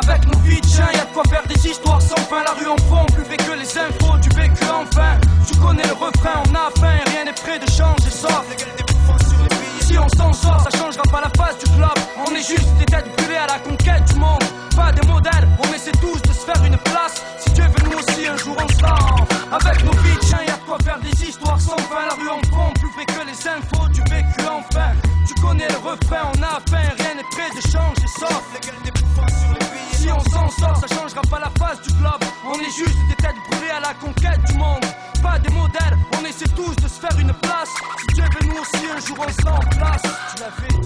Avec 0.00 0.26
nos 0.26 0.40
chien, 0.66 0.88
y'a 0.94 1.04
de 1.04 1.12
quoi 1.12 1.22
faire 1.28 1.46
des 1.46 1.68
histoires 1.68 2.00
sans 2.00 2.16
fin. 2.16 2.42
La 2.42 2.52
rue 2.52 2.66
en 2.66 2.76
fond, 2.88 3.04
plus 3.12 3.24
fait 3.24 3.36
que 3.36 3.52
les 3.52 3.78
infos, 3.78 4.16
du 4.18 4.28
vécu 4.30 4.64
enfin. 4.72 5.18
Tu 5.46 5.54
connais 5.58 5.86
le 5.86 5.92
refrain, 5.92 6.42
on 6.48 6.54
a 6.54 6.70
faim, 6.80 6.98
rien 7.12 7.24
n'est 7.26 7.32
prêt 7.32 7.58
de 7.58 7.70
changer 7.70 8.10
ça. 8.10 8.42
Si 9.82 9.98
on 9.98 10.08
s'en 10.16 10.32
sort, 10.32 10.60
ça 10.60 10.78
changera 10.78 11.02
pas 11.10 11.20
la 11.20 11.30
face 11.36 11.58
du 11.58 11.70
club. 11.76 11.92
On 12.26 12.34
est 12.34 12.46
juste 12.46 12.72
des 12.78 12.86
têtes 12.86 13.14
brûlées 13.16 13.36
à 13.36 13.46
la 13.46 13.58
conquête 13.58 14.04
du 14.12 14.18
monde. 14.18 14.42
Pas 14.74 14.92
des 14.92 15.06
modèles, 15.06 15.46
on 15.58 15.74
essaie 15.74 15.92
tous 16.00 16.22
de 16.22 16.32
se 16.32 16.46
faire 16.46 16.64
une 16.64 16.78
place. 16.78 17.22
Si 17.38 17.50
Dieu 17.52 17.64
veut, 17.64 17.90
nous 17.90 17.98
aussi 17.98 18.26
un 18.26 18.36
jour 18.38 18.56
on. 18.58 19.54
Avec 19.54 19.84
nos 19.84 19.90
de 19.90 20.24
chien, 20.24 20.38
y'a 20.46 20.56
de 20.56 20.64
quoi 20.66 20.78
faire 20.82 20.98
des 21.00 21.28
histoires 21.28 21.60
sans 21.60 21.76
fin. 21.76 22.06
La 22.08 22.14
rue 22.14 22.30
en 22.30 22.40
fond, 22.50 22.72
plus 22.80 22.90
fait 22.96 23.04
que 23.04 23.26
les 23.26 23.48
infos, 23.48 23.88
du 23.88 24.00
vécu 24.10 24.40
enfin. 24.48 24.92
Tu 25.26 25.34
connais 25.42 25.68
le 25.68 25.76
refrain, 25.76 26.32
on 26.34 26.42
a 26.42 26.58
faim, 26.70 26.88
rien 26.98 27.11
de 27.50 27.60
changer 27.60 28.06
ça. 28.06 28.28
Si 29.92 30.08
on 30.10 30.20
s'en 30.30 30.48
sort, 30.48 30.76
ça 30.76 30.86
changera 30.94 31.22
pas 31.22 31.40
la 31.40 31.50
face 31.58 31.80
du 31.82 31.92
globe. 31.94 32.22
On 32.44 32.54
est 32.54 32.70
juste 32.70 32.96
des 33.08 33.16
têtes 33.16 33.36
brûlées 33.50 33.70
à 33.70 33.80
la 33.80 33.94
conquête 33.94 34.40
du 34.46 34.54
monde. 34.54 34.84
Pas 35.22 35.38
des 35.38 35.52
modèles, 35.52 35.96
on 36.18 36.24
essaie 36.24 36.48
tous 36.56 36.74
de 36.76 36.88
se 36.88 37.00
faire 37.00 37.18
une 37.18 37.32
place. 37.34 37.70
Si 37.98 38.06
Dieu 38.14 38.24
veut, 38.24 38.60
aussi 38.60 38.86
un 38.94 39.00
jour 39.00 39.16
on 39.18 39.28
se 39.28 39.48
en 39.48 39.58
place. 39.58 40.02
Tu 40.34 40.42
l'avais 40.42 40.82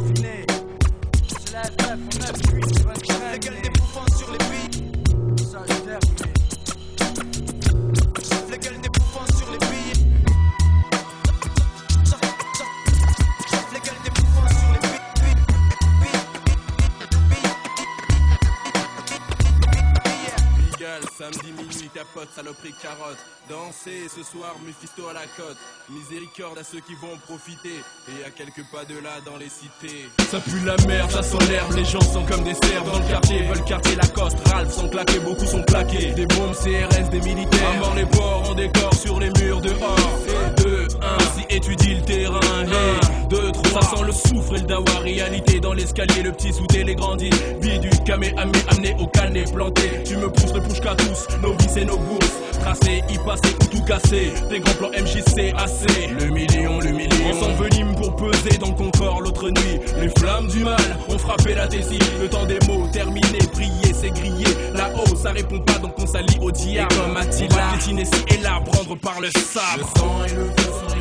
saloperie, 22.36 22.74
carotte. 22.82 23.18
Danser 23.48 24.08
ce 24.14 24.22
soir, 24.22 24.54
Mephisto 24.66 25.08
à 25.08 25.14
la 25.14 25.26
côte. 25.36 25.56
Miséricorde 25.88 26.58
à 26.58 26.64
ceux 26.64 26.80
qui 26.80 26.94
vont 26.94 27.16
profiter. 27.26 27.80
Et 28.08 28.24
à 28.26 28.30
quelques 28.30 28.64
pas 28.70 28.84
de 28.84 28.98
là 28.98 29.20
dans 29.24 29.38
les 29.38 29.48
cités. 29.48 30.08
Ça 30.30 30.40
pue 30.40 30.60
la 30.64 30.76
merde, 30.86 31.10
ça 31.10 31.22
sent 31.22 31.44
l'herbe, 31.48 31.72
les 31.74 31.84
gens 31.84 32.00
sont 32.00 32.24
comme 32.26 32.44
des 32.44 32.54
cerfs 32.54 32.84
dans 32.84 32.98
le 32.98 33.08
quartier. 33.08 33.42
Veulent 33.46 33.64
quartier 33.64 33.96
Lacoste, 33.96 34.38
Ralph 34.48 34.72
sont 34.72 34.88
claqués, 34.88 35.20
beaucoup 35.20 35.46
sont 35.46 35.62
plaqués. 35.62 36.12
Des 36.12 36.26
bombes 36.26 36.54
CRS, 36.54 37.08
des 37.10 37.20
militaires. 37.20 37.90
À 37.90 37.94
les 37.94 38.06
porcs 38.06 38.50
en 38.50 38.54
décor 38.54 38.94
sur 38.94 39.18
les 39.18 39.30
murs 39.40 39.60
dehors. 39.60 40.65
Si 41.34 41.56
étudie 41.56 41.94
le 41.94 42.02
terrain. 42.02 42.40
Et 42.64 43.28
deux, 43.28 43.52
trois, 43.52 43.82
ça 43.82 43.96
sent 43.96 44.04
le 44.04 44.12
soufre 44.12 44.54
et 44.54 44.60
le 44.60 44.66
dawa. 44.66 44.84
Réalité 45.02 45.60
dans 45.60 45.72
l'escalier, 45.72 46.22
le 46.22 46.32
petit 46.32 46.52
sous 46.52 46.66
les 46.72 46.94
grandit. 46.94 47.30
Vie 47.60 47.78
du 47.78 47.90
camé 48.04 48.32
amé, 48.36 48.58
amené 48.68 48.96
au 48.98 49.06
canet 49.06 49.52
planté. 49.52 50.02
Tu 50.04 50.16
me 50.16 50.30
pousses 50.30 50.54
le 50.54 50.60
push 50.60 50.80
qu'à 50.80 50.94
tous, 50.94 51.26
nos 51.42 51.52
vies 51.52 51.78
et 51.80 51.84
nos 51.84 51.96
bourses. 51.98 52.32
Tracé, 52.60 53.02
y 53.08 53.18
passer 53.18 53.54
ou 53.60 53.66
tout 53.66 53.82
casser. 53.84 54.32
Des 54.50 54.60
grands 54.60 54.74
plans 54.74 54.90
MJC 54.90 55.54
assez. 55.56 56.08
Le 56.18 56.26
million, 56.26 56.80
le 56.80 56.90
million. 56.90 57.30
On 57.30 57.40
s'envenime 57.40 57.94
pour 57.94 58.16
peser 58.16 58.58
dans 58.58 58.68
le 58.68 58.74
confort 58.74 59.20
l'autre 59.20 59.48
nuit. 59.50 59.80
Les 60.00 60.08
flammes 60.18 60.48
du 60.48 60.64
mal 60.64 60.98
ont 61.08 61.18
frappé 61.18 61.54
la 61.54 61.66
thésie. 61.66 61.98
Le 62.20 62.28
temps 62.28 62.46
des 62.46 62.58
mots 62.66 62.86
terminé, 62.92 63.38
prier, 63.52 63.92
c'est 63.92 64.10
grillé. 64.10 64.46
Là-haut, 64.74 65.16
ça 65.16 65.32
répond 65.32 65.60
pas, 65.60 65.78
donc 65.78 65.94
on 65.98 66.06
s'allie 66.06 66.38
au 66.40 66.50
diable. 66.50 66.92
Et 66.92 66.96
comme 66.96 67.16
Attila, 67.16 67.64
ci 67.80 67.94
et 68.28 68.38
là, 68.38 68.60
prendre 68.64 68.96
par 68.96 69.20
le 69.20 69.30
sabre. 69.30 69.78
Le 69.78 70.00
sang 70.00 70.24
et 70.26 70.34
le 70.34 70.44
feu 70.44 70.95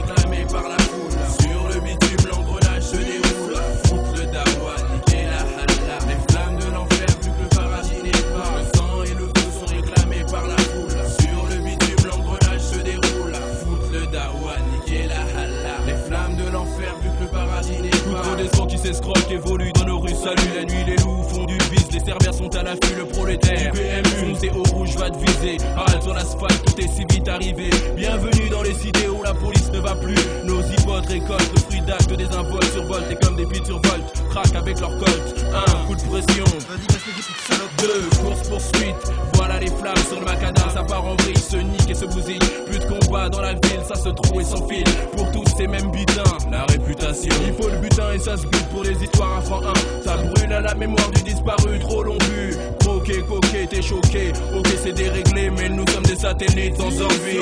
par 0.52 0.68
la 0.70 0.78
foule. 0.78 1.12
Sur 1.42 1.68
le 1.70 1.80
bitume, 1.82 2.30
l'engrenage 2.30 2.84
se 2.84 2.98
déroule. 2.98 3.56
Foutre 3.86 4.14
le 4.16 4.26
dawa, 4.26 4.76
niquer 4.94 5.26
la 5.26 5.42
halala. 5.42 5.98
Les 6.08 6.20
flammes 6.34 6.58
de 6.58 6.68
l'enfer, 6.74 7.08
plus 7.22 7.32
que 7.32 7.44
le 7.44 7.50
paradis 7.50 8.02
n'est 8.04 8.12
pas. 8.12 8.52
Le 8.58 8.78
sang 8.78 9.04
et 9.04 9.14
le 9.14 9.28
feu 9.28 9.50
sont 9.60 9.66
réclamés 9.66 10.26
par 10.32 10.48
la 10.48 10.58
foule. 10.58 10.98
Sur 11.20 11.48
le 11.50 11.58
bitume, 11.64 12.06
l'engrenage 12.08 12.62
se 12.62 12.80
déroule. 12.80 13.36
Foutre 13.64 13.92
le 13.92 14.06
dawa, 14.08 14.58
niquer 14.72 15.08
la 15.08 15.22
halala. 15.40 15.76
Les 15.86 15.98
flammes 16.08 16.36
de 16.36 16.50
l'enfer, 16.52 16.96
plus 17.02 17.10
que 17.10 17.24
le 17.24 17.28
paradis 17.28 17.82
n'est 17.82 17.90
pas. 17.90 17.96
Évoluent 19.28 19.74
dans 19.74 19.74
nos 19.74 19.74
rues. 19.74 19.75
Salut 20.26 20.56
la 20.56 20.64
nuit, 20.64 20.84
les 20.88 20.96
loups 21.04 21.22
font 21.30 21.46
du 21.46 21.56
vice. 21.70 21.92
Les 21.94 22.00
cerbères 22.00 22.34
sont 22.34 22.50
à 22.56 22.64
l'affût, 22.64 22.96
le 22.98 23.06
prolétaire. 23.06 23.72
PMU, 23.72 24.34
foncé 24.34 24.50
au 24.50 24.64
rouge, 24.76 24.96
va 24.96 25.12
te 25.12 25.20
viser. 25.20 25.58
Halte 25.78 26.02
sur 26.02 26.16
l'asphalte, 26.16 26.66
tout 26.66 26.82
est 26.82 26.88
si 26.88 27.06
vite 27.08 27.28
arrivé. 27.28 27.70
Bienvenue 27.96 28.50
dans 28.50 28.64
les 28.64 28.74
cités 28.74 29.08
où 29.08 29.22
la 29.22 29.36
police 29.36 29.70
ne 29.72 29.78
va 29.78 29.94
plus. 29.94 30.16
Nos 30.44 30.64
hypotes 30.64 31.06
récoltent 31.06 31.52
le 31.54 31.62
fruit 31.62 31.82
d'actes 31.82 32.12
des 32.12 32.26
involtes 32.26 32.72
survoltent. 32.74 33.12
Et 33.12 33.24
comme 33.24 33.36
des 33.36 33.46
pieds 33.46 33.64
survoltent, 33.66 34.25
avec 34.56 34.80
leur 34.80 34.90
colt. 34.98 35.46
Un 35.54 35.86
coup 35.86 35.96
de 35.96 36.02
pression. 36.02 36.44
Deux, 37.80 38.02
course 38.22 38.50
poursuite. 38.50 38.96
Voilà 39.34 39.60
les 39.60 39.68
flammes 39.68 39.96
sur 40.10 40.20
le 40.20 40.26
macadam, 40.26 40.70
ça 40.74 40.84
part 40.84 41.06
en 41.06 41.16
vrille, 41.16 41.38
se 41.38 41.58
nique 41.58 41.90
et 41.90 41.94
se 41.94 42.06
bousille. 42.06 42.40
Plus 42.66 42.80
de 42.80 42.86
combat 42.86 43.30
dans 43.30 43.42
la 43.42 43.54
ville, 43.54 43.82
ça 43.88 43.96
se 43.96 44.10
trouve 44.10 44.42
et 44.42 44.44
s'enfile. 44.44 44.84
Pour 45.16 45.32
tous 45.32 45.46
ces 45.58 45.68
mêmes 45.68 45.92
butins, 45.92 46.24
la 46.52 46.66
réputation. 46.66 47.34
Il 47.46 47.54
faut 47.54 47.70
le 47.70 47.78
butin 47.78 48.14
et 48.14 48.20
ça 48.20 48.36
se 48.38 48.46
bute 48.46 48.68
pour 48.70 48.84
les 48.84 49.02
histoires 49.02 49.38
à 49.38 49.42
franc 49.42 49.62
1. 49.62 50.04
Ça 50.04 50.18
brûle 50.18 50.54
à 50.54 50.62
la 50.62 50.76
mémoire 50.76 51.10
du 51.12 51.24
disparu, 51.24 51.80
trop 51.80 52.04
long 52.04 52.18
vu. 52.30 52.56
Croqué, 52.80 53.22
coqué, 53.22 53.68
t'es 53.70 53.82
choqué. 53.82 54.34
Ok, 54.58 54.68
c'est 54.84 54.94
déréglé, 54.94 55.50
mais 55.50 55.70
nous 55.70 55.86
sommes 55.88 56.04
des 56.04 56.16
satellites 56.16 56.78
sans 56.78 57.02
envie. 57.02 57.40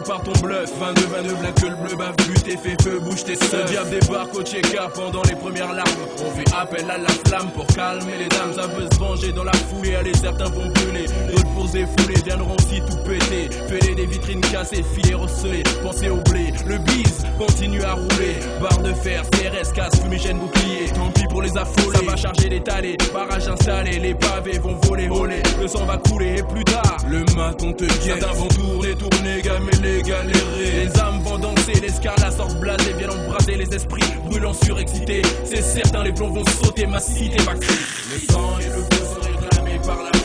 Prépare 0.00 0.22
ton 0.22 0.32
bluff. 0.40 0.70
22, 0.78 1.00
22, 1.06 1.34
black 1.36 1.54
que 1.54 1.66
le 1.66 1.76
bleu 1.76 1.96
bave, 1.96 2.14
but 2.28 2.48
et 2.48 2.56
fait 2.56 2.82
feu, 2.82 3.00
bouge 3.00 3.24
tes 3.24 3.36
seufs. 3.36 3.50
Ce 3.50 3.70
diable 3.70 3.90
débarque 3.90 4.34
au 4.34 4.42
Tcheka 4.42 4.88
pendant 4.94 5.22
les 5.22 5.34
premières 5.34 5.72
larmes. 5.72 5.88
On 6.24 6.30
fait 6.30 6.54
appel 6.56 6.90
à 6.90 6.98
la 6.98 7.08
flamme 7.26 7.50
pour 7.52 7.66
calmer 7.66 8.18
les 8.18 8.28
dames. 8.28 8.52
Ça 8.54 8.66
veut 8.66 8.88
se 8.92 8.98
venger 8.98 9.32
dans 9.32 9.44
la 9.44 9.52
foulée. 9.52 9.96
Allez, 9.96 10.14
certains 10.14 10.50
vont 10.50 10.68
brûler. 10.70 11.06
D'autres 11.30 11.54
pour 11.54 11.66
se 11.66 11.72
défouler 11.72 12.14
viendront 12.24 12.54
aussi 12.58 12.80
tout 12.80 12.96
péter. 12.98 13.48
Fêler 13.68 13.94
des 13.94 14.06
vitrines 14.06 14.40
cassées, 14.40 14.84
filets 14.94 15.14
recelés. 15.14 15.62
Pensez 15.82 16.10
au 16.10 16.20
blé. 16.30 16.52
Le 16.66 16.78
bise 16.78 17.24
continue 17.38 17.82
à 17.82 17.94
rouler. 17.94 18.36
Barre 18.60 18.82
de 18.82 18.92
fer, 18.92 19.22
CRS, 19.30 19.72
casse, 19.72 20.00
fumigène, 20.00 20.38
bouclier. 20.38 20.86
Tant 20.94 21.10
pis 21.10 21.26
pour 21.28 21.42
les 21.42 21.56
affolés. 21.56 21.98
Ça 21.98 22.04
va 22.04 22.16
charger 22.16 22.48
les 22.48 22.62
talés. 22.62 22.96
Barrage 23.12 23.48
installé, 23.48 23.98
les 23.98 24.14
pavés 24.14 24.58
vont 24.58 24.76
voler, 24.82 25.08
voler. 25.08 25.42
Le 25.60 25.66
sang 25.66 25.84
va 25.86 25.96
couler 25.96 26.36
et 26.38 26.42
plus 26.42 26.64
tard, 26.64 26.98
le 27.08 27.24
maton 27.36 27.72
te 27.72 27.84
guette. 27.84 28.20
Certains 28.20 28.32
vont 28.32 28.48
tourner, 28.48 28.94
tourner, 28.94 29.42
gamer 29.42 29.80
les 29.82 29.87
Les 29.88 31.00
âmes 31.00 31.20
vont 31.22 31.38
danser, 31.38 31.72
les 31.80 31.88
sortent 31.88 32.60
blasés, 32.60 32.92
viennent 32.98 33.10
embraser 33.10 33.56
les 33.56 33.74
esprits, 33.74 34.04
brûlants 34.26 34.52
surexcités. 34.52 35.22
C'est 35.44 35.62
certain, 35.62 36.04
les 36.04 36.12
plombs 36.12 36.30
vont 36.30 36.44
sauter, 36.62 36.86
ma 36.86 37.00
cité 37.00 37.42
va 37.42 37.54
crier. 37.54 37.80
Le 38.12 38.32
sang 38.32 38.58
et 38.60 38.66
le 38.66 38.82
feu 38.82 39.04
sont 39.14 39.20
réclamés 39.20 39.80
par 39.84 40.02
la 40.02 40.17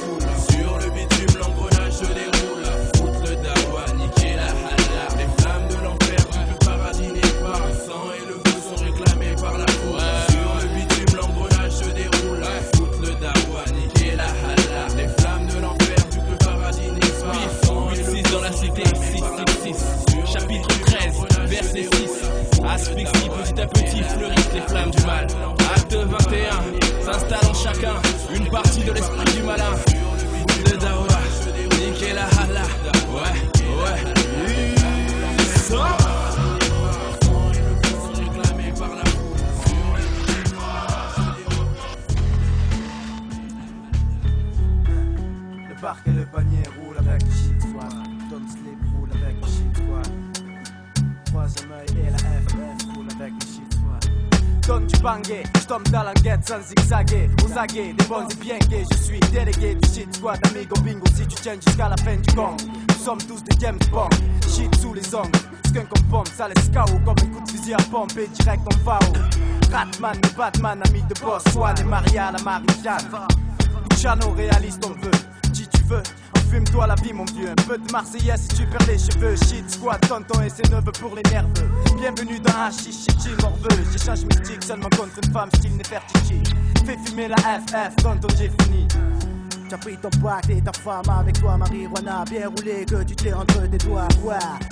les 24.53 24.61
flammes 24.61 24.91
du 24.91 25.03
mal. 25.05 25.27
Acte 25.75 25.95
21, 25.95 27.01
s'installe 27.01 27.49
en 27.49 27.53
chacun 27.53 27.95
une 28.35 28.49
partie 28.49 28.83
de 28.83 28.91
l'esprit 28.91 29.33
du 29.35 29.43
malin. 29.43 29.73
Tombe 55.73 55.89
dans 55.89 56.21
guette 56.21 56.47
sans 56.47 56.61
zigzaguer. 56.61 57.29
Aux 57.43 57.57
aguets, 57.57 57.93
des 57.93 58.05
bons 58.05 58.27
et 58.29 58.35
bien 58.35 58.57
gays, 58.69 58.85
je 58.91 58.97
suis 58.97 59.19
délégué 59.31 59.75
du 59.75 59.89
shit 59.89 60.15
squad. 60.15 60.39
Amigo 60.47 60.75
bingo, 60.81 61.05
si 61.15 61.25
tu 61.25 61.35
tiens 61.41 61.55
jusqu'à 61.55 61.89
la 61.89 61.97
fin 61.97 62.15
du 62.15 62.35
gang. 62.35 62.55
Nous 62.89 63.03
sommes 63.03 63.19
tous 63.19 63.43
des 63.43 63.57
James 63.59 63.79
Bond, 63.91 64.09
shit 64.47 64.73
sous 64.75 64.93
les 64.93 65.15
ongles. 65.15 65.31
Skunk 65.67 65.89
comme 65.89 66.03
pompe, 66.09 66.27
ça 66.27 66.47
laisse 66.47 66.69
KO 66.69 66.99
comme 67.05 67.15
un 67.23 67.33
coup 67.33 67.43
de 67.45 67.51
fusil 67.51 67.73
à 67.73 67.77
pompe 67.91 68.17
et 68.17 68.27
direct 68.27 68.61
va 68.85 68.99
au. 68.99 69.71
Ratman, 69.71 70.15
le 70.21 70.37
Batman, 70.37 70.79
ami 70.85 71.01
de 71.01 71.19
boss, 71.19 71.43
Swan 71.51 71.75
et 71.79 71.83
Maria, 71.83 72.31
la 72.31 72.43
Marie-Jeanne. 72.43 73.27
Luciano, 73.89 74.31
réaliste, 74.31 74.85
on 74.85 74.89
veut. 74.89 75.11
Si 75.53 75.67
tu 75.67 75.81
veux, 75.83 76.03
fume-toi 76.53 76.87
la 76.87 76.95
vie, 76.95 77.13
mon 77.13 77.25
vieux. 77.25 77.49
Un 77.49 77.63
peu 77.67 77.77
de 77.77 77.91
Marseillaise 77.91 78.41
si 78.41 78.57
tu 78.57 78.65
perds 78.67 78.87
les 78.87 78.97
cheveux. 78.97 79.35
Shit, 79.35 79.69
squad, 79.69 79.99
tonton 80.07 80.41
et 80.41 80.49
ses 80.49 80.63
neveux 80.69 80.91
pour 80.91 81.15
les 81.15 81.23
nerveux. 81.31 81.69
Bienvenue 81.97 82.39
dans 82.39 82.71
chill, 82.71 83.35
morveux. 83.41 83.83
J'échange 83.91 84.23
mystique 84.25 84.63
seulement 84.63 84.89
contre 84.89 85.19
une 85.23 85.33
femme, 85.33 85.49
style 85.55 85.75
Nefertiti. 85.77 86.43
Fais 86.85 86.97
fumer 87.05 87.27
la 87.29 87.37
FF, 87.37 87.95
tonton, 87.97 88.27
j'ai 88.37 88.51
fini. 88.61 88.87
T'as 89.73 89.79
pris 89.79 89.97
ton 89.97 90.09
pack 90.21 90.51
et 90.51 90.61
ta 90.61 90.71
femme 90.71 91.01
avec 91.09 91.39
toi, 91.39 91.57
marijuana 91.57 92.23
bien 92.29 92.47
roulé 92.47 92.85
que 92.85 93.03
tu 93.05 93.15
t'es 93.15 93.33
entre 93.33 93.67
tes 93.67 93.79
doigts. 93.79 94.07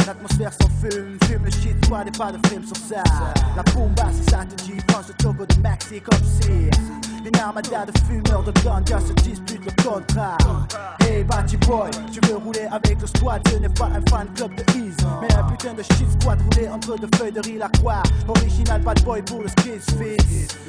L'atmosphère 0.05 0.53
s'en 0.53 0.69
fume, 0.79 1.17
fume 1.23 1.43
le 1.43 1.49
shit, 1.49 1.81
toi, 1.87 2.03
des 2.03 2.11
pas 2.11 2.31
de 2.31 2.47
film 2.47 2.63
sur 2.63 2.77
ça. 2.77 3.03
La 3.55 3.63
bomba, 3.73 4.11
si 4.13 4.29
ça 4.29 4.45
te 4.45 4.53
dit, 4.63 4.77
pense 4.85 5.07
le 5.07 5.15
togo 5.15 5.43
de 5.43 5.59
Maxi 5.59 5.99
comme 6.01 6.19
si. 6.39 6.69
Une 7.25 7.35
armada 7.39 7.85
de 7.85 7.91
fumeurs 8.05 8.43
de 8.43 8.51
ganja 8.63 8.99
se 8.99 9.13
disputent 9.23 9.65
le 9.65 9.83
contrat. 9.83 10.37
Hey, 10.99 11.23
Batty 11.23 11.57
Boy, 11.57 11.89
tu 12.11 12.19
veux 12.27 12.37
rouler 12.37 12.67
avec 12.71 13.01
le 13.01 13.07
squad, 13.07 13.41
ce 13.49 13.57
n'est 13.57 13.69
pas 13.69 13.85
un 13.87 14.01
fan 14.07 14.27
club 14.35 14.53
de 14.55 14.63
Ease. 14.77 14.97
Mais 15.19 15.33
un 15.33 15.43
putain 15.45 15.73
de 15.73 15.81
shit 15.81 16.11
squad 16.19 16.39
roulé 16.41 16.69
entre 16.69 16.95
deux 16.99 17.09
feuilles 17.17 17.31
de 17.31 17.41
riz 17.41 17.57
la 17.57 17.69
croix. 17.69 18.03
Original 18.27 18.81
bad 18.81 19.03
boy 19.03 19.23
pour 19.23 19.41
le 19.41 19.47
fix. 19.61 19.85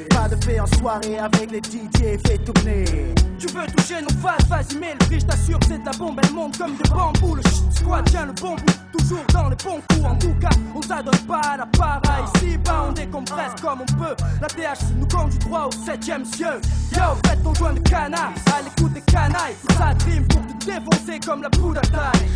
Pas 0.08 0.28
de 0.28 0.36
paix 0.36 0.58
en 0.58 0.66
soirée 0.78 1.18
avec 1.18 1.50
les 1.50 1.58
DJ, 1.58 2.18
fais 2.26 2.38
tourner. 2.38 3.14
Tu 3.38 3.46
veux 3.48 3.66
toucher 3.76 4.00
nos 4.02 4.14
faces, 4.22 4.46
vas-y 4.48 4.78
mets 4.78 4.92
le 4.92 5.06
prix, 5.06 5.20
je 5.20 5.26
t'assure 5.26 5.58
c'est 5.66 5.78
de 5.78 5.84
la 5.84 5.92
bombe, 5.92 6.20
elle 6.22 6.32
monte 6.32 6.56
comme 6.56 6.76
des 6.76 6.88
bambous 6.90 7.34
Le 7.34 7.42
shit 7.42 7.72
squad 7.72 8.04
tient 8.08 8.26
le 8.26 8.32
bon 8.32 8.54
bout, 8.54 8.98
toujours 8.98 9.24
dans 9.32 9.48
les 9.48 9.56
bons 9.56 9.80
coups. 9.90 10.04
En 10.04 10.16
tout 10.16 10.34
cas, 10.40 10.50
on 10.74 10.82
s'adonne 10.82 11.26
pas 11.26 11.40
à 11.40 11.56
la 11.58 11.66
para 11.66 12.00
Ici 12.34 12.56
bas 12.58 12.86
on 12.88 12.92
décompresse 12.92 13.52
comme 13.60 13.80
on 13.82 13.92
peut. 13.98 14.16
La 14.40 14.46
THC 14.46 14.94
nous 14.96 15.08
conduit 15.08 15.38
droit 15.40 15.66
au 15.66 15.72
septième 15.72 16.24
cieux 16.24 16.60
Yo, 16.92 17.02
faites 17.26 17.42
ton 17.42 17.54
joint 17.54 17.74
de 17.74 17.80
canard, 17.80 18.32
à 18.54 18.62
l'écoute 18.62 18.92
des 18.92 19.00
canailles. 19.02 19.56
Ça 19.76 19.94
dream 19.94 20.26
pour 20.28 20.40
te 20.58 20.64
défoncer 20.66 21.20
comme 21.24 21.42
la 21.42 21.50
poudre 21.50 21.80
à 21.80 21.86
taille. 21.86 22.28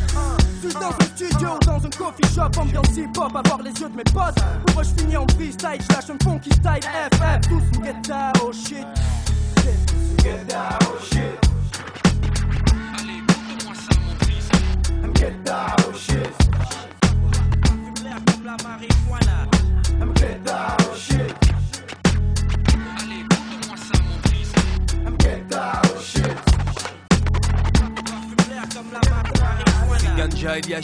Suis 0.61 0.73
dans 0.75 0.89
un 0.89 1.07
studio, 1.15 1.59
dans 1.65 1.85
un 1.85 1.91
coffee 1.91 2.35
shop, 2.35 2.61
ambiance 2.61 2.97
hip-hop, 2.97 3.37
avoir 3.37 3.63
les 3.63 3.71
yeux 3.71 3.89
de 3.89 3.97
mes 3.97 4.05
potes. 4.05 4.43
Pour 4.67 4.75
moi 4.75 4.83
je 4.83 5.01
finis 5.01 5.17
en 5.17 5.27
freestyle, 5.29 5.81
je 5.81 5.95
lâche 5.95 6.11
un 6.11 6.25
funky 6.25 6.51
style 6.51 6.83
FF, 7.15 7.49
tous 7.49 7.85
get 7.85 7.95
down, 8.09 8.33
oh 8.43 8.53
shit 8.53 8.87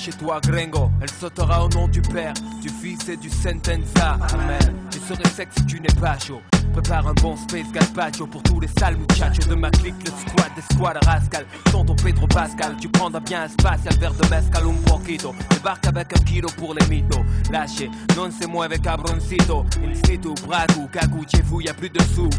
chez 0.03 0.12
toi, 0.12 0.40
Gringo. 0.40 0.90
Elle 1.00 1.11
sautera 1.11 1.64
au 1.64 1.68
nom 1.68 1.86
du 1.86 2.03
Père, 2.03 2.34
du 2.61 2.68
Fils 2.68 3.09
et 3.09 3.16
du 3.16 3.30
Sentenza. 3.30 4.18
Amen. 4.34 4.74
Tu 5.12 5.18
serais 5.18 5.34
sec 5.34 5.48
si 5.54 5.66
tu 5.66 5.80
n'es 5.80 6.00
pas 6.00 6.18
chaud. 6.18 6.40
Prépare 6.72 7.06
un 7.06 7.12
bon 7.12 7.36
space 7.36 7.70
gazpacho 7.70 8.26
pour 8.26 8.42
tous 8.44 8.60
les 8.60 8.68
sales 8.78 8.96
muchachos 8.96 9.46
de 9.46 9.54
ma 9.54 9.70
clique, 9.70 9.94
le 10.06 10.10
squad 10.10 10.50
des 10.56 10.74
squads 10.74 11.00
rascal. 11.04 11.44
Tonton 11.70 11.94
Pedro 11.96 12.26
Pascal, 12.26 12.76
tu 12.80 12.88
prendras 12.88 13.20
bien 13.20 13.42
un 13.42 13.48
spatial 13.48 13.94
verre 13.98 14.14
de 14.14 14.26
mezcal 14.28 14.62
un 14.66 14.90
poquito. 14.90 15.34
Débarque 15.50 15.86
avec 15.86 16.18
un 16.18 16.24
kilo 16.24 16.48
pour 16.56 16.72
les 16.72 16.86
mythos. 16.86 17.22
Lâchez, 17.50 17.90
non 18.16 18.30
c'est 18.30 18.46
moi 18.46 18.64
avec 18.64 18.80
cabroncito. 18.80 19.66
Il 19.84 19.94
situ, 19.96 20.32
bragu, 20.46 20.88
cagou, 20.90 21.26
chez 21.30 21.42
vous, 21.42 21.60
y 21.60 21.68
a 21.68 21.74
plus 21.74 21.90
de 21.90 22.00
sous. 22.14 22.30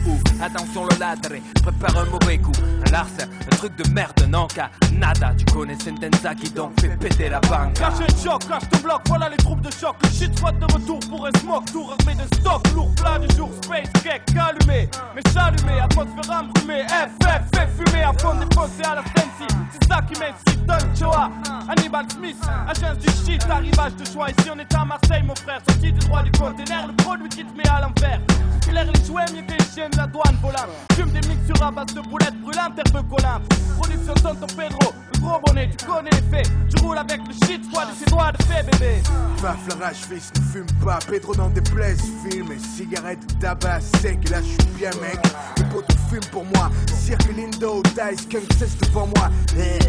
Attention 0.42 0.86
le 0.86 0.98
ladre, 0.98 1.30
prépare 1.62 1.96
un 1.96 2.06
mauvais 2.06 2.40
coup. 2.40 2.52
Un 2.88 2.92
larcin, 2.92 3.28
un 3.52 3.56
truc 3.56 3.76
de 3.76 3.88
merde, 3.92 4.26
non 4.30 4.48
qu'à 4.48 4.72
nada. 4.94 5.32
Tu 5.38 5.46
connais 5.54 5.78
Sentenza 5.78 6.34
qui 6.34 6.50
donc 6.50 6.82
fait 6.82 6.98
péter 6.98 7.30
la 7.30 7.40
banque. 7.42 7.74
Caché 7.76 8.12
de 8.12 8.18
choc, 8.18 8.48
cache 8.48 8.68
ton 8.72 8.80
bloc, 8.80 9.02
voilà 9.06 9.30
les 9.30 9.38
troupes 9.38 9.62
de 9.62 9.72
choc. 9.72 9.96
Le 10.02 10.10
shit 10.10 10.36
squad 10.36 10.58
de 10.58 10.66
retour 10.74 11.00
pour 11.08 11.28
un 11.28 11.40
smoke, 11.40 11.66
tour 11.72 11.96
armé 12.00 12.16
de 12.16 12.36
stock, 12.36 12.63
lourd 12.74 12.92
plat 12.96 13.20
du 13.20 13.36
jour, 13.36 13.50
space 13.62 13.92
cake, 14.04 14.24
allumé, 14.38 14.90
mais 15.16 15.22
s'allumer, 15.32 15.80
atmosphère 15.82 16.40
embrumée, 16.40 16.84
FF, 16.88 17.42
fait 17.54 17.70
fumer, 17.78 18.04
à 18.04 18.14
fond 18.14 18.36
défoncé 18.36 18.84
à 18.84 18.96
la 18.96 19.04
Sensi. 19.04 19.48
C'est 19.72 19.88
ça 19.88 20.02
qui 20.02 20.20
m'incite, 20.20 20.66
Don 20.66 20.96
Choa, 20.96 21.30
Hannibal 21.70 22.06
Smith, 22.12 22.38
agence 22.68 22.98
du 22.98 23.10
shit, 23.10 23.44
arrivage 23.50 23.96
de 23.96 24.06
choix. 24.06 24.30
Ici 24.30 24.50
on 24.54 24.60
est 24.60 24.76
à 24.76 24.86
Marseille, 24.86 25.24
mon 25.24 25.36
frère, 25.36 25.62
sorti 25.68 25.92
du 25.92 26.00
droit 26.00 26.24
du 26.24 26.32
conteneur, 26.32 26.88
le 26.88 26.94
produit 27.04 27.30
qui 27.30 27.44
te 27.44 27.58
met 27.58 27.68
à 27.68 27.82
l'envers. 27.82 28.20
Clair, 28.62 28.86
les 28.86 29.06
jouets, 29.06 29.26
mieux 29.34 29.42
que 29.42 29.52
les 29.52 29.70
chiens 29.74 29.90
de 29.90 29.98
la 29.98 30.08
douane 30.08 30.36
volante. 30.42 30.70
Fume 30.94 31.12
des 31.12 31.28
mixtures 31.28 31.62
à 31.62 31.70
base 31.70 31.94
de 31.94 32.02
boulettes 32.02 32.40
brûlantes, 32.42 32.80
herbe 32.80 33.08
collante. 33.10 33.44
Production 33.78 34.14
Tonton 34.16 34.48
Pedro, 34.48 34.94
le 35.14 35.20
gros 35.20 35.40
bonnet, 35.46 35.70
tu 35.78 35.86
connais 35.86 36.10
les 36.10 36.38
faits. 36.38 36.52
Je 36.70 36.82
roule 36.82 36.98
avec 36.98 37.22
le 37.28 37.34
shit, 37.46 37.64
squad 37.66 37.90
et 37.92 37.96
ses 38.00 38.06
doigts 38.06 38.32
de 38.32 38.42
fait, 38.44 38.64
bébé. 38.64 39.04
Paf, 39.42 39.58
la 39.68 39.86
rage 39.86 39.98
fils 40.10 40.32
ne 40.36 40.42
fume 40.42 40.66
pas. 40.84 41.00
Pedro 41.08 41.36
dans 41.36 41.50
des 41.50 41.62
plaies, 41.62 41.96
filme. 42.44 42.60
Cigarette, 42.60 43.40
tabac, 43.40 43.82
sec. 44.02 44.30
Là, 44.30 44.40
je 44.42 44.48
suis 44.48 44.72
bien, 44.78 44.90
mec. 45.02 45.20
Les 45.58 45.64
potes 45.66 45.92
fument 46.10 46.26
pour 46.32 46.46
moi. 46.46 46.70
Cirque 46.94 47.36
Lindo, 47.36 47.82
Dice, 47.84 48.26
Kunk 48.30 48.52
cesse 48.58 48.78
devant 48.78 49.08
moi. 49.08 49.30
Eh, 49.58 49.80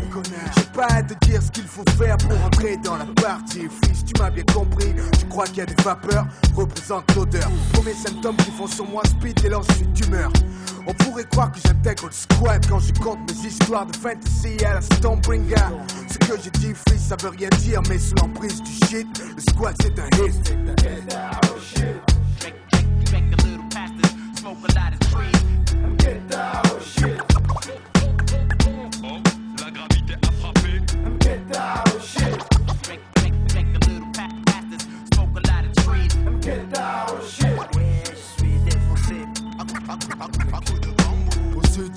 j'ai 0.56 0.64
pas 0.72 0.86
à 0.86 1.02
te 1.02 1.14
dire 1.26 1.42
ce 1.42 1.50
qu'il 1.50 1.64
faut 1.64 1.84
faire 1.96 2.16
pour 2.18 2.44
entrer 2.44 2.76
dans 2.78 2.96
la 2.96 3.06
partie. 3.20 3.68
Fils, 3.84 4.04
tu 4.04 4.20
m'as 4.20 4.30
bien 4.30 4.44
compris. 4.52 4.94
Tu 5.18 5.26
crois 5.26 5.46
qu'il 5.46 5.58
y 5.58 5.62
a 5.62 5.66
des 5.66 5.82
vapeurs 5.82 6.26
Représente 6.54 7.14
l'odeur. 7.14 7.50
Premiers 7.72 7.94
symptômes 7.94 8.36
qui 8.36 8.50
font 8.52 8.66
sur 8.66 8.88
moi 8.88 9.02
speed 9.06 9.44
et 9.44 9.50
je 9.50 9.74
suis 9.74 9.86
d'humeur. 9.86 10.30
On 10.86 10.92
pourrait 10.92 11.24
croire 11.24 11.50
que 11.50 11.58
j'intègre 11.64 12.06
le 12.06 12.12
squad 12.12 12.66
quand 12.68 12.78
je 12.78 12.92
compte 13.00 13.18
mes 13.28 13.48
histoires 13.48 13.86
de 13.86 13.96
fantasy 13.96 14.62
à 14.64 14.74
la 14.74 14.80
Stormbringer. 14.82 15.54
Ce 16.08 16.18
que 16.18 16.34
j'ai 16.42 16.50
dit, 16.50 16.74
fils, 16.88 17.08
ça 17.08 17.16
veut 17.22 17.30
rien 17.30 17.48
dire, 17.58 17.80
mais 17.88 17.98
sous 17.98 18.14
l'emprise 18.16 18.62
du 18.62 18.72
shit, 18.86 19.06
le 19.34 19.40
squad 19.40 19.74
c'est 19.80 19.98
un 19.98 20.08
hit. 20.22 20.54
Smoke 24.64 24.76
a 24.78 24.93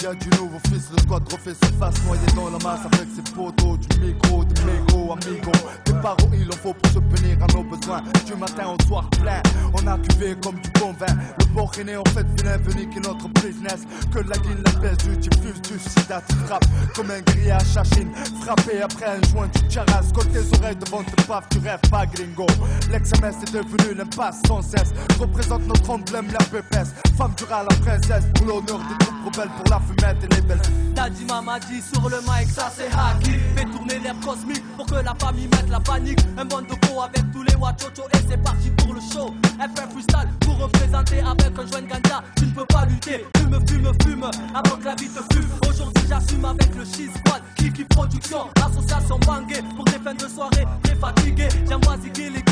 Y'a 0.04 0.14
du 0.14 0.30
nouveau 0.38 0.60
fils, 0.70 0.92
le 0.92 1.02
squad 1.02 1.24
refait 1.32 1.56
surface, 1.56 1.96
noyé 2.06 2.22
dans 2.36 2.50
la 2.52 2.60
masse 2.60 2.86
avec 2.86 3.08
ses 3.16 3.34
poteaux, 3.34 3.78
du 3.78 4.00
micro, 4.00 4.44
du 4.44 4.62
mégo, 4.64 5.12
amigo. 5.14 5.52
Des 5.86 5.94
paroles, 5.94 6.38
il 6.40 6.48
en 6.48 6.58
faut 6.58 6.74
pour 6.74 6.92
se 6.92 7.00
punir 7.00 7.38
à 7.42 7.48
nos 7.54 7.64
besoins. 7.64 8.04
Du 8.26 8.36
matin 8.36 8.76
au 8.78 8.88
soir 8.88 9.10
plein, 9.22 9.42
on 9.74 9.88
a 9.88 9.98
cuvé 9.98 10.36
comme 10.44 10.60
du 10.60 10.70
bon 10.80 10.94
vin. 10.94 11.14
Le 11.40 11.46
port 11.56 11.72
est 11.80 11.96
en 11.96 12.04
fait 12.14 12.28
vilain, 12.38 12.58
venu 12.58 12.88
qui 12.90 12.98
est 13.00 13.08
notre 13.08 13.28
business. 13.30 13.82
Que 14.14 14.20
la 14.20 14.38
guine, 14.38 14.62
la 14.66 14.72
baisse 14.80 14.98
du 15.00 15.18
diffuse, 15.18 15.62
du 15.64 15.80
sida, 15.80 16.22
tu 16.30 16.36
frappes 16.46 16.66
comme 16.96 17.10
un 17.10 17.22
grillage 17.22 17.76
à 17.76 17.84
Chine. 17.84 18.12
Frappé 18.44 18.82
après 18.84 19.06
un 19.06 19.22
joint, 19.32 19.50
tu 19.50 19.62
charas, 19.68 20.02
colle 20.14 20.28
tes 20.28 20.58
oreilles 20.60 20.76
devant 20.76 21.04
tes 21.04 21.24
paf, 21.24 21.50
tu 21.50 21.58
rêves 21.58 21.80
pas 21.90 22.06
gringo. 22.06 22.46
L'examen 22.92 23.32
c'est 23.32 23.52
devenu 23.52 23.96
l'impasse 23.96 24.42
sans 24.46 24.62
cesse. 24.62 24.94
Représente 25.20 25.66
notre 25.66 25.90
emblème, 25.90 26.28
la 26.32 26.46
pépesse. 26.46 26.94
Femme 27.18 27.34
dura 27.36 27.64
la 27.64 27.76
princesse, 27.78 28.26
pour 28.36 28.46
l'honneur 28.46 28.78
des 28.78 29.06
troupes 29.06 29.34
rebelles, 29.34 29.50
pour 29.58 29.72
la 29.72 29.80
les 29.96 30.42
belles. 30.42 30.62
Daddy 30.94 31.26
m'a 31.26 31.60
dit 31.60 31.82
sur 31.82 32.10
le 32.10 32.18
mic, 32.22 32.50
ça 32.50 32.72
c'est 32.76 32.88
hacky. 32.88 33.38
Fais 33.56 33.66
tourner 33.66 34.00
l'air 34.00 34.16
cosmique 34.24 34.64
pour 34.76 34.86
que 34.86 34.96
la 34.96 35.14
famille 35.16 35.48
mette 35.48 35.70
la 35.70 35.80
panique. 35.80 36.20
Un 36.38 36.46
bon 36.46 36.64
peau 36.64 37.02
avec 37.02 37.32
tous 37.32 37.44
les 37.44 37.56
wachocho 37.56 38.04
et 38.14 38.18
c'est 38.30 38.42
parti 38.42 38.70
pour 38.78 38.94
le 38.94 39.02
show. 39.02 39.34
FR 39.60 39.90
freestyle 39.92 40.30
pour 40.42 40.58
représenter 40.58 41.20
avec 41.20 41.52
un 41.58 41.68
joint 41.68 41.82
ganja. 41.82 42.24
Tu 42.36 42.46
ne 42.46 42.52
peux 42.52 42.66
pas 42.66 42.86
lutter. 42.86 43.26
Fume, 43.38 43.60
fume, 43.68 43.92
fume 44.04 44.32
avant 44.56 44.78
que 44.78 44.86
la 44.86 44.96
vie 44.96 45.10
te 45.10 45.34
fume. 45.34 45.50
Aujourd'hui 45.70 46.04
j'assume 46.10 46.46
avec 46.46 46.76
le 46.76 46.84
Cheese 46.86 47.12
Squad. 47.18 47.42
Kiki 47.56 47.84
Production, 47.86 48.48
association 48.66 49.20
bangée 49.20 49.62
pour 49.76 49.86
des 49.86 50.00
fins 50.00 50.14
de 50.14 50.28
soirée. 50.28 50.66
Très 50.84 50.96
fatigué, 50.96 51.48
j'envoie 51.70 51.98
ziguer 51.98 52.30
les 52.30 52.44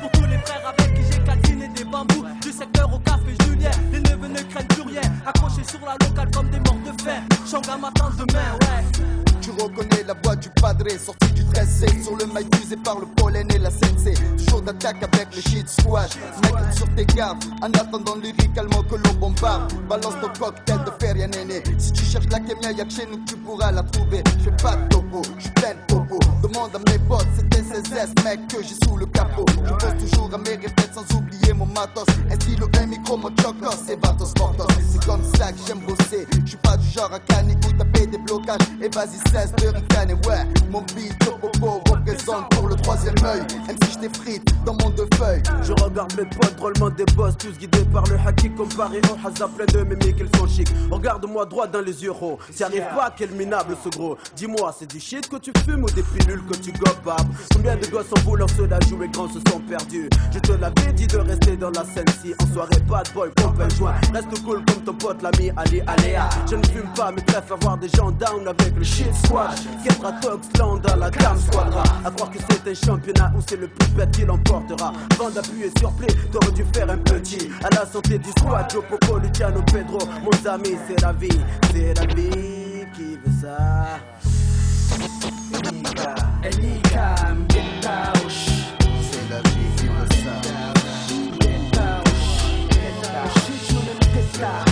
pour 0.00 0.10
tous 0.12 0.26
les 0.26 0.38
frères 0.38 0.72
avec 0.78 0.94
qui 0.94 1.02
j'ai 1.12 1.22
calciné 1.24 1.68
des 1.68 1.84
bambous. 1.84 2.24
Du 2.40 2.52
secteur 2.52 2.92
au 2.92 2.98
café 3.00 3.34
Julien, 3.44 3.70
les 3.92 4.00
neveux 4.00 4.28
ne 4.28 4.40
craignent 4.50 4.66
plus 4.66 4.82
rien. 4.82 5.02
Accrochés 5.26 5.64
sur 5.64 5.80
la 5.84 5.92
locale 6.06 6.30
comme 6.30 6.48
des 6.50 6.60
morts 6.60 6.77
de 6.84 7.02
fer. 7.02 7.22
Ouais. 7.52 9.08
Tu 9.40 9.50
reconnais 9.50 10.04
la 10.06 10.14
voix 10.22 10.36
du 10.36 10.48
padré 10.60 10.98
sorti 10.98 11.32
du 11.32 11.44
13 11.44 11.86
Sur 12.02 12.16
le 12.16 12.26
mail 12.26 12.46
usé 12.62 12.76
par 12.76 12.98
le 12.98 13.06
pollen 13.16 13.50
et 13.50 13.58
la 13.58 13.70
sensei 13.70 14.14
Toujours 14.36 14.62
d'attaque 14.62 15.02
avec 15.02 15.34
le 15.34 15.40
shit 15.40 15.68
squad. 15.68 16.10
Mec 16.42 16.74
sur 16.74 16.86
tes 16.94 17.06
gardes 17.06 17.42
En 17.62 17.70
attendant 17.72 18.16
lyricalement 18.16 18.82
que 18.82 18.96
l'on 18.96 19.14
bombarde. 19.14 19.72
Balance 19.88 20.14
ton 20.20 20.28
cocktail 20.38 20.78
de 20.84 20.90
fer 21.00 21.16
y'a 21.16 21.28
néné. 21.28 21.62
Si 21.78 21.92
tu 21.92 22.04
cherches 22.04 22.28
la 22.30 22.40
kémia 22.40 22.72
y'a 22.72 22.84
que 22.84 22.92
chez 22.92 23.06
nous 23.06 23.24
tu 23.24 23.36
pourras 23.36 23.72
la 23.72 23.82
trouver. 23.84 24.22
Je 24.38 24.44
fais 24.44 24.56
pas 24.62 24.76
de 24.76 24.88
topo, 24.88 25.22
je 25.38 25.44
suis 25.44 25.52
plein 25.52 25.74
de 25.74 25.94
popo 25.94 26.18
Demande 26.42 26.70
à 26.74 26.90
mes 26.90 26.98
potes 26.98 27.26
c'était 27.36 27.62
CSS 27.62 28.24
mec 28.24 28.46
que 28.48 28.62
j'ai 28.62 28.76
sous 28.84 28.96
le 28.96 29.06
capot. 29.06 29.46
Je 29.48 29.72
pose 29.72 30.10
toujours 30.10 30.30
à 30.34 30.38
mes 30.38 30.56
répètes 30.56 30.92
sans 30.94 31.16
oublier 31.16 31.52
mon 31.54 31.66
matos. 31.66 32.06
Un 32.30 32.34
stylo, 32.34 32.68
un 32.80 32.86
micro, 32.86 33.16
mon 33.16 33.30
chocos 33.40 33.88
et 33.88 33.96
Vatos 33.96 34.34
Mortos 34.38 34.66
Je 36.44 36.48
suis 36.48 36.56
pas 36.58 36.76
du 36.76 36.88
genre 36.88 37.12
à 37.12 37.20
canner 37.20 37.54
Vas-y 38.94 39.18
cesse 39.30 39.52
de 39.56 39.68
ricaner 39.68 40.14
ouais 40.26 40.46
Mon 40.70 40.80
beat 40.94 41.18
de 41.20 41.30
popo 41.40 41.82
représente 41.90 42.48
pour 42.50 42.68
le 42.68 42.74
troisième 42.76 43.14
œil. 43.24 43.42
Même 43.66 43.76
si 43.84 43.92
je 43.92 43.98
dans 44.64 44.74
mon 44.74 44.90
deux 44.90 45.08
feuilles. 45.14 45.42
Je 45.62 45.72
regarde 45.72 46.12
mes 46.16 46.24
potes 46.24 46.56
drôlement 46.56 46.90
des 46.90 47.04
boss 47.16 47.36
Tous 47.36 47.56
guidés 47.58 47.84
par 47.92 48.04
le 48.04 48.16
haki 48.26 48.50
comparé 48.50 49.00
au 49.10 49.26
hasard 49.26 49.50
plein 49.50 49.66
de 49.66 49.84
mimiques 49.84 50.16
ils 50.20 50.38
sont 50.38 50.46
chic. 50.46 50.68
Regarde-moi 50.90 51.44
droit 51.46 51.66
dans 51.66 51.80
les 51.80 52.02
yeux 52.02 52.12
oh. 52.20 52.38
T'y 52.54 52.64
arrives 52.64 52.86
pas 52.94 53.12
quel 53.16 53.30
minable 53.32 53.76
ce 53.84 53.88
gros. 53.90 54.16
Dis-moi 54.36 54.74
c'est 54.78 54.90
du 54.90 55.00
shit 55.00 55.28
que 55.28 55.36
tu 55.36 55.52
fumes 55.64 55.84
ou 55.84 55.90
des 55.90 56.02
pilules 56.02 56.44
que 56.46 56.56
tu 56.56 56.72
gobes 56.72 57.16
Combien 57.54 57.76
de 57.76 57.86
gosses 57.86 58.12
en 58.16 58.20
voulant 58.20 58.48
se 58.48 58.62
la 58.62 58.80
jouer 58.80 59.08
grands 59.08 59.28
se 59.28 59.40
sont 59.50 59.60
perdus? 59.68 60.08
Je 60.32 60.38
te 60.38 60.52
l'avais 60.52 60.92
dit 60.94 61.06
de 61.06 61.18
rester 61.18 61.56
dans 61.56 61.70
la 61.70 61.84
scène. 61.84 62.06
Si 62.22 62.34
En 62.42 62.52
soirée 62.54 62.80
bad 62.88 63.08
boy 63.14 63.30
pompe 63.36 63.60
un 63.60 63.68
joint 63.70 63.94
Reste 64.12 64.42
cool 64.44 64.64
comme 64.64 64.82
ton 64.84 64.94
pote 64.94 65.22
l'ami 65.22 65.50
Ali 65.56 65.82
Aléa 65.86 66.28
Je 66.50 66.56
ne 66.56 66.66
fume 66.66 66.88
pas 66.96 67.12
mais 67.12 67.22
bref 67.26 67.50
avoir 67.52 67.76
des 67.76 67.88
gens 67.88 68.10
down 68.10 68.46
avec 68.46 68.77
le 68.78 68.84
shit 68.84 69.14
squad. 69.24 69.58
Ketra 69.84 70.12
Toxland 70.12 70.80
à 70.86 70.96
la 70.96 71.10
gamme 71.10 71.38
squadra 71.38 71.82
À 72.04 72.10
croire 72.10 72.30
que 72.30 72.38
c'est 72.38 72.70
un 72.70 72.74
championnat 72.74 73.32
où 73.36 73.40
c'est 73.46 73.56
le 73.56 73.68
plus 73.68 73.88
bête 73.90 74.10
qui 74.12 74.24
l'emportera 74.24 74.92
Avant 75.14 75.30
d'appuyer 75.30 75.70
sur 75.78 75.92
play 75.92 76.08
t'aurais 76.32 76.52
dû 76.52 76.64
faire 76.72 76.90
un 76.90 76.98
petit. 76.98 77.48
À 77.64 77.74
la 77.74 77.86
santé 77.86 78.18
du 78.18 78.30
squad 78.30 78.70
Joe 78.70 78.84
Popo, 78.88 79.18
Luciano, 79.18 79.62
Pedro. 79.72 79.98
Mon 80.22 80.50
ami 80.50 80.76
c'est 80.86 81.00
la 81.00 81.12
vie, 81.12 81.28
c'est 81.72 81.94
la 81.94 82.14
vie 82.14 82.86
qui 82.94 83.16
veut 83.16 83.32
ça. 83.42 83.98
Elika, 86.44 87.14
Mgetaush 87.34 88.46
C'est 89.10 89.28
la 89.30 89.40
vie 89.50 89.76
qui 89.76 89.86
veut 89.86 90.08
ça 94.40 94.67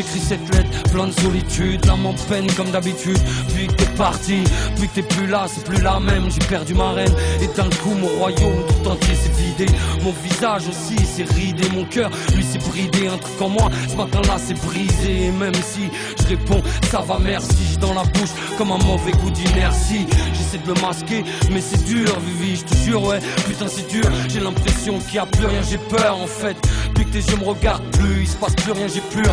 T'écris 0.00 0.20
cette 0.20 0.54
lettre, 0.54 0.82
plein 0.92 1.08
de 1.08 1.12
solitude, 1.12 1.84
l'âme 1.84 2.06
en 2.06 2.14
peine 2.14 2.50
comme 2.54 2.70
d'habitude. 2.70 3.18
Puis 3.54 3.66
que 3.66 3.72
t'es 3.74 3.84
parti, 3.98 4.44
puis 4.76 4.88
que 4.88 4.94
t'es 4.94 5.02
plus 5.02 5.26
là, 5.26 5.44
c'est 5.46 5.62
plus 5.62 5.82
la 5.82 6.00
même. 6.00 6.30
J'ai 6.30 6.46
perdu 6.46 6.72
ma 6.72 6.92
reine, 6.92 7.12
et 7.42 7.46
d'un 7.48 7.68
coup 7.68 7.94
mon 8.00 8.06
royaume 8.06 8.64
tout 8.66 8.88
entier 8.88 9.14
s'est 9.14 9.28
vidé. 9.28 9.66
Mon 10.02 10.14
visage 10.24 10.62
aussi 10.70 10.96
s'est 11.04 11.26
ridé, 11.34 11.68
mon 11.74 11.84
cœur 11.84 12.10
lui 12.34 12.42
s'est 12.42 12.66
bridé. 12.70 13.08
Un 13.08 13.18
truc 13.18 13.42
en 13.42 13.50
moi, 13.50 13.68
ce 13.90 13.94
matin-là 13.94 14.36
c'est 14.38 14.54
brisé. 14.54 15.26
Et 15.26 15.30
même 15.32 15.52
si 15.54 15.90
je 16.18 16.28
réponds, 16.28 16.62
ça 16.90 17.00
va 17.00 17.18
merci, 17.18 17.58
j'ai 17.70 17.76
dans 17.76 17.92
la 17.92 18.04
bouche 18.04 18.30
comme 18.56 18.72
un 18.72 18.78
mauvais 18.78 19.12
goût 19.12 19.30
d'inertie. 19.30 20.06
J'essaie 20.32 20.64
de 20.64 20.72
me 20.72 20.80
masquer, 20.80 21.24
mais 21.50 21.60
c'est 21.60 21.84
dur, 21.84 22.08
Vivi, 22.20 22.56
je 22.56 22.64
te 22.64 22.74
jure, 22.86 23.02
ouais, 23.02 23.18
putain 23.46 23.66
c'est 23.68 23.86
dur. 23.86 24.10
J'ai 24.30 24.40
l'impression 24.40 24.98
qu'il 24.98 25.16
y 25.16 25.18
a 25.18 25.26
plus 25.26 25.44
rien, 25.44 25.60
j'ai 25.60 25.76
peur 25.76 26.18
en 26.18 26.26
fait. 26.26 26.56
Puis 26.94 27.04
que 27.04 27.10
tes 27.10 27.18
yeux 27.18 27.36
me 27.36 27.44
regardent 27.44 27.90
plus, 27.90 28.22
il 28.22 28.28
se 28.28 28.36
passe 28.36 28.54
plus 28.54 28.72
rien, 28.72 28.86
j'ai 28.88 29.02
plus 29.02 29.28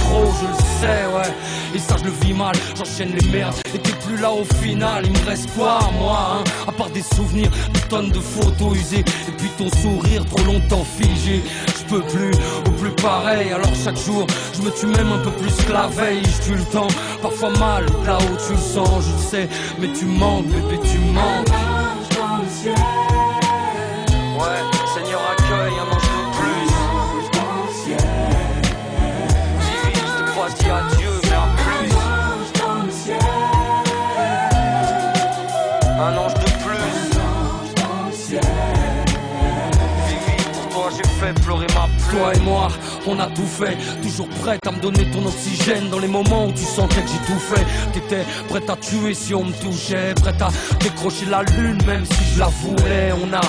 trop, 0.00 0.24
je 0.40 0.46
le 0.46 0.54
sais, 0.80 1.06
ouais. 1.14 1.34
Et 1.74 1.78
ça, 1.78 1.96
je 1.98 2.04
le 2.04 2.12
vis 2.24 2.32
mal, 2.32 2.54
j'enchaîne 2.76 3.12
les 3.18 3.28
merdes. 3.28 3.54
Et 3.74 3.78
t'es 3.78 3.92
plus 4.06 4.16
là 4.16 4.30
au 4.30 4.44
final, 4.62 5.04
il 5.04 5.12
me 5.12 5.26
reste 5.26 5.50
quoi, 5.56 5.80
moi, 5.98 6.38
hein? 6.38 6.44
À 6.68 6.72
part 6.72 6.90
des 6.90 7.02
souvenirs, 7.02 7.50
des 7.72 7.80
tonnes 7.88 8.10
de 8.10 8.20
photos 8.20 8.76
usées. 8.76 9.04
Et 9.28 9.32
puis 9.36 9.48
ton 9.58 9.68
sourire, 9.80 10.24
trop 10.26 10.44
longtemps 10.44 10.84
figé. 10.84 11.42
Je 11.78 11.84
peux 11.84 12.02
plus, 12.02 12.32
ou 12.66 12.70
plus 12.70 12.90
pareil. 13.02 13.52
Alors 13.52 13.74
chaque 13.84 13.98
jour, 13.98 14.26
je 14.54 14.62
me 14.62 14.70
tue 14.70 14.86
même 14.86 15.10
un 15.12 15.18
peu 15.18 15.30
plus 15.32 15.54
que 15.64 15.72
la 15.72 15.88
veille. 15.88 16.22
Je 16.24 16.46
tue 16.46 16.56
le 16.56 16.64
temps, 16.64 16.88
parfois 17.22 17.50
mal, 17.58 17.86
là 18.06 18.18
où 18.18 18.36
tu 18.46 18.52
le 18.52 18.58
sens, 18.58 19.04
je 19.04 19.12
le 19.12 19.30
sais. 19.30 19.48
Mais 19.80 19.88
tu 19.92 20.04
manques, 20.04 20.46
bébé, 20.46 20.78
tu 20.82 20.98
manques. 21.12 21.48
Moi, 43.06 43.16
on 43.16 43.20
a 43.20 43.26
tout 43.26 43.46
fait. 43.46 43.76
Toujours 44.02 44.28
prête 44.28 44.66
à 44.66 44.70
me 44.70 44.80
donner 44.80 45.10
ton 45.10 45.24
oxygène 45.26 45.88
dans 45.90 45.98
les 45.98 46.08
moments 46.08 46.46
où 46.46 46.52
tu 46.52 46.64
sentais 46.64 47.02
que 47.02 47.08
j'ai 47.08 47.32
tout 47.32 47.38
fait. 47.38 47.64
T'étais 47.92 48.24
prête 48.48 48.68
à 48.68 48.76
tuer 48.76 49.14
si 49.14 49.34
on 49.34 49.44
me 49.44 49.52
touchait. 49.52 50.14
Prête 50.14 50.40
à 50.40 50.48
décrocher 50.80 51.26
la 51.26 51.42
lune, 51.42 51.78
même 51.86 52.04
si 52.04 52.34
je 52.34 52.40
la 52.40 52.46
voulais. 52.46 53.12
On 53.22 53.32
a 53.32 53.40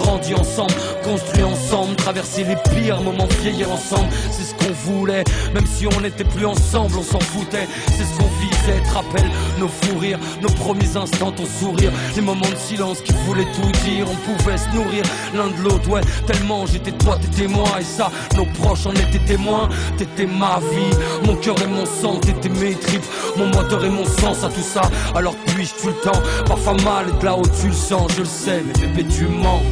grandi 0.00 0.34
ensemble, 0.34 0.74
construit 1.04 1.44
ensemble, 1.44 1.96
traversé 1.96 2.44
les 2.44 2.56
pires 2.74 3.00
moments, 3.02 3.28
vieillir 3.42 3.70
ensemble. 3.70 4.08
C'est 4.30 4.44
ce 4.44 4.54
qu'on 4.54 4.72
voulait, 4.72 5.24
même 5.54 5.66
si 5.66 5.86
on 5.86 6.00
n'était 6.00 6.24
plus 6.24 6.46
ensemble, 6.46 6.96
on 6.98 7.02
s'en 7.02 7.20
foutait. 7.20 7.68
C'est 7.86 8.04
ce 8.04 8.18
qu'on 8.18 8.28
visait. 8.40 8.80
Te 8.84 8.94
rappelle 8.94 9.30
nos 9.58 9.68
fous 9.68 9.98
rires, 9.98 10.18
nos 10.42 10.48
premiers 10.48 10.96
instants, 10.96 11.32
ton 11.32 11.44
sourire, 11.46 11.92
les 12.14 12.22
moments 12.22 12.48
de 12.48 12.56
silence 12.56 13.00
qui 13.00 13.12
voulaient 13.26 13.48
tout 13.54 13.70
dire. 13.84 14.06
On 14.10 14.16
pouvait 14.32 14.56
se 14.56 14.68
nourrir 14.74 15.02
l'un 15.34 15.48
de 15.48 15.62
l'autre, 15.62 15.88
ouais. 15.88 16.02
Tellement 16.26 16.66
j'étais 16.66 16.92
toi, 16.92 17.18
t'étais 17.20 17.48
moi, 17.48 17.68
et 17.80 17.84
ça, 17.84 18.10
nos 18.36 18.46
proches 18.60 18.86
en 18.86 18.92
étaient 18.92 19.24
témoins. 19.26 19.68
T'étais 19.98 20.26
ma 20.26 20.58
vie, 20.72 20.96
mon 21.26 21.36
cœur 21.36 21.56
et 21.62 21.66
mon 21.66 21.86
sang, 21.86 22.16
t'étais 22.16 22.48
mes 22.48 22.74
tripes, 22.74 23.04
mon 23.36 23.46
moteur 23.46 23.84
et 23.84 23.90
mon 23.90 24.04
sens 24.04 24.44
à 24.44 24.48
tout 24.48 24.60
ça. 24.62 24.82
Alors 25.14 25.34
puis-je 25.46 25.74
tout 25.80 25.88
le 25.88 25.94
temps, 25.94 26.20
parfois 26.46 26.74
mal 26.84 27.06
et 27.08 27.20
de 27.20 27.24
là 27.24 27.36
où 27.36 27.42
tu 27.42 27.68
le 27.68 27.72
sens, 27.72 28.10
je 28.14 28.20
le 28.20 28.24
sais, 28.24 28.62
mais 28.66 28.86
bébé 28.86 29.06
tu 29.08 29.26
mens. 29.26 29.62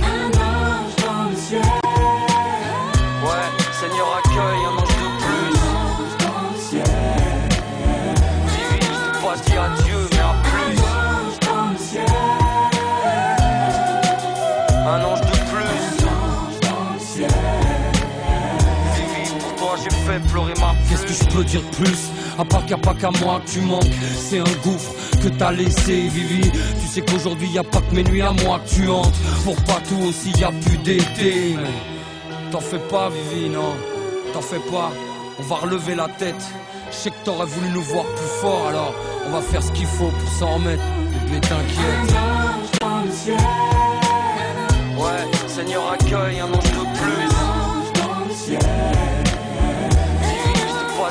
Ouais, 1.51 1.57
Seigneur 3.73 4.09
accueille 4.19 4.65
un 4.67 4.75
ange 4.77 4.97
de 4.97 5.09
plus. 5.25 5.57
Te 8.93 9.17
crois 9.17 9.37
dire 9.37 9.63
adieu, 9.63 10.01
mais 10.11 10.19
à 10.19 10.35
plus. 10.45 10.77
Un 14.87 15.01
ange 15.05 15.21
de 15.23 15.27
plus. 15.27 15.79
Pour 19.41 19.55
toi 19.57 19.73
j'ai 19.83 19.91
fait 19.91 20.21
pleurer 20.31 20.55
ma 20.61 20.75
Qu'est-ce 20.89 21.05
que 21.07 21.13
je 21.13 21.25
peux 21.35 21.45
dire 21.45 21.63
de 21.63 21.77
plus? 21.77 22.01
À 22.39 22.45
part 22.45 22.63
a 22.71 22.77
pas 22.77 22.95
qu'à 22.95 23.11
moi 23.23 23.41
tu 23.47 23.61
manques, 23.61 23.85
c'est 24.19 24.39
un 24.41 24.55
gouffre 24.63 24.93
que 25.19 25.29
t'as 25.29 25.53
laissé, 25.53 26.09
Vivi. 26.09 26.51
Tu 26.81 26.87
sais 26.87 27.01
qu'aujourd'hui 27.03 27.49
y 27.49 27.59
a 27.59 27.65
pas 27.65 27.81
que 27.81 27.95
mes 27.95 28.05
nuits 28.05 28.23
à 28.23 28.33
moi 28.33 28.61
que 28.65 28.75
tu 28.75 28.89
hantes. 28.89 29.15
Pour 29.45 29.57
pas 29.63 29.81
tout 29.89 30.03
aussi 30.09 30.31
y 30.39 30.45
a 30.45 30.51
plus 30.51 30.79
d'été. 30.79 31.57
Mais 31.57 32.51
T'en 32.51 32.61
fais 32.61 32.79
pas, 32.79 33.11
Vivi, 33.11 33.49
non. 33.51 33.75
T'en 34.33 34.41
fais 34.41 34.61
pas. 34.71 34.91
On 35.39 35.43
va 35.43 35.57
relever 35.57 35.95
la 35.95 36.09
tête. 36.09 36.43
Je 36.91 36.97
sais 36.97 37.11
que 37.11 37.25
t'aurais 37.25 37.47
voulu 37.47 37.69
nous 37.71 37.83
voir 37.83 38.05
plus 38.05 38.41
fort, 38.41 38.67
alors 38.69 38.95
on 39.27 39.31
va 39.31 39.41
faire 39.43 39.63
ce 39.63 39.71
qu'il 39.73 39.87
faut 39.87 40.09
pour 40.09 40.31
s'en 40.39 40.55
remettre. 40.55 40.83
Bébé, 41.27 41.41
t'inquiète. 41.41 42.17
Ouais, 44.97 45.25
Seigneur 45.47 45.93
accueille 45.93 46.41
un 46.41 46.47
ange 46.47 46.73
de 46.73 46.85
plus. 46.99 47.29
Vivi, 50.23 50.55
je 50.57 50.73
te 50.79 50.93
crois 50.93 51.11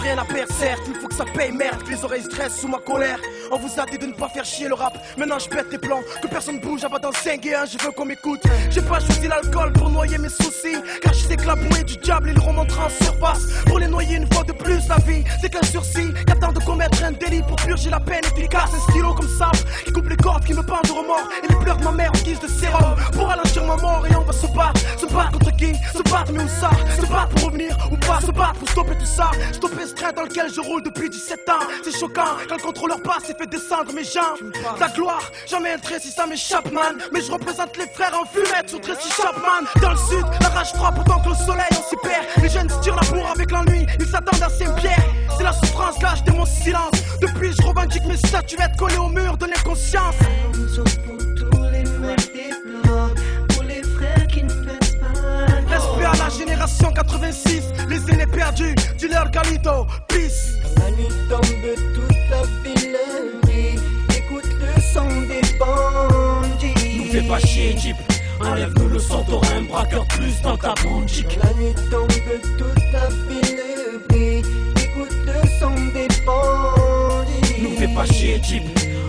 rien 0.00 0.18
à 0.18 0.24
perdre, 0.24 0.52
certes, 0.52 0.82
il 0.88 0.94
faut 0.94 1.08
que 1.08 1.14
ça 1.14 1.24
paye, 1.24 1.52
merde, 1.52 1.82
que 1.82 1.90
les 1.90 2.04
oreilles 2.04 2.22
stressent 2.22 2.60
sous 2.60 2.68
ma 2.68 2.78
colère. 2.78 3.20
On 3.52 3.58
vous 3.58 3.80
a 3.80 3.84
dit 3.86 3.98
de 3.98 4.06
ne 4.06 4.12
pas 4.12 4.28
faire 4.28 4.44
chier 4.44 4.68
le 4.68 4.74
rap, 4.74 4.96
maintenant 5.16 5.40
je 5.40 5.48
pète 5.48 5.66
les 5.72 5.78
plans, 5.78 6.00
que 6.22 6.28
personne 6.28 6.60
bouge 6.60 6.84
avant 6.84 7.00
d'en 7.00 7.10
5 7.10 7.44
et 7.46 7.54
1, 7.56 7.64
je 7.66 7.84
veux 7.84 7.90
qu'on 7.90 8.04
m'écoute. 8.04 8.40
J'ai 8.70 8.80
pas 8.80 9.00
choisi 9.00 9.26
l'alcool 9.26 9.72
pour 9.72 9.90
noyer 9.90 10.18
mes 10.18 10.28
soucis, 10.28 10.76
car 11.02 11.12
je 11.12 11.18
sais 11.18 11.36
que 11.36 11.46
la 11.46 11.56
bouée 11.56 11.82
du 11.82 11.96
diable, 11.96 12.30
il 12.32 12.38
remontera 12.38 12.86
en 12.86 13.04
surface. 13.04 13.46
Pour 13.66 13.80
les 13.80 13.88
noyer 13.88 14.16
une 14.18 14.32
fois 14.32 14.44
de 14.44 14.52
plus, 14.52 14.86
la 14.88 14.98
vie, 14.98 15.24
c'est 15.40 15.50
qu'un 15.50 15.66
sursis, 15.66 16.14
qu'attend 16.26 16.52
de 16.52 16.60
commettre 16.60 17.02
un 17.02 17.10
délit 17.10 17.42
pour 17.42 17.56
purger 17.56 17.90
la 17.90 17.98
peine 17.98 18.22
efficace. 18.36 18.70
Un 18.72 18.90
stylo 18.92 19.14
comme 19.14 19.28
ça, 19.36 19.50
qui 19.84 19.92
coupe 19.92 20.08
les 20.08 20.16
cordes, 20.16 20.44
qui 20.44 20.54
me 20.54 20.62
pendent 20.62 20.84
de 20.84 20.92
remords, 20.92 21.28
et 21.42 21.48
les 21.48 21.56
pleurs 21.56 21.76
de 21.78 21.84
ma 21.84 21.92
mère 21.92 22.12
en 22.14 22.22
guise 22.22 22.38
de 22.38 22.46
sérum, 22.46 22.94
pour 23.12 23.26
ralentir 23.26 23.64
ma 23.64 23.76
mort, 23.76 24.06
et 24.08 24.14
on 24.14 24.22
va 24.22 24.32
se 24.32 24.46
battre, 24.46 24.80
se 24.96 25.06
battre 25.06 25.32
contre 25.32 25.56
qui? 25.56 25.72
Se 25.92 26.02
battre, 26.04 26.32
mais 26.32 26.44
où 26.44 26.48
ça? 26.48 26.70
Se 27.00 27.06
battre 27.06 27.28
pour 27.30 27.46
revenir 27.46 27.76
ou 27.90 27.96
pas? 27.96 28.20
Se 28.20 28.30
battre 28.30 28.60
pour 28.60 28.68
stopper 28.68 28.96
tout 28.96 29.06
ça. 29.06 29.30
Stopper 29.52 29.86
ce 29.86 29.94
train 29.94 30.12
dans 30.12 30.22
lequel 30.22 30.52
je 30.52 30.60
roule 30.60 30.82
depuis 30.82 31.10
17 31.10 31.48
ans. 31.48 31.66
C'est 31.82 31.98
choquant 31.98 32.36
quand 32.48 32.56
le 32.56 32.62
contrôleur 32.62 33.02
passe 33.02 33.28
et 33.28 33.34
fait 33.40 33.46
descendre 33.46 33.92
mes 33.94 34.04
jambes. 34.04 34.52
Ta 34.78 34.88
gloire, 34.88 35.22
jamais 35.48 35.70
un 35.72 35.98
si 35.98 36.10
ça 36.10 36.26
m'échappe 36.26 36.70
man. 36.72 36.96
Mais 37.12 37.20
je 37.20 37.32
représente 37.32 37.76
les 37.78 37.86
frères 37.86 38.12
en 38.20 38.26
fumette 38.26 38.68
sur 38.68 38.80
Tracy 38.80 39.08
Chapman. 39.10 39.66
Dans 39.80 39.92
le 39.92 39.96
sud, 39.96 40.24
la 40.40 40.48
rage 40.48 40.72
frappe 40.72 40.98
autant 40.98 41.20
que 41.22 41.30
le 41.30 41.34
soleil 41.34 41.72
on 41.72 41.88
s'y 41.88 41.96
perd. 42.02 42.24
Les 42.42 42.48
jeunes 42.48 42.68
se 42.68 42.78
tirent 42.80 42.96
la 42.96 43.08
bourre 43.08 43.30
avec 43.30 43.50
l'ennui 43.50 43.86
Ils 43.98 44.06
s'attendent 44.06 44.42
à 44.42 44.48
Saint-Pierre. 44.48 45.04
C'est 45.36 45.44
la 45.44 45.52
souffrance 45.52 46.00
lâche 46.02 46.22
de 46.24 46.32
mon 46.32 46.44
silence. 46.44 46.92
Depuis 47.20 47.52
je 47.58 47.66
revendique 47.66 48.04
mes 48.04 48.16
statuettes 48.16 48.76
collées 48.76 48.98
au 48.98 49.08
mur 49.08 49.36
de 49.38 49.46
l'inconscience. 49.46 50.14
Respect 55.68 56.04
à 56.04 56.24
la 56.24 56.28
génération 56.28 56.92
86 56.92 57.62
Les 57.88 58.12
aînés 58.12 58.26
perdus, 58.26 58.74
dis-leur 58.98 59.30
Galito, 59.30 59.86
peace. 60.08 60.56
La 60.76 60.90
nuit 60.90 61.08
tombe, 61.28 61.40
toute 61.94 62.19
bandits. 65.60 66.98
Nous 66.98 67.04
fais 67.12 67.28
pas 67.28 67.38
chier, 67.38 67.76
Jeep. 67.76 67.96
Enlève-nous 68.40 68.88
le 68.88 68.98
un 68.98 69.62
braqueur 69.62 70.06
plus 70.06 70.40
dans 70.42 70.56
ta 70.56 70.74
boutique. 70.82 71.38
La 71.42 71.52
nuit 71.54 71.74
tombe, 71.90 72.08
toute 72.58 72.92
la 72.92 73.08
ville 73.28 74.00
brille. 74.08 74.42
Écoute 74.76 75.16
le 75.26 75.48
son 75.60 75.74
des 75.92 76.08
bandits. 76.24 77.62
Nous 77.62 77.76
fais 77.76 77.94
pas 77.94 78.06
chier, 78.06 78.40
Jeep. 78.42 78.62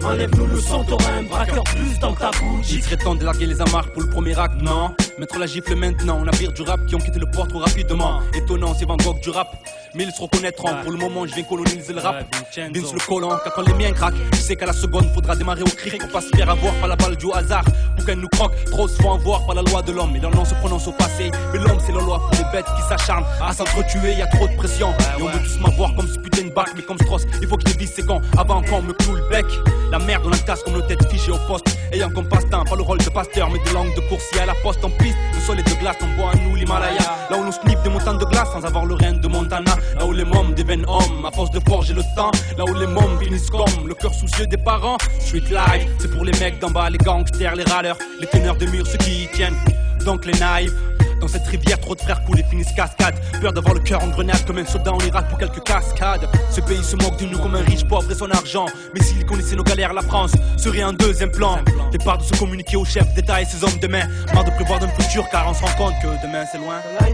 Enlève-nous 0.03 0.47
le 0.47 0.59
t'auras 0.61 1.11
un 1.11 1.23
braqueur 1.23 1.63
plus 1.63 1.99
dans 1.99 2.13
ta 2.13 2.31
boutique. 2.31 2.73
Il 2.73 2.83
serait 2.83 2.97
temps 2.97 3.15
de 3.15 3.23
larguer 3.23 3.45
les 3.45 3.61
amarres 3.61 3.91
pour 3.91 4.01
le 4.01 4.09
premier 4.09 4.37
acte, 4.37 4.61
non 4.61 4.95
Mettre 5.19 5.37
la 5.37 5.45
gifle 5.45 5.75
maintenant, 5.75 6.19
on 6.21 6.27
a 6.27 6.31
pire 6.31 6.51
du 6.51 6.63
rap 6.63 6.83
qui 6.87 6.95
ont 6.95 6.99
quitté 6.99 7.19
le 7.19 7.29
port 7.29 7.47
trop 7.47 7.59
rapidement. 7.59 8.21
Étonnant, 8.33 8.73
c'est 8.73 8.85
Van 8.85 8.97
Gogh 8.97 9.19
du 9.21 9.29
rap, 9.29 9.55
mais 9.95 10.03
ils 10.03 10.11
se 10.11 10.21
reconnaîtront. 10.21 10.69
Pour 10.83 10.91
le 10.91 10.97
moment, 10.97 11.25
je 11.25 11.33
viens 11.35 11.43
coloniser 11.43 11.93
le 11.93 11.99
rap. 11.99 12.23
Vince 12.55 12.93
le 12.93 13.05
collant, 13.05 13.37
car 13.43 13.53
quand 13.53 13.67
les 13.67 13.73
miens 13.73 13.91
craquent, 13.91 14.15
je 14.33 14.37
sais 14.37 14.55
qu'à 14.55 14.65
la 14.65 14.73
seconde, 14.73 15.11
faudra 15.13 15.35
démarrer 15.35 15.63
au 15.63 15.65
cri 15.65 15.97
pour 15.97 16.09
pas 16.09 16.21
se 16.21 16.29
faire 16.35 16.49
avoir 16.49 16.73
par 16.75 16.87
la 16.87 16.95
balle 16.95 17.15
du 17.15 17.31
hasard. 17.33 17.63
Pour 17.95 18.05
qu'elle 18.05 18.19
nous 18.19 18.29
croque, 18.29 18.53
trop 18.65 18.87
se 18.87 19.01
font 19.01 19.13
avoir 19.13 19.45
par 19.45 19.55
la 19.55 19.61
loi 19.61 19.81
de 19.81 19.91
l'homme. 19.91 20.15
Et 20.15 20.19
nom 20.19 20.45
se 20.45 20.55
prononce 20.55 20.87
au 20.87 20.91
passé, 20.93 21.31
mais 21.53 21.59
l'homme 21.59 21.79
c'est 21.85 21.93
la 21.93 22.01
loi 22.01 22.19
pour 22.19 22.31
les 22.31 22.51
bêtes 22.51 22.65
qui 22.65 22.81
s'acharnent 22.87 23.25
à 23.41 23.53
s'entretuer. 23.53 24.13
Y 24.13 24.21
a 24.21 24.27
trop 24.27 24.47
de 24.47 24.55
pression, 24.55 24.89
et 25.17 25.21
on 25.21 25.27
veut 25.27 25.39
tous 25.43 25.59
m'avoir 25.59 25.93
comme 25.95 26.07
ce 26.07 26.17
putain 26.19 26.43
de 26.43 26.49
bac, 26.49 26.69
mais 26.75 26.83
comme 26.83 26.97
Strauss, 26.97 27.25
il 27.41 27.47
faut 27.47 27.57
que 27.57 27.69
je 27.69 27.77
vise 27.77 27.91
ses 27.91 28.03
gants 28.03 28.21
avant 28.37 28.61
qu'on 28.61 28.81
me 28.81 28.93
cloue 28.93 29.15
le 29.15 29.29
bec. 29.29 29.45
La 29.91 29.99
merde, 29.99 30.23
on 30.25 30.29
la 30.29 30.37
casse 30.37 30.63
comme 30.63 30.73
nos 30.73 30.81
têtes 30.81 31.05
fichées 31.09 31.31
au 31.31 31.37
poste. 31.47 31.65
Ayant 31.91 32.09
comme 32.09 32.27
passe-temps, 32.27 32.63
pas 32.63 32.75
le 32.75 32.83
rôle 32.83 32.99
de 32.99 33.09
pasteur, 33.09 33.49
mais 33.49 33.59
des 33.59 33.71
langues 33.71 33.93
de 33.93 34.01
coursier 34.07 34.39
à 34.39 34.45
la 34.45 34.53
poste 34.63 34.83
en 34.85 34.89
piste. 34.89 35.17
Le 35.33 35.39
sol 35.41 35.59
est 35.59 35.63
de 35.63 35.79
glace, 35.81 35.97
on 36.01 36.15
boit 36.15 36.31
à 36.31 36.35
nous 36.35 36.55
l'Himalaya. 36.55 37.01
Là 37.29 37.37
où 37.37 37.43
nous 37.43 37.51
sniff 37.51 37.81
des 37.83 37.89
montagnes 37.89 38.17
de 38.17 38.25
glace 38.25 38.49
sans 38.53 38.63
avoir 38.65 38.85
le 38.85 38.95
rein 38.95 39.13
de 39.13 39.27
Montana. 39.27 39.75
Là 39.97 40.05
où 40.05 40.13
les 40.13 40.25
mômes 40.25 40.53
deviennent 40.53 40.85
hommes, 40.87 41.25
à 41.25 41.31
force 41.31 41.51
de 41.51 41.59
forger 41.67 41.93
le 41.93 42.03
temps. 42.15 42.31
Là 42.57 42.65
où 42.65 42.73
les 42.73 42.87
mômes 42.87 43.19
finissent 43.21 43.49
comme 43.49 43.87
le 43.87 43.93
cœur 43.93 44.13
soucieux 44.13 44.47
des 44.47 44.57
parents. 44.57 44.97
Street 45.19 45.43
life, 45.49 45.89
c'est 45.99 46.11
pour 46.11 46.23
les 46.23 46.37
mecs 46.39 46.59
d'en 46.59 46.71
bas, 46.71 46.89
les 46.89 46.97
gangsters, 46.97 47.55
les 47.55 47.63
râleurs, 47.63 47.97
les 48.19 48.27
teneurs 48.27 48.55
de 48.55 48.65
murs, 48.65 48.87
ceux 48.87 48.97
qui 48.97 49.23
y 49.23 49.27
tiennent. 49.27 49.57
Donc 50.05 50.25
les 50.25 50.37
naïfs. 50.39 50.73
Dans 51.21 51.27
cette 51.27 51.45
rivière, 51.45 51.79
trop 51.79 51.93
de 51.93 52.01
frères 52.01 52.23
coulent 52.25 52.39
et 52.39 52.43
finissent 52.43 52.73
cascade. 52.73 53.13
Peur 53.39 53.53
d'avoir 53.53 53.75
le 53.75 53.79
cœur 53.79 54.03
en 54.03 54.07
grenade 54.07 54.43
comme 54.47 54.57
un 54.57 54.65
soldat 54.65 54.91
en 54.91 54.99
Irak 55.01 55.29
pour 55.29 55.37
quelques 55.37 55.63
cascades. 55.63 56.27
Ce 56.49 56.61
pays 56.61 56.83
se 56.83 56.95
moque 56.95 57.17
de 57.19 57.25
nous 57.25 57.37
comme 57.37 57.53
un 57.53 57.61
riche 57.61 57.85
pauvre 57.85 58.11
et 58.11 58.15
son 58.15 58.31
argent. 58.31 58.65
Mais 58.95 59.03
s'il 59.03 59.23
connaissait 59.23 59.55
nos 59.55 59.63
galères, 59.63 59.93
la 59.93 60.01
France 60.01 60.31
serait 60.57 60.81
un 60.81 60.93
deuxième 60.93 61.29
plan. 61.29 61.59
Départ 61.91 62.17
de 62.17 62.23
se 62.23 62.33
communiquer 62.39 62.75
au 62.75 62.85
chef 62.85 63.13
d'État 63.13 63.39
et 63.39 63.45
ses 63.45 63.63
hommes 63.63 63.79
de 63.79 63.87
main. 63.87 64.07
Marre 64.33 64.45
de 64.45 64.51
prévoir 64.51 64.79
d'un 64.79 64.87
futur 64.87 65.29
car 65.29 65.47
on 65.47 65.53
se 65.53 65.61
rend 65.61 65.75
compte 65.77 65.93
que 66.01 66.07
demain 66.25 66.43
c'est 66.51 66.57
loin. 66.57 66.79
La 66.99 67.07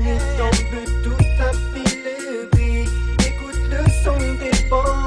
toute 1.04 1.27
son 4.70 5.07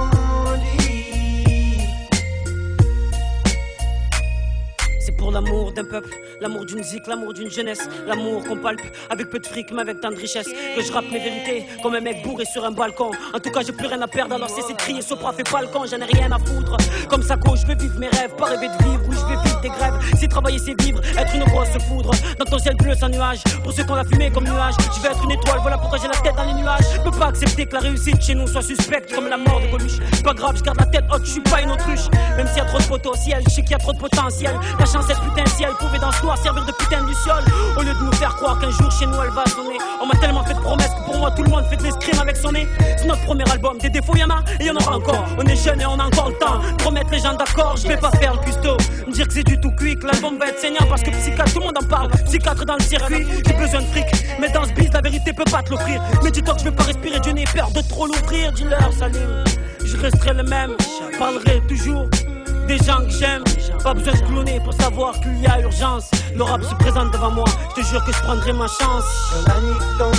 pour 5.20 5.30
l'amour 5.30 5.70
d'un 5.72 5.84
peuple, 5.84 6.08
l'amour 6.40 6.64
d'une 6.64 6.82
zik, 6.82 7.06
l'amour 7.06 7.34
d'une 7.34 7.50
jeunesse, 7.50 7.86
l'amour 8.06 8.42
qu'on 8.42 8.56
palpe 8.56 8.80
avec 9.10 9.28
peu 9.28 9.38
de 9.38 9.46
fric 9.46 9.70
mais 9.70 9.82
avec 9.82 10.00
tant 10.00 10.10
de 10.10 10.16
richesse. 10.16 10.48
Que 10.74 10.82
je 10.82 10.90
rappe 10.90 11.10
mes 11.12 11.18
vérités 11.18 11.66
comme 11.82 11.94
un 11.94 12.00
mec 12.00 12.22
bourré 12.24 12.44
sur 12.46 12.64
un 12.64 12.70
balcon. 12.70 13.10
En 13.34 13.38
tout 13.38 13.50
cas, 13.50 13.60
j'ai 13.60 13.72
plus 13.72 13.86
rien 13.86 14.00
à 14.00 14.08
perdre 14.08 14.34
alors 14.34 14.48
cessez 14.48 14.72
de 14.72 14.78
crier. 14.78 15.02
Sopra 15.02 15.32
fait 15.34 15.48
pas 15.48 15.60
le 15.60 15.68
con, 15.68 15.84
j'en 15.84 15.98
ai 15.98 16.04
rien 16.04 16.32
à 16.32 16.38
foutre. 16.38 16.76
Comme 17.08 17.22
ça, 17.22 17.36
je 17.54 17.66
veux 17.66 17.74
vivre 17.74 17.98
mes 17.98 18.08
rêves, 18.08 18.34
pas 18.36 18.46
rêver 18.46 18.68
de 18.68 18.84
vivre. 18.84 19.02
Oui, 19.08 19.16
je 19.20 19.34
vais 19.34 19.42
vivre 19.42 19.60
des 19.60 19.68
grèves. 19.68 19.94
Si 20.18 20.26
travailler 20.26 20.58
c'est 20.58 20.80
vivre, 20.82 21.00
être 21.18 21.34
une 21.34 21.44
grosse 21.44 21.76
foudre. 21.86 22.12
Dans 22.38 22.46
ton 22.46 22.58
ciel 22.58 22.76
bleu 22.76 22.94
sans 22.94 23.10
nuage, 23.10 23.40
pour 23.62 23.72
ceux 23.72 23.84
qu'on 23.84 23.94
a 23.94 24.04
fumé 24.04 24.30
comme 24.30 24.44
nuage. 24.44 24.74
Je 24.96 25.02
vais 25.02 25.08
être 25.08 25.22
une 25.24 25.32
étoile, 25.32 25.58
voilà 25.60 25.76
pourquoi 25.76 25.98
j'ai 25.98 26.08
la 26.08 26.16
tête 26.16 26.34
dans 26.34 26.44
les 26.44 26.54
nuages. 26.54 26.84
Je 26.96 27.00
peux 27.02 27.16
pas 27.18 27.26
accepter 27.26 27.66
que 27.66 27.74
la 27.74 27.80
réussite 27.80 28.22
chez 28.22 28.34
nous 28.34 28.46
soit 28.46 28.62
suspecte 28.62 29.14
comme 29.14 29.28
la 29.28 29.36
mort 29.36 29.60
de 29.60 29.70
Coluche. 29.70 29.98
Pas 30.24 30.32
grave, 30.32 30.56
je 30.56 30.62
garde 30.62 30.78
la 30.78 30.86
tête 30.86 31.04
haute, 31.12 31.26
je 31.26 31.32
suis 31.32 31.40
pas 31.42 31.60
une 31.60 31.72
autruche. 31.72 32.08
Même 32.36 32.46
s'il 32.48 32.58
y 32.58 32.60
a 32.60 32.64
trop 32.64 32.78
de 32.78 32.84
potentiel, 32.84 33.42
je 33.46 33.50
sais 33.50 33.62
qu'il 33.62 33.72
y 33.72 33.74
a 33.74 33.78
trop 33.78 33.92
de 33.92 33.98
potentiel. 33.98 34.58
La 34.78 34.86
chance 34.86 35.09
est 35.10 35.20
putain 35.20 35.44
si 35.56 35.64
elle 35.64 35.74
pouvait 35.74 35.98
dans 35.98 36.12
ce 36.12 36.22
noir 36.22 36.38
servir 36.38 36.64
de 36.64 36.72
putain 36.72 37.02
de 37.02 37.08
luciole. 37.08 37.44
Au 37.76 37.82
lieu 37.82 37.92
de 37.92 38.04
nous 38.04 38.12
faire 38.12 38.34
croire 38.36 38.58
qu'un 38.58 38.70
jour 38.70 38.90
chez 38.90 39.06
nous 39.06 39.20
elle 39.22 39.30
va 39.30 39.44
sonner. 39.46 39.78
On 40.00 40.06
m'a 40.06 40.14
tellement 40.16 40.44
fait 40.44 40.54
de 40.54 40.60
promesses 40.60 40.94
que 40.94 41.04
pour 41.04 41.18
moi 41.18 41.30
tout 41.32 41.42
le 41.42 41.50
monde 41.50 41.64
fait 41.66 41.76
de 41.76 41.82
l'escrime 41.82 42.20
avec 42.20 42.36
son 42.36 42.52
nez. 42.52 42.66
C'est 42.96 43.06
notre 43.06 43.22
premier 43.24 43.48
album, 43.50 43.78
des 43.78 43.90
défauts 43.90 44.16
y 44.16 44.24
en 44.24 44.30
a 44.30 44.42
et 44.58 44.64
y 44.64 44.70
en 44.70 44.76
aura 44.76 44.96
encore. 44.96 45.24
On 45.38 45.44
est 45.44 45.56
jeune 45.56 45.80
et 45.80 45.86
on 45.86 45.98
a 45.98 46.04
encore 46.04 46.30
le 46.30 46.38
temps 46.38 46.58
de 46.58 46.84
remettre 46.84 47.10
les 47.10 47.18
gens 47.18 47.34
d'accord. 47.34 47.76
Je 47.76 47.88
vais 47.88 47.96
pas 47.96 48.10
faire 48.12 48.34
le 48.34 48.38
custo, 48.38 48.76
me 49.06 49.12
dire 49.12 49.26
que 49.26 49.34
c'est 49.34 49.44
du 49.44 49.58
tout 49.60 49.70
cuit, 49.72 49.96
que 49.96 50.06
l'album 50.06 50.38
va 50.38 50.48
être 50.48 50.58
saignant 50.58 50.86
parce 50.88 51.02
que 51.02 51.10
psychiatre, 51.10 51.52
tout 51.52 51.60
le 51.60 51.66
monde 51.66 51.78
en 51.82 51.86
parle. 51.86 52.10
Psychiatre 52.26 52.64
dans 52.64 52.76
le 52.76 52.82
circuit, 52.82 53.26
j'ai 53.46 53.52
besoin 53.54 53.80
de 53.80 53.86
fric. 53.86 54.06
Mais 54.40 54.48
dans 54.50 54.64
ce 54.64 54.72
biz, 54.72 54.90
la 54.92 55.00
vérité 55.00 55.32
peut 55.32 55.44
pas 55.50 55.62
te 55.62 55.70
l'offrir. 55.70 56.00
Mais 56.22 56.30
dis-toi 56.30 56.54
que 56.54 56.60
je 56.60 56.64
vais 56.64 56.76
pas 56.76 56.84
respirer, 56.84 57.20
Dieu 57.20 57.32
n'ai 57.32 57.44
peur 57.44 57.70
de 57.70 57.80
trop 57.82 58.06
l'ouvrir. 58.06 58.52
Dis-leur, 58.52 58.92
salut, 58.98 59.18
je 59.84 59.96
resterai 59.96 60.34
le 60.34 60.44
même, 60.44 60.72
je 60.80 61.18
parlerai 61.18 61.60
toujours 61.68 62.06
des 62.70 62.84
gens 62.84 63.02
que 63.04 63.10
j'aime. 63.10 63.42
Pas 63.82 63.94
besoin 63.94 64.12
de 64.12 64.26
cloner 64.26 64.60
pour 64.60 64.74
savoir 64.74 65.18
qu'il 65.20 65.40
y 65.40 65.46
a 65.46 65.60
urgence. 65.60 66.10
Le 66.34 66.42
rap 66.42 66.62
se 66.62 66.74
présente 66.76 67.12
devant 67.12 67.32
moi, 67.32 67.44
je 67.70 67.82
te 67.82 67.86
jure 67.86 68.04
que 68.04 68.12
je 68.12 68.20
prendrai 68.20 68.52
ma 68.52 68.66
chance. 68.66 69.04
La 69.46 69.60
nuit 69.60 69.80
tombe. 69.98 70.14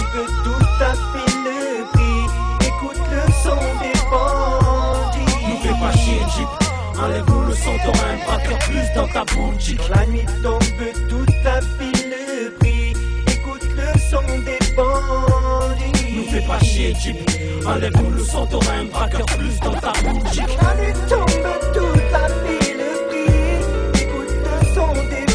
Écoute 2.61 3.01
le 3.11 3.31
son 3.43 3.55
des 3.81 3.97
bandits. 4.09 5.33
Nous 5.47 5.59
fais 5.63 5.79
pas 5.79 5.91
chier, 5.93 6.19
Jeep. 6.35 6.47
Enlève-nous 7.01 7.45
le 7.47 7.53
son, 7.53 7.77
t'auras 7.83 8.09
un 8.11 8.25
braqueur 8.25 8.59
plus 8.59 8.87
dans 8.95 9.07
ta 9.07 9.23
boutique. 9.33 9.89
La 9.89 10.05
nuit 10.07 10.25
tombe, 10.43 10.59
toute 11.09 11.43
la 11.43 11.59
ville 11.59 12.51
brille. 12.59 12.93
Écoute 13.27 13.67
le 13.75 13.99
son 14.09 14.21
des 14.45 14.75
bandits. 14.75 16.15
Nous 16.15 16.25
fais 16.31 16.45
pas 16.45 16.59
chier, 16.59 16.93
Jeep. 17.01 17.17
Enlève-nous 17.65 18.11
le 18.11 18.23
son, 18.23 18.45
t'auras 18.45 18.73
un 18.81 18.85
braqueur 18.85 19.25
plus 19.37 19.59
dans 19.59 19.73
ta 19.73 19.93
boutique. 20.03 20.57
La 20.61 20.75
nuit 20.75 20.93
tombe, 21.07 21.25
toute 21.73 22.00
son 24.73 24.93
des 25.09 25.25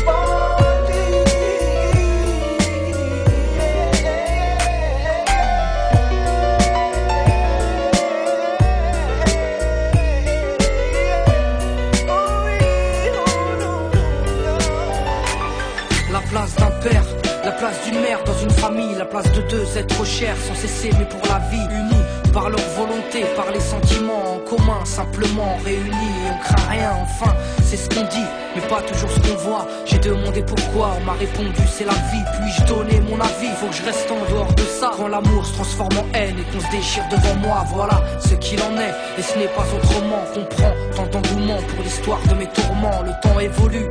La 16.13 16.21
place 16.31 16.55
d'un 16.57 16.71
père, 16.83 17.05
la 17.45 17.53
place 17.53 17.85
d'une 17.85 18.01
mère 18.01 18.23
dans 18.25 18.39
une 18.39 18.51
famille, 18.51 18.95
la 18.97 19.05
place 19.05 19.31
de 19.33 19.43
deux 19.43 19.79
êtres 19.79 20.05
chers 20.05 20.37
sans 20.37 20.55
cesser 20.55 20.91
mais 20.99 21.07
pour 21.07 21.21
la 21.29 21.39
vie 21.51 21.96
par 22.37 22.51
leur 22.51 22.61
volonté, 22.77 23.25
par 23.35 23.51
les 23.51 23.61
sentiments 23.61 24.35
en 24.35 24.39
commun, 24.41 24.85
simplement 24.85 25.57
réunis, 25.65 26.21
on 26.31 26.39
craint 26.45 26.69
rien, 26.69 26.93
enfin, 27.01 27.35
c'est 27.63 27.79
ce 27.79 27.89
qu'on 27.89 28.03
dit, 28.03 28.29
mais 28.55 28.61
pas 28.69 28.83
toujours 28.83 29.11
ce 29.11 29.21
qu'on 29.21 29.37
voit. 29.37 29.67
J'ai 29.87 29.99
demandé 29.99 30.43
pourquoi, 30.43 30.99
on 31.01 31.05
m'a 31.07 31.15
répondu 31.15 31.63
c'est 31.67 31.87
la 31.87 31.95
vie, 31.95 32.25
puis-je 32.35 32.65
donner 32.65 33.01
mon 33.01 33.19
avis, 33.19 33.49
faut 33.59 33.69
que 33.69 33.75
je 33.75 33.83
reste 33.85 34.11
en 34.11 34.31
dehors 34.31 34.53
de 34.53 34.63
ça. 34.65 34.91
Quand 34.99 35.09
l'amour 35.09 35.47
se 35.47 35.55
transforme 35.55 35.97
en 35.97 36.07
haine 36.13 36.37
et 36.39 36.53
qu'on 36.53 36.61
se 36.61 36.71
déchire 36.71 37.05
devant 37.11 37.37
moi, 37.37 37.65
voilà 37.73 38.03
ce 38.21 38.35
qu'il 38.35 38.61
en 38.61 38.79
est, 38.79 38.95
et 39.19 39.23
ce 39.23 39.39
n'est 39.39 39.49
pas 39.49 39.65
autrement 39.75 40.23
qu'on 40.35 40.45
prend 40.45 40.73
tant 40.95 41.07
d'engouement 41.07 41.63
pour 41.69 41.85
l'histoire 41.85 42.21
de 42.29 42.35
mes 42.35 42.49
tourments, 42.49 43.01
le 43.03 43.13
temps 43.23 43.41
évolue. 43.41 43.89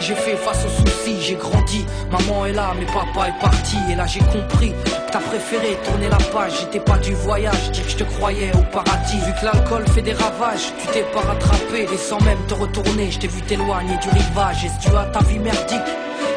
J'ai 0.00 0.14
fait 0.14 0.36
face 0.36 0.64
aux 0.64 0.86
soucis, 0.86 1.20
j'ai 1.20 1.34
grandi. 1.34 1.84
Maman 2.10 2.46
est 2.46 2.52
là, 2.52 2.72
mais 2.78 2.86
papa 2.86 3.28
est 3.28 3.40
parti. 3.40 3.76
Et 3.90 3.96
là 3.96 4.06
j'ai 4.06 4.20
compris 4.20 4.70
que 4.70 5.12
t'as 5.12 5.18
préféré 5.18 5.76
tourner 5.84 6.08
la 6.08 6.16
page. 6.16 6.52
J'étais 6.60 6.80
pas 6.80 6.98
du 6.98 7.14
voyage, 7.14 7.70
que 7.88 7.92
je 7.92 8.04
te 8.04 8.04
croyais 8.04 8.50
au 8.54 8.62
paradis. 8.72 9.18
Vu 9.24 9.32
que 9.40 9.44
l'alcool 9.44 9.84
fait 9.88 10.02
des 10.02 10.12
ravages, 10.12 10.72
tu 10.80 10.86
t'es 10.88 11.04
pas 11.14 11.20
rattrapé. 11.20 11.88
Et 11.92 11.96
sans 11.96 12.20
même 12.20 12.38
te 12.46 12.54
retourner, 12.54 13.10
je 13.10 13.18
t'ai 13.18 13.28
vu 13.28 13.40
t'éloigner 13.42 13.96
du 13.96 14.08
rivage. 14.10 14.64
Est-ce 14.64 14.88
dû 14.88 14.96
à 14.96 15.04
ta 15.04 15.20
vie 15.20 15.38
merdique? 15.38 15.90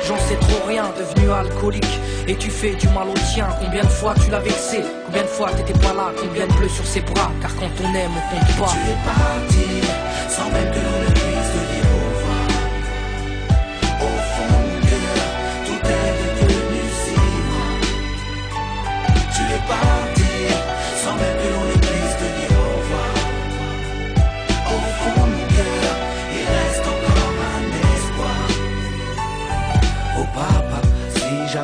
J'en 0.07 0.17
sais 0.17 0.35
trop 0.35 0.67
rien, 0.67 0.85
devenu 0.97 1.31
alcoolique. 1.31 1.99
Et 2.27 2.35
tu 2.35 2.49
fais 2.49 2.75
du 2.75 2.87
mal 2.89 3.09
au 3.09 3.33
tien. 3.33 3.47
Combien 3.59 3.83
de 3.83 3.89
fois 3.89 4.13
tu 4.23 4.31
l'as 4.31 4.39
vexé? 4.39 4.81
Combien 5.05 5.23
de 5.23 5.27
fois 5.27 5.51
t'étais 5.51 5.77
pas 5.79 5.93
là? 5.93 6.11
Combien 6.19 6.47
de 6.47 6.53
bleus 6.53 6.69
sur 6.69 6.85
ses 6.85 7.01
bras? 7.01 7.31
Car 7.41 7.53
quand 7.55 7.71
on 7.83 7.93
aime, 7.95 8.11
on 8.15 8.35
compte 8.35 8.57
pas. 8.57 8.71
Tu 8.71 8.91
es 8.91 8.97
parti 9.05 9.67
sans 10.29 10.49
même 10.51 10.71
que 10.71 11.10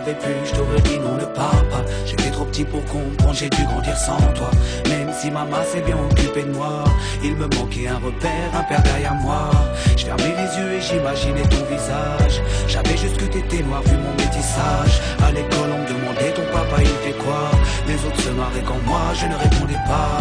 si 0.08 0.14
j'avais 0.14 0.14
pu, 0.14 0.46
je 0.46 0.54
t'aurais 0.54 0.82
dit 0.82 1.00
non, 1.00 1.16
ne 1.16 1.26
pars 1.26 1.64
pas. 1.70 1.84
J'étais 2.06 2.32
trop 2.32 2.46
petit 2.46 2.64
pour 2.64 2.84
comprendre, 2.86 3.34
j'ai 3.34 3.50
dû 3.50 3.64
grandir 3.64 3.98
sans 3.98 4.18
toi. 4.34 4.50
Même 4.90 5.12
si 5.14 5.32
maman 5.32 5.58
s'est 5.72 5.82
bien 5.82 5.98
occupée 5.98 6.44
de 6.44 6.54
moi, 6.54 6.84
il 7.24 7.36
me 7.36 7.48
manquait 7.48 7.88
un 7.88 7.98
repère, 7.98 8.50
un 8.54 8.64
père 8.64 8.84
derrière 8.84 9.16
moi. 9.16 9.50
Je 9.98 10.06
fermais 10.06 10.34
les 10.38 10.60
yeux 10.60 10.74
et 10.74 10.82
j'imaginais 10.82 11.48
ton 11.50 11.64
visage. 11.70 12.42
J'avais 12.68 12.98
juste 12.98 13.18
que 13.18 13.26
t'étais 13.26 13.64
noir 13.64 13.82
vu 13.84 13.98
mon 13.98 14.14
métissage. 14.14 15.02
À 15.24 15.32
l'école, 15.32 15.72
on 15.74 15.82
me 15.84 15.88
demandait 15.88 16.32
ton 16.34 16.46
papa, 16.52 16.82
il 16.82 16.98
fait 17.06 17.18
quoi? 17.18 17.52
Les 17.88 17.96
autres 18.06 18.22
se 18.22 18.30
marraient 18.30 18.66
quand 18.66 18.82
moi, 18.86 19.02
je 19.14 19.26
ne 19.28 19.36
répondais 19.36 19.82
pas. 19.88 20.20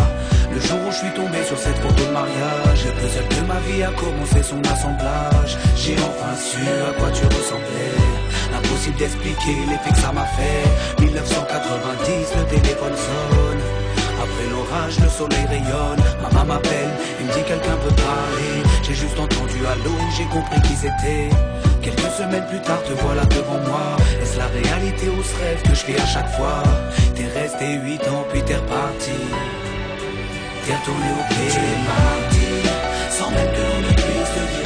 Le 0.52 0.60
jour 0.60 0.78
où 0.86 0.90
je 0.90 0.96
suis 0.96 1.14
tombé 1.14 1.44
sur 1.44 1.58
cette 1.58 1.78
photo 1.78 2.02
de 2.02 2.12
mariage, 2.12 2.86
le 2.86 2.92
puzzle 2.92 3.28
de 3.28 3.46
ma 3.46 3.60
vie 3.60 3.82
a 3.82 3.92
commencé 3.92 4.42
son 4.42 4.60
assemblage. 4.72 5.58
J'ai 5.76 5.96
enfin 5.96 6.34
su 6.34 6.62
à 6.88 6.92
quoi 6.98 7.10
tu 7.10 7.24
ressemblais. 7.26 8.25
Impossible 8.76 8.98
d'expliquer 8.98 9.56
l'effet 9.70 9.90
que 9.90 9.98
ça 9.98 10.12
m'a 10.12 10.26
fait. 10.36 11.00
1990, 11.00 12.28
le 12.36 12.44
téléphone 12.44 12.92
sonne. 12.92 13.60
Après 14.20 14.46
l'orage, 14.50 15.00
le 15.00 15.08
soleil 15.08 15.46
rayonne. 15.48 15.96
Maman 16.20 16.44
m'appelle, 16.44 16.92
il 17.18 17.26
me 17.26 17.32
dit 17.32 17.42
quelqu'un 17.48 17.76
peut 17.76 17.94
parler. 17.94 18.60
J'ai 18.82 18.92
juste 18.92 19.18
entendu 19.18 19.64
allô, 19.64 19.96
j'ai 20.14 20.24
compris 20.24 20.60
qui 20.60 20.76
c'était. 20.76 21.30
Quelques 21.80 22.12
semaines 22.18 22.44
plus 22.50 22.60
tard, 22.60 22.82
te 22.82 22.92
voilà 23.00 23.24
devant 23.24 23.60
moi. 23.66 23.96
Est-ce 24.20 24.36
la 24.36 24.48
réalité 24.48 25.08
ou 25.08 25.22
ce 25.22 25.34
rêve 25.42 25.62
que 25.62 25.74
je 25.74 25.80
fais 25.80 25.98
à 25.98 26.06
chaque 26.06 26.28
fois? 26.36 26.62
T'es 27.14 27.28
resté 27.32 27.80
8 27.82 28.08
ans, 28.08 28.26
puis 28.30 28.42
t'es 28.42 28.56
reparti. 28.56 29.16
T'es 30.66 30.74
retourné 30.76 31.08
au 31.18 31.24
pied. 31.32 31.60
Parti 31.88 32.46
sans 33.08 33.30
même 33.30 33.48
que 33.48 33.62
l'on 33.62 33.80
ne 33.80 33.94
puisse 33.94 34.32
te 34.34 34.40
dire 34.52 34.65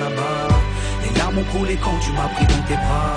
larmes 1.31 1.39
ont 1.39 1.57
coulé 1.57 1.77
quand 1.81 1.97
tu 1.99 2.11
m'as 2.11 2.27
pris 2.35 2.45
dans 2.45 2.63
tes 2.67 2.75
bras. 2.75 3.15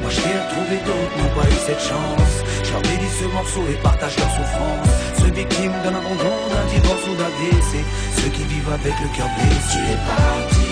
Moi 0.00 0.10
je 0.10 0.20
t'ai 0.20 0.38
retrouvé 0.38 0.76
d'autres 0.84 1.16
n'ont 1.18 1.40
pas 1.40 1.48
eu 1.48 1.58
cette 1.66 1.80
chance. 1.80 2.34
Je 2.64 2.72
leur 2.72 2.82
ce 2.82 3.24
morceau 3.24 3.62
et 3.70 3.74
partage 3.82 4.16
leur 4.18 4.30
souffrance. 4.30 4.88
Ceux 5.18 5.32
victimes 5.32 5.72
d'un 5.84 5.94
abandon, 5.94 6.36
d'un 6.50 6.66
divorce 6.72 7.06
ou 7.08 7.14
d'un 7.14 7.32
décès. 7.40 7.84
Ceux 8.16 8.30
qui 8.30 8.44
vivent 8.44 8.72
avec 8.72 8.94
le 9.00 9.08
cœur 9.16 9.28
blessé. 9.36 9.78
Tu 9.78 9.92
es 9.92 10.00
parti 10.10 10.68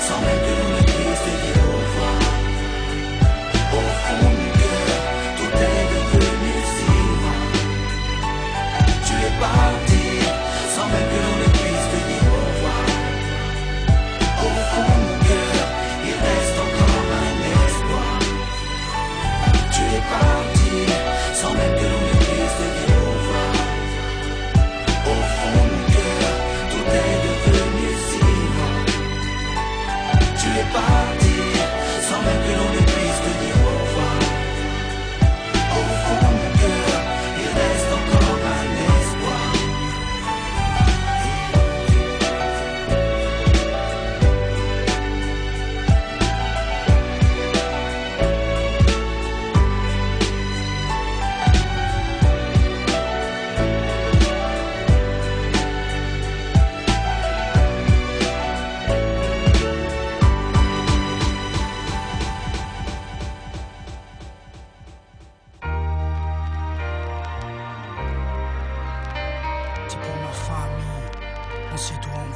sans 0.00 0.20
même 0.20 0.40
que 0.46 0.52
l'on 0.60 0.85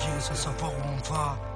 sait 0.00 0.48
d'où 0.58 0.66
on 0.66 1.12
vient 1.12 1.49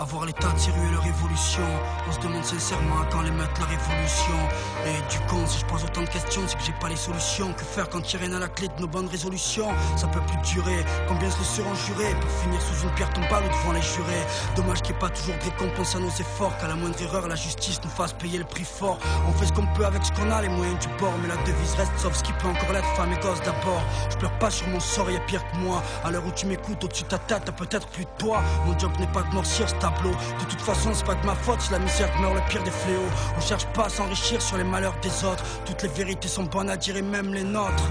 Avoir 0.00 0.26
l'état 0.26 0.46
de 0.48 0.58
et 0.58 0.92
leur 0.92 1.04
évolution. 1.04 1.64
On 2.08 2.12
se 2.12 2.20
demande 2.20 2.44
sincèrement 2.44 3.00
à 3.00 3.04
quand 3.10 3.20
les 3.22 3.32
mettre 3.32 3.60
la 3.60 3.66
révolution. 3.66 4.38
Et 4.86 5.12
du 5.12 5.18
con, 5.26 5.44
si 5.46 5.58
je 5.58 5.66
pose 5.66 5.82
autant 5.82 6.02
de 6.02 6.08
questions, 6.08 6.42
c'est 6.46 6.56
que 6.56 6.62
j'ai 6.62 6.72
pas 6.80 6.88
les 6.88 6.96
solutions. 6.96 7.52
Que 7.52 7.64
faire 7.64 7.88
quand 7.88 8.06
rien 8.06 8.32
à 8.32 8.38
la 8.38 8.46
clé 8.46 8.68
de 8.68 8.80
nos 8.80 8.86
bonnes 8.86 9.08
résolutions? 9.08 9.68
Ça 9.96 10.06
peut 10.06 10.20
plus 10.20 10.36
durer. 10.54 10.84
Combien 11.08 11.28
se 11.28 11.38
le 11.38 11.44
seront 11.44 11.74
jurés 11.74 12.14
pour 12.20 12.30
finir 12.30 12.60
sous 12.62 12.84
une 12.86 12.94
pierre 12.94 13.12
tombale 13.12 13.42
ou 13.44 13.48
devant 13.48 13.72
les 13.72 13.82
jurés? 13.82 14.24
Dommage 14.54 14.82
qu'il 14.82 14.92
n'y 14.92 14.98
ait 14.98 15.00
pas 15.00 15.10
toujours 15.10 15.34
de 15.34 15.42
récompense 15.42 15.96
à 15.96 15.98
nos 15.98 16.10
efforts. 16.10 16.56
Qu'à 16.58 16.68
la 16.68 16.76
moindre 16.76 17.02
erreur, 17.02 17.26
la 17.26 17.34
justice 17.34 17.80
nous 17.82 17.90
fasse 17.90 18.12
payer 18.12 18.38
le 18.38 18.44
prix 18.44 18.64
fort. 18.64 18.98
On 19.28 19.32
fait 19.32 19.46
ce 19.46 19.52
qu'on 19.52 19.66
peut 19.74 19.84
avec 19.84 20.04
ce 20.04 20.12
qu'on 20.12 20.30
a, 20.30 20.42
les 20.42 20.48
moyens 20.48 20.78
du 20.78 20.88
bord. 21.00 21.14
Mais 21.22 21.28
la 21.28 21.36
devise 21.38 21.74
reste 21.74 21.98
sauf 21.98 22.14
ce 22.14 22.22
qui 22.22 22.32
peut 22.34 22.46
encore 22.46 22.72
l'être, 22.72 22.88
femme 22.94 23.12
et 23.12 23.18
gosse 23.18 23.42
d'abord. 23.42 23.82
Je 24.10 24.16
pleure 24.16 24.38
pas 24.38 24.50
sur 24.50 24.68
mon 24.68 24.78
sort, 24.78 25.10
y 25.10 25.16
a 25.16 25.20
pire 25.20 25.42
que 25.50 25.56
moi. 25.56 25.82
À 26.04 26.12
l'heure 26.12 26.24
où 26.24 26.30
tu 26.30 26.46
m'écoutes, 26.46 26.84
au-dessus 26.84 27.02
de 27.02 27.08
ta 27.08 27.18
tête, 27.18 27.42
t'as 27.46 27.52
peut-être 27.52 27.88
plus 27.88 28.04
de 28.04 28.10
poids. 28.18 28.40
Mon 28.64 28.78
job 28.78 28.92
n'est 29.00 29.08
pas 29.08 29.22
de 29.22 29.34
noircir, 29.34 29.68
c'est 29.68 29.87
De 29.88 30.44
toute 30.44 30.60
façon, 30.60 30.90
c'est 30.92 31.04
pas 31.04 31.14
de 31.14 31.26
ma 31.26 31.34
faute 31.34 31.60
si 31.60 31.72
la 31.72 31.78
misère 31.78 32.10
meurt 32.20 32.34
le 32.34 32.40
pire 32.48 32.62
des 32.62 32.70
fléaux. 32.70 33.08
On 33.36 33.40
cherche 33.40 33.66
pas 33.68 33.86
à 33.86 33.88
s'enrichir 33.88 34.40
sur 34.42 34.56
les 34.56 34.64
malheurs 34.64 34.96
des 35.00 35.24
autres. 35.24 35.42
Toutes 35.64 35.82
les 35.82 35.88
vérités 35.88 36.28
sont 36.28 36.44
bonnes 36.44 36.70
à 36.70 36.76
dire 36.76 36.96
et 36.96 37.02
même 37.02 37.32
les 37.32 37.44
nôtres. 37.44 37.90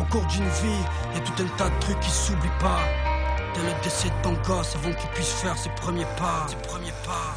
Au 0.00 0.04
cours 0.04 0.24
d'une 0.26 0.48
vie, 0.48 0.82
y 1.14 1.20
tout 1.20 1.42
un 1.42 1.56
tas 1.56 1.68
de 1.68 1.80
trucs 1.80 2.00
qui 2.00 2.10
s'oublient 2.10 2.58
pas. 2.58 2.80
Dès 3.54 3.62
le 3.62 3.82
décès 3.82 4.08
de 4.08 4.22
ton 4.22 4.32
gosse, 4.42 4.74
avant 4.74 4.92
qu'il 4.92 5.10
puisse 5.10 5.32
faire 5.32 5.56
ses 5.56 5.70
premiers 5.70 6.06
pas. 6.18 6.46
Ses 6.48 6.56
premiers 6.68 6.94
pas. 7.04 7.35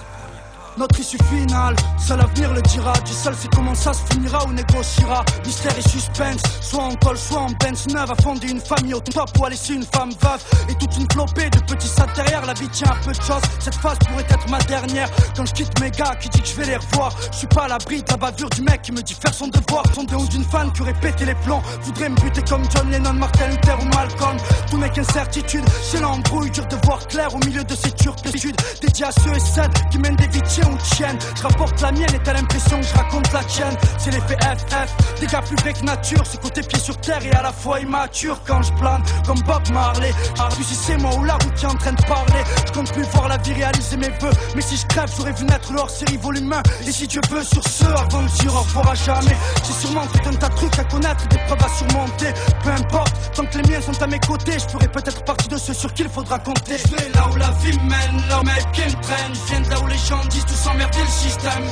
Notre 0.80 0.98
issue 0.98 1.18
finale, 1.30 1.76
seul 1.98 2.20
l'avenir 2.20 2.54
le 2.54 2.62
dira. 2.62 2.94
Du 3.06 3.12
seul 3.12 3.36
c'est 3.38 3.50
comment 3.54 3.76
ça 3.76 3.92
se 3.92 4.00
finira 4.14 4.46
ou 4.46 4.54
négociera. 4.54 5.26
Mystère 5.46 5.78
et 5.78 5.82
suspense, 5.82 6.42
soit 6.62 6.84
en 6.84 6.96
col, 6.96 7.18
soit 7.18 7.42
en 7.42 7.50
bench 7.50 7.86
neuve. 7.88 8.10
A 8.10 8.16
fonder 8.24 8.48
une 8.48 8.62
famille 8.62 8.94
au 8.94 9.02
top 9.02 9.30
ou 9.38 9.46
à 9.46 9.50
laisser 9.50 9.74
une 9.74 9.84
femme 9.84 10.12
veuve. 10.22 10.42
Et 10.70 10.76
toute 10.76 10.96
une 10.96 11.06
flopée 11.12 11.50
de 11.50 11.60
petits 11.60 11.90
sacs 11.90 12.16
derrière. 12.16 12.46
La 12.46 12.54
vie 12.54 12.70
tient 12.70 12.92
un 12.92 13.04
peu 13.04 13.12
de 13.12 13.22
choses. 13.22 13.42
Cette 13.60 13.76
phase 13.76 13.98
pourrait 14.08 14.24
être 14.24 14.50
ma 14.50 14.60
dernière. 14.60 15.10
Quand 15.36 15.46
je 15.46 15.52
quitte 15.52 15.78
mes 15.82 15.92
gars 15.92 16.16
qui 16.16 16.30
dit 16.30 16.42
que 16.42 16.48
je 16.48 16.56
vais 16.56 16.68
les 16.68 16.78
revoir? 16.78 17.14
Je 17.34 17.40
suis 17.40 17.48
pas 17.48 17.64
à 17.64 17.68
l'abri 17.68 18.02
de 18.02 18.10
la 18.10 18.16
bavure 18.16 18.50
du 18.50 18.62
mec 18.62 18.82
qui 18.82 18.94
me 18.94 19.02
dit 19.02 19.16
faire 19.16 19.34
son 19.34 19.50
devoir. 19.50 19.84
Fondé 19.94 20.16
ou 20.16 20.28
d'une 20.28 20.46
fan 20.46 20.72
qui 20.72 20.82
aurait 20.82 20.94
pété 20.94 21.26
les 21.26 21.36
plombs. 21.36 21.62
Voudrait 21.82 22.08
me 22.08 22.16
buter 22.16 22.42
comme 22.44 22.64
John 22.74 22.90
Lennon, 22.90 23.16
Martin 23.16 23.48
Luther 23.48 23.78
ou 23.82 23.86
Malcolm. 23.94 24.38
Tout 24.72 24.78
n'est 24.78 24.90
qu'incertitude. 24.92 25.66
C'est 25.84 26.00
l'embrouille, 26.00 26.52
dur 26.52 26.66
de 26.68 26.78
voir 26.86 27.06
clair 27.06 27.36
au 27.36 27.40
milieu 27.40 27.66
de 27.66 27.76
ces 27.76 27.92
turpitudes. 27.92 28.56
Dédié 28.80 29.08
à 29.08 29.12
ceux 29.12 29.36
et 29.36 29.40
celles 29.42 29.74
qui 29.92 29.98
mènent 29.98 30.16
des 30.16 30.28
vies 30.28 30.40
Je 30.78 31.44
rapporte 31.44 31.82
la 31.82 31.92
mienne 31.92 32.14
et 32.14 32.20
t'as 32.20 32.34
l'impression 32.34 32.80
que 32.80 32.86
je 32.86 32.94
raconte 32.94 33.32
la 33.34 33.44
tienne. 33.44 33.76
C'est 33.98 34.12
l'effet 34.12 34.38
FF, 34.42 35.28
gars 35.32 35.42
plus 35.42 35.56
vrais 35.58 35.74
que 35.74 35.84
nature. 35.84 36.26
Ce 36.26 36.38
côté 36.38 36.62
pied 36.62 36.80
sur 36.80 36.98
terre 36.98 37.26
et 37.26 37.32
à 37.32 37.42
la 37.42 37.52
fois 37.52 37.80
immature 37.80 38.40
quand 38.46 38.62
je 38.62 38.74
plane 38.74 39.02
comme 39.26 39.40
Bob 39.42 39.62
Marley. 39.72 40.12
Ah, 40.40 40.50
puis 40.52 40.64
si 40.64 40.76
c'est 40.76 40.98
moi 40.98 41.12
ou 41.16 41.24
la 41.24 41.34
route 41.34 41.54
qui 41.56 41.66
est 41.66 41.70
en 41.70 41.76
train 41.76 41.94
de 41.94 42.04
parler. 42.04 42.44
Je 42.68 42.72
compte 42.72 42.92
plus 42.94 43.04
voir 43.14 43.28
la 43.28 43.38
vie 43.38 43.54
réaliser 43.54 43.98
mes 43.98 44.10
vœux. 44.10 44.32
Mais 44.56 44.62
si 44.62 44.78
je 44.78 44.86
crève, 44.88 45.10
j'aurais 45.18 45.34
vu 45.34 45.46
naître 45.46 45.72
leur 45.74 45.90
série 45.90 46.18
volume 46.18 46.52
1. 46.52 46.62
Et 46.88 46.92
si 46.92 47.08
Dieu 47.08 47.22
veut, 47.30 47.44
sur 47.44 47.64
ce, 47.64 47.86
avant 47.86 48.24
de 48.24 48.28
dire 48.28 48.54
au 48.54 48.60
revoir 48.60 48.96
jamais. 48.96 49.38
J'ai 49.66 49.74
sûrement 49.74 50.06
tout 50.08 50.30
un 50.30 50.34
tas 50.34 50.50
de 50.50 50.56
trucs 50.56 50.80
à 50.80 50.84
connaître, 50.84 51.28
des 51.28 51.38
preuves 51.38 51.64
à 51.64 51.70
surmonter. 51.70 52.34
Peu 52.64 52.70
importe, 52.72 53.14
tant 53.34 53.46
que 53.46 53.58
les 53.58 53.70
miens 53.70 53.82
sont 53.82 54.02
à 54.02 54.08
mes 54.08 54.20
côtés, 54.20 54.54
je 54.54 54.68
ferai 54.68 54.88
peut-être 54.88 55.24
partie 55.24 55.48
de 55.48 55.58
ceux 55.58 55.74
sur 55.74 55.94
qui 55.94 56.04
il 56.04 56.10
faudra 56.10 56.40
compter. 56.40 56.78
Je 56.78 56.96
vais 56.96 57.10
là 57.14 57.28
où 57.32 57.36
la 57.36 57.52
vie 57.62 57.78
mène, 57.80 58.28
là 58.30 58.40
où 58.40 58.44
mes 58.44 58.72
pieds 58.72 58.86
me 58.86 59.02
traînent. 59.02 59.34
Je 59.34 59.52
viens 59.52 59.62
de 59.62 59.70
là 59.70 59.80
où 59.82 59.88
les 59.88 59.98
gens 59.98 60.24
disent 60.30 60.46
tout 60.46 60.59
s'emmerder 60.60 61.00
le 61.00 61.08
système. 61.08 61.64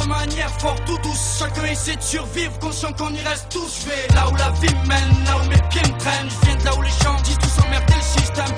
De 0.00 0.06
manière 0.06 0.50
forte 0.60 0.88
ou 0.88 0.98
douce, 0.98 1.38
chacun 1.38 1.64
essaie 1.64 1.96
de 1.96 2.02
survivre, 2.02 2.58
conscient 2.58 2.92
qu'on 2.92 3.12
y 3.12 3.20
reste 3.20 3.48
tous. 3.50 3.82
Je 3.82 3.88
vais 3.88 4.14
là 4.14 4.28
où 4.30 4.36
la 4.36 4.50
vie 4.60 4.74
mène, 4.86 5.24
là 5.24 5.36
où 5.38 5.48
mes 5.48 5.62
pieds 5.70 5.82
me 5.82 5.98
traînent. 5.98 6.30
Je 6.30 6.46
viens 6.46 6.56
de 6.56 6.64
là 6.64 6.74
où 6.76 6.82
les 6.82 6.96
gens 7.02 7.16
disent 7.24 7.38
tout 7.38 7.48
s'emmerder 7.48 7.94
le 7.94 8.20
système. 8.20 8.54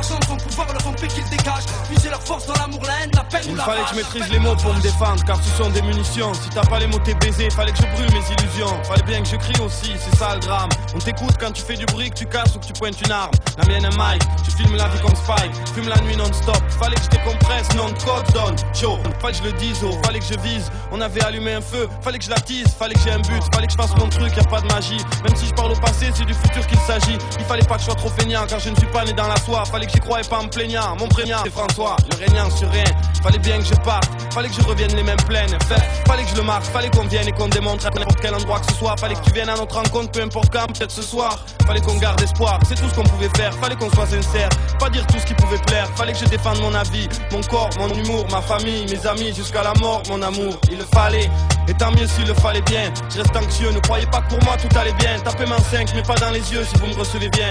L'argent, 0.00 0.36
pouvoir, 0.36 0.72
le 0.72 0.78
ramper 0.84 1.08
qu'ils 1.08 1.28
dégagent. 1.28 1.66
Puiser 1.88 2.10
leur 2.10 2.22
force 2.22 2.46
dans 2.46 2.54
l'amour, 2.54 2.80
la 2.86 3.00
haine, 3.00 3.10
la 3.14 3.24
peine 3.24 3.44
ou 3.46 3.50
Il 3.50 3.56
la 3.56 3.64
fallait 3.64 3.82
que 3.82 3.88
je 3.90 3.94
maîtrise 3.96 4.28
les 4.30 4.38
mots 4.38 4.56
pour 4.56 4.74
me 4.74 4.80
défendre, 4.80 5.24
car 5.24 5.36
ce 5.42 5.50
sont 5.62 5.70
des 5.70 5.82
munitions. 5.82 6.32
Si 6.34 6.48
t'as 6.50 6.62
pas 6.62 6.78
les 6.78 6.86
mots, 6.86 6.98
t'es 7.04 7.14
baisé. 7.14 7.50
Fallait 7.50 7.72
que 7.72 7.78
je 7.78 7.86
brûle 7.94 8.10
mes 8.12 8.24
illusions. 8.34 8.82
Fallait 8.84 9.02
bien 9.02 9.22
que 9.22 9.28
je 9.28 9.36
crie 9.36 9.60
aussi, 9.60 9.92
c'est 9.98 10.16
ça 10.16 10.34
le 10.34 10.40
drame. 10.40 10.70
On 10.94 10.98
t'écoute 10.98 11.36
quand 11.38 11.52
tu 11.52 11.62
fais 11.62 11.76
du 11.76 11.86
bruit, 11.86 12.10
que 12.10 12.16
tu 12.16 12.26
casses 12.26 12.54
ou 12.56 12.58
que 12.58 12.66
tu 12.66 12.72
pointes 12.72 13.00
une 13.02 13.12
arme. 13.12 13.32
La 13.58 13.66
mienne 13.66 13.84
est 13.84 13.96
Mike, 13.96 14.22
je 14.44 14.50
filme 14.50 14.76
la 14.76 14.88
vie 14.88 15.00
comme 15.00 15.16
Spike. 15.16 15.52
Fume 15.74 15.88
la 15.88 16.00
nuit 16.02 16.16
non-stop. 16.16 16.60
Fallait 16.78 16.96
que 16.96 17.02
je 17.02 17.08
décompresse, 17.08 17.68
non 17.76 17.88
de 17.88 18.02
code 18.02 18.32
donne. 18.32 18.56
Chaud, 18.74 18.98
fallait 19.20 19.38
que 19.38 19.44
je 19.44 19.50
le 19.50 19.52
dise, 19.58 19.78
oh. 19.84 19.98
Fallait 20.04 20.20
que 20.20 20.24
je 20.24 20.38
vise. 20.40 20.70
On 20.92 21.00
avait 21.00 21.22
allumé 21.22 21.54
un 21.54 21.60
feu, 21.60 21.88
fallait 22.02 22.18
que 22.18 22.24
je 22.24 22.30
l'attise. 22.30 22.68
Fallait 22.78 22.94
que 22.94 23.00
j'ai 23.00 23.12
un 23.12 23.20
but, 23.20 23.42
fallait 23.54 23.66
que 23.66 23.72
je 23.72 23.76
fasse 23.76 23.94
mon 23.96 24.08
truc, 24.08 24.34
y 24.36 24.40
a 24.40 24.44
pas 24.44 24.60
de 24.60 24.66
magie. 24.72 25.00
Même 25.24 25.36
si 25.36 25.46
je 25.46 25.54
parle 25.54 25.72
au 25.72 25.80
passé, 25.80 26.10
c'est 26.14 26.24
du 26.24 26.34
futur 26.34 26.66
qu'il 26.66 26.78
s'agit. 26.80 27.18
Il 27.38 27.44
fallait 27.44 27.64
pas 27.64 27.74
que 27.74 27.80
je 27.80 27.86
sois 27.86 27.94
trop 27.94 28.10
feignant, 28.10 28.46
car 28.46 28.58
je 28.58 28.70
ne 28.70 28.76
suis 28.76 28.86
pas 28.86 29.04
né 29.04 29.12
dans 29.12 29.28
la 29.28 29.36
soie. 29.36 29.64
Fallait 29.64 29.86
croie 29.98 30.20
et 30.20 30.24
pas 30.24 30.38
en 30.38 30.48
plaignant. 30.48 30.94
Mon 30.98 31.08
prénom, 31.08 31.36
c'est 31.42 31.50
François, 31.50 31.96
le 32.10 32.24
régnant 32.24 32.50
sur 32.50 32.70
rien. 32.70 32.84
Fallait 33.22 33.38
bien 33.38 33.58
que 33.58 33.64
je 33.64 33.74
parte, 33.74 34.08
fallait 34.32 34.48
que 34.48 34.54
je 34.54 34.62
revienne 34.62 34.94
les 34.94 35.02
mêmes 35.02 35.22
plaines. 35.26 35.58
Fallait 36.06 36.22
que 36.22 36.30
je 36.30 36.36
le 36.36 36.42
marque, 36.42 36.64
fallait 36.64 36.90
qu'on 36.90 37.04
vienne 37.04 37.28
et 37.28 37.32
qu'on 37.32 37.48
démontre 37.48 37.86
à 37.86 37.90
n'importe 37.90 38.20
quel 38.20 38.34
endroit 38.34 38.60
que 38.60 38.72
ce 38.72 38.78
soit. 38.78 38.96
Fallait 38.98 39.14
que 39.14 39.20
tu 39.20 39.32
viennes 39.32 39.48
à 39.48 39.56
notre 39.56 39.74
rencontre, 39.74 40.10
peu 40.12 40.22
importe 40.22 40.50
quand, 40.52 40.66
peut-être 40.66 40.90
ce 40.90 41.02
soir. 41.02 41.38
Fallait 41.66 41.80
qu'on 41.80 41.96
garde 41.96 42.20
espoir, 42.22 42.58
c'est 42.66 42.76
tout 42.76 42.88
ce 42.88 42.94
qu'on 42.94 43.02
pouvait 43.02 43.28
faire. 43.36 43.52
Fallait 43.54 43.76
qu'on 43.76 43.90
soit 43.90 44.06
sincère, 44.06 44.48
pas 44.78 44.88
dire 44.88 45.06
tout 45.06 45.18
ce 45.18 45.26
qui 45.26 45.34
pouvait 45.34 45.58
plaire. 45.66 45.88
Fallait 45.96 46.12
que 46.12 46.18
je 46.18 46.24
défende 46.26 46.60
mon 46.60 46.74
avis, 46.74 47.08
mon 47.32 47.42
corps, 47.42 47.70
mon 47.78 47.88
humour, 47.88 48.26
ma 48.30 48.40
famille, 48.40 48.86
mes 48.86 49.06
amis, 49.06 49.34
jusqu'à 49.34 49.62
la 49.62 49.74
mort, 49.74 50.02
mon 50.08 50.22
amour. 50.22 50.54
Il 50.70 50.78
le 50.78 50.86
fallait, 50.94 51.30
et 51.68 51.74
tant 51.74 51.90
mieux 51.92 52.06
s'il 52.06 52.26
le 52.26 52.34
fallait 52.34 52.62
bien. 52.62 52.92
Je 53.14 53.18
reste 53.18 53.36
anxieux, 53.36 53.70
ne 53.70 53.80
croyez 53.80 54.06
pas 54.06 54.20
que 54.22 54.34
pour 54.34 54.44
moi 54.44 54.56
tout 54.56 54.78
allait 54.78 54.94
bien. 54.94 55.18
Tapez 55.20 55.46
main 55.46 55.58
5, 55.58 55.92
mais 55.94 56.02
pas 56.02 56.16
dans 56.16 56.30
les 56.30 56.52
yeux 56.52 56.64
si 56.64 56.78
vous 56.80 56.86
me 56.86 56.94
recevez 56.98 57.28
bien. 57.28 57.50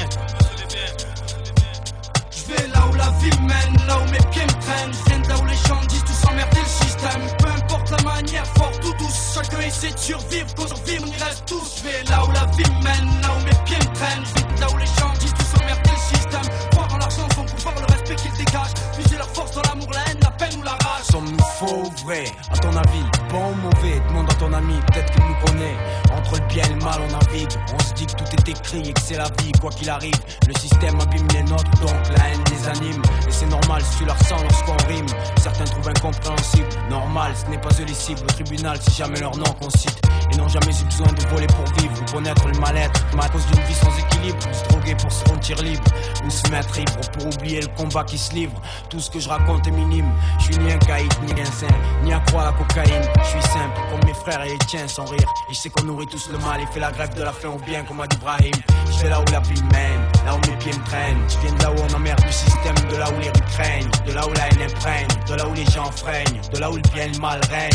Vais 2.50 2.68
là 2.74 2.82
où 2.89 2.95
la 2.95 3.10
vie 3.20 3.39
mène, 3.41 3.88
là 3.88 4.00
où 4.00 4.06
mes 4.12 4.18
pieds 4.32 4.41
me 4.41 4.62
traînent. 4.62 4.91
Je 4.91 5.10
viens 5.10 5.22
là 5.30 5.36
où 5.39 5.45
les 5.45 5.56
gens 5.68 5.82
disent 5.88 6.04
tout 6.04 6.14
s'emmerder 6.14 6.60
le 6.60 6.86
système. 6.86 7.22
Peu 7.38 7.47
importe 7.47 7.91
la 7.91 8.02
manière, 8.04 8.45
forte 8.58 8.84
ou 8.86 8.93
douce, 8.97 9.36
chacun 9.36 9.60
essaie 9.60 9.91
de 9.91 10.00
survivre. 10.00 10.56
Qu'on 10.56 10.68
survive, 10.68 11.02
on 11.04 11.12
y 11.12 11.24
reste 11.24 11.43
tous. 11.45 11.78
Je 11.78 11.84
vais 11.84 12.04
là 12.10 12.24
où 12.26 12.32
la 12.32 12.45
vie 12.58 12.72
mène, 12.84 13.22
là 13.22 13.30
où 13.38 13.45
mes 13.45 13.58
pieds 13.66 13.78
me 13.78 13.93
traînent. 13.93 14.26
Je 14.26 14.62
là 14.62 14.68
où 14.74 14.78
les 14.78 14.86
gens 14.86 15.14
disent 15.20 15.34
tout 15.34 15.45
s'emmerder 15.45 15.91
le 15.91 16.18
système. 16.18 16.50
Croire 16.72 16.93
en 16.93 16.97
l'argent, 16.97 17.28
son 17.36 17.45
pouvoir, 17.45 17.76
le 17.76 17.93
respect 17.93 18.16
qu'ils 18.16 18.34
dégagent. 18.34 18.74
Puiser 18.97 19.18
leur 19.18 19.30
force 19.30 19.52
dans 19.52 19.62
l'amour, 19.70 19.89
la 19.93 20.12
haine, 20.12 20.20
la 20.24 20.32
peine 20.32 20.60
ou 20.60 20.64
la 20.64 20.72
rage. 20.72 21.06
Sommes-nous 21.12 21.45
faux 21.60 21.84
ou 21.86 22.06
vrai 22.06 22.26
À 22.52 22.58
ton 22.58 22.76
avis, 22.76 23.06
bon 23.30 23.52
ou 23.52 23.56
mauvais? 23.56 24.02
Demande 24.10 24.30
à 24.32 24.36
ton 24.36 24.52
ami, 24.54 24.74
peut-être 24.88 25.12
qu'il 25.14 25.24
nous 25.24 25.38
connaît. 25.45 25.78
Entre 26.20 26.36
le 26.36 26.48
bien 26.48 26.64
et 26.66 26.74
le 26.74 26.84
mal, 26.84 27.00
on 27.00 27.12
navigue. 27.12 27.52
On 27.74 27.80
se 27.80 27.94
dit 27.94 28.06
que 28.06 28.12
tout 28.12 28.26
est 28.26 28.50
écrit 28.50 28.90
et 28.90 28.94
que 28.94 29.00
c'est 29.00 29.16
la 29.16 29.30
vie, 29.42 29.54
quoi 29.62 29.70
qu'il 29.70 29.90
arrive. 29.90 30.20
Le 30.48 30.54
système 30.60 31.00
abîme 31.00 31.28
les 31.34 31.44
nôtres, 31.44 31.72
donc 31.80 31.96
la 32.18 32.28
haine 32.28 32.44
les 32.52 32.68
anime. 32.68 33.02
Et 33.26 33.32
c'est 33.32 33.46
normal 33.46 33.82
si 33.82 34.00
tu 34.00 34.06
la 34.06 34.14
ressens 34.14 34.44
lorsqu'on 34.44 34.76
rime. 34.88 35.06
Certains 35.42 35.64
trouvent 35.64 35.88
incompréhensible. 35.88 36.68
Normal, 36.90 37.32
ce 37.36 37.50
n'est 37.50 37.58
pas 37.58 37.70
eux 37.80 37.86
les. 37.86 38.00
Au 38.10 38.26
tribunal, 38.26 38.78
si 38.82 38.98
jamais 38.98 39.20
leur 39.20 39.38
nom 39.38 39.46
qu'on 39.62 39.70
cite. 39.70 40.02
Ils 40.32 40.38
n'ont 40.38 40.48
jamais 40.48 40.74
eu 40.74 40.84
besoin 40.86 41.08
de 41.08 41.22
voler 41.28 41.48
pour 41.48 41.66
vivre 41.80 41.94
ou 42.02 42.12
connaître 42.12 42.48
le 42.48 42.60
mal-être. 42.60 43.06
Mais 43.16 43.24
à 43.24 43.30
cause 43.30 43.46
d'une 43.48 43.64
vie 43.64 43.74
sans 43.74 43.98
équilibre, 43.98 44.38
ou 44.50 44.54
se 44.54 44.64
droguer 44.70 44.96
pour 44.96 45.12
se 45.12 45.26
sentir 45.26 45.62
libre. 45.62 45.84
Ou 46.26 46.30
se 46.30 46.50
mettre 46.50 46.78
ivre 46.78 47.12
pour 47.14 47.28
oublier 47.28 47.62
le 47.62 47.68
combat 47.78 48.04
qui 48.04 48.18
se 48.18 48.34
livre. 48.34 48.60
Tout 48.90 49.00
ce 49.00 49.10
que 49.10 49.20
je 49.20 49.30
raconte 49.30 49.68
est 49.68 49.72
minime. 49.72 50.12
Je 50.40 50.46
suis 50.46 50.58
ni 50.58 50.72
un 50.72 50.78
caïd, 50.80 51.12
ni 51.26 51.42
un 51.42 51.46
saint, 51.46 51.68
ni 52.04 52.14
accro 52.14 52.40
à 52.40 52.46
la 52.46 52.52
cocaïne. 52.52 53.04
Je 53.24 53.28
suis 53.28 53.42
simple, 53.42 53.80
comme 53.90 54.04
mes 54.06 54.14
frères 54.14 54.44
et 54.44 54.50
les 54.50 54.58
tiens, 54.68 54.88
sans 54.88 55.06
rire. 55.06 55.30
Et 55.50 55.54
je 55.54 55.70
qu'on 55.70 55.84
nourrit 55.84 56.09
tous 56.10 56.30
le 56.32 56.38
mal 56.39 56.60
et 56.62 56.66
fait 56.68 56.80
la 56.80 56.91
grève 56.91 57.14
de 57.14 57.24
la 57.24 57.32
faim 57.32 57.49
au 57.49 57.60
bien, 57.60 57.84
comme 57.84 58.01
a 58.01 58.07
dit 58.07 58.18
Brahim. 58.18 58.53
Je 58.91 59.03
vais 59.03 59.10
là 59.10 59.22
où 59.22 59.32
la 59.32 59.39
vie 59.41 59.62
mène, 59.72 60.01
là 60.26 60.36
où 60.36 60.49
mes 60.49 60.57
pieds 60.57 60.74
me 60.74 60.86
traînent. 60.86 61.22
Je 61.30 61.38
viens 61.39 61.53
de 61.53 61.62
là 61.62 61.72
où 61.72 61.76
on 61.78 61.95
emmerde 61.95 62.22
du 62.22 62.32
système, 62.32 62.76
de 62.89 62.97
là 62.97 63.10
où 63.10 63.20
les 63.20 63.30
rues 63.30 63.47
craignent, 63.51 63.89
de 64.07 64.14
là 64.14 64.28
où 64.28 64.34
la 64.34 64.47
haine 64.47 64.62
imprègne, 64.62 65.07
de 65.28 65.36
là 65.36 65.47
où 65.47 65.53
les 65.53 65.66
gens 65.66 65.91
freinent, 65.91 66.41
de 66.53 66.60
là 66.60 66.72
où 66.72 66.76
le 66.76 66.82
bien 66.93 67.05
et 67.05 67.10
le 67.10 67.20
mal 67.20 67.39
règne. 67.49 67.70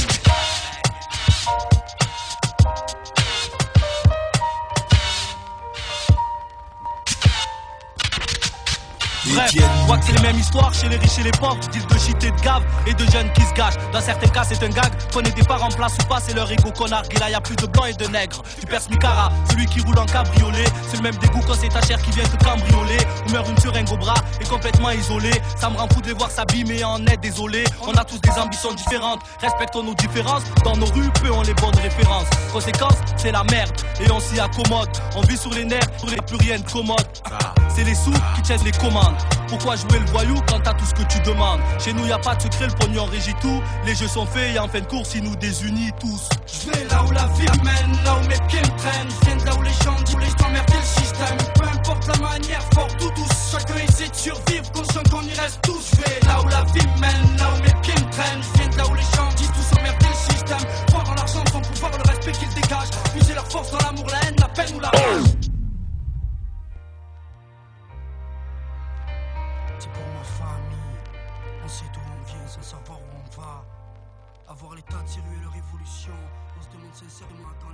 Bref, 9.32 9.50
je 9.54 9.86
vois 9.86 9.96
que 9.98 10.04
c'est 10.04 10.12
les 10.12 10.22
mêmes 10.22 10.38
histoires 10.38 10.72
chez 10.74 10.88
les 10.88 10.96
riches 10.96 11.18
et 11.18 11.22
les 11.22 11.30
pauvres, 11.30 11.58
disent 11.72 11.86
de 11.86 11.98
shit 11.98 12.22
et 12.24 12.30
de 12.30 12.40
gave 12.42 12.62
et 12.86 12.92
de 12.92 13.04
jeunes 13.10 13.32
qui 13.32 13.42
se 13.42 13.54
gâchent. 13.54 13.78
Dans 13.92 14.00
certains 14.00 14.28
cas, 14.28 14.44
c'est 14.44 14.62
un 14.62 14.68
gag. 14.68 14.92
Qu'on 15.12 15.20
ait 15.20 15.30
des 15.30 15.42
parents 15.42 15.68
en 15.68 15.70
place 15.70 15.94
ou 16.02 16.06
pas, 16.06 16.20
c'est 16.20 16.34
leur 16.34 16.50
ego 16.50 16.70
connard. 16.70 17.04
Et 17.10 17.18
là, 17.18 17.30
y 17.30 17.34
a 17.34 17.40
plus 17.40 17.56
de 17.56 17.66
blancs 17.66 17.88
et 17.88 17.94
de 17.94 18.06
nègres. 18.06 18.42
Tu 18.60 18.66
perces 18.66 18.90
Micara, 18.90 19.30
celui 19.50 19.66
qui 19.66 19.80
roule 19.80 19.98
en 19.98 20.06
cabriolet. 20.06 20.64
C'est 20.88 20.98
le 20.98 21.02
même 21.02 21.16
dégoût 21.16 21.40
quand 21.46 21.54
c'est 21.54 21.68
ta 21.68 21.80
chair 21.80 22.00
qui 22.02 22.10
vient 22.10 22.24
te 22.24 22.44
cambrioler. 22.44 22.98
Ou 23.26 23.32
meurt 23.32 23.48
une 23.48 23.58
seringue 23.58 23.90
au 23.92 23.96
bras 23.96 24.14
et 24.40 24.44
complètement 24.44 24.90
isolé. 24.90 25.30
Ça 25.56 25.70
me 25.70 25.76
rend 25.78 25.88
fou 25.88 26.02
de 26.02 26.08
les 26.08 26.14
voir 26.14 26.30
s'abîmer 26.30 26.84
en 26.84 27.04
est 27.06 27.16
désolé. 27.16 27.64
On 27.86 27.92
a 27.92 28.04
tous 28.04 28.20
des 28.20 28.38
ambitions 28.38 28.74
différentes. 28.74 29.20
Respectons 29.40 29.82
nos 29.82 29.94
différences. 29.94 30.42
Dans 30.64 30.76
nos 30.76 30.86
rues, 30.86 31.10
peu 31.22 31.30
ont 31.30 31.42
les 31.42 31.54
bonnes 31.54 31.76
références. 31.76 32.28
Conséquence, 32.52 32.96
c'est 33.16 33.32
la 33.32 33.44
merde. 33.44 33.72
Et 34.00 34.10
on 34.10 34.20
s'y 34.20 34.38
accommode. 34.38 34.90
On 35.16 35.22
vit 35.22 35.38
sur 35.38 35.50
les 35.50 35.64
nerfs, 35.64 35.88
sur 35.96 36.08
les 36.08 36.16
plus 36.16 36.36
rien 36.36 36.58
de 36.58 36.70
commode. 36.70 37.06
C'est 37.74 37.84
les 37.84 37.94
sous 37.94 38.12
qui 38.36 38.42
tiennent 38.42 38.62
les 38.64 38.70
commandes. 38.70 39.13
Pourquoi 39.48 39.76
jouer 39.76 39.98
le 40.00 40.10
voyou 40.10 40.36
quand 40.48 40.60
t'as 40.60 40.74
tout 40.74 40.84
ce 40.84 40.94
que 40.94 41.06
tu 41.06 41.20
demandes? 41.20 41.60
Chez 41.78 41.92
nous 41.92 42.06
y 42.06 42.12
a 42.12 42.18
pas 42.18 42.34
de 42.34 42.42
secret, 42.42 42.66
le 42.66 42.74
pognon 42.74 43.04
régit 43.04 43.34
tout. 43.40 43.62
Les 43.86 43.94
jeux 43.94 44.08
sont 44.08 44.26
faits 44.26 44.54
et 44.54 44.58
en 44.58 44.68
fin 44.68 44.80
de 44.80 44.86
course, 44.86 45.14
ils 45.14 45.22
nous 45.22 45.36
désunissent 45.36 45.92
tous. 46.00 46.28
Je 46.46 46.70
vais 46.70 46.84
là 46.86 47.04
où 47.04 47.10
la 47.12 47.26
vie 47.38 47.46
mène, 47.62 48.04
là 48.04 48.16
où 48.16 48.28
mes 48.28 48.38
pieds 48.48 48.60
me 48.60 48.78
traînent. 48.78 49.08
Je 49.08 49.26
viens 49.26 49.36
de 49.36 49.44
là 49.44 49.54
où 49.56 49.62
les 49.62 49.84
gens 49.84 49.96
disent, 50.04 50.36
t'emmerder 50.36 50.74
le 50.74 51.00
système. 51.00 51.38
Peu 51.54 51.64
importe 51.64 52.06
la 52.08 52.16
manière, 52.18 52.62
forte 52.74 52.94
ou 53.02 53.10
douce, 53.10 53.52
chacun 53.52 53.74
essaie 53.76 54.08
de 54.08 54.14
survivre, 54.14 54.72
conscient 54.72 55.02
qu'on 55.10 55.22
y 55.22 55.34
reste 55.34 55.60
tous. 55.62 55.90
Je 55.92 55.96
vais 56.02 56.20
là 56.26 56.40
où 56.42 56.48
la 56.48 56.64
vie 56.72 56.86
mène, 57.00 57.36
là 57.38 57.46
où 57.54 57.62
mes 57.62 57.80
pieds 57.82 57.94
me 57.94 58.10
traînent. 58.10 58.42
Je 58.42 58.58
viens 58.58 58.68
de 58.68 58.76
là 58.76 58.86
où 58.88 58.94
les 58.94 59.02
gens 59.02 59.28
disent 59.36 59.52
tout 59.52 59.74
s'emmerder 59.74 60.06
le 60.08 60.32
système. 60.32 60.68
Croire 60.88 61.10
en 61.10 61.14
l'argent, 61.14 61.44
son 61.52 61.60
pouvoir, 61.60 61.92
le 61.92 62.10
respect 62.10 62.32
qu'ils 62.32 62.54
dégagent. 62.54 62.90
Puiser 63.14 63.34
leur 63.34 63.46
force 63.46 63.70
dans 63.70 63.78
l'amour, 63.78 64.06
la 64.10 64.28
haine, 64.28 64.36
la 64.40 64.48
peine 64.48 64.74
ou 64.74 64.80
la 64.80 64.88
rage. 64.88 65.33
L'état 74.88 75.02
de 75.02 75.08
et 75.08 75.42
leur 75.42 75.56
évolution. 75.56 76.12
On 76.58 76.62
se 76.62 76.68
demande 76.76 76.94
sincèrement 76.94 77.48
quand 77.60 77.68
mettre 77.68 77.73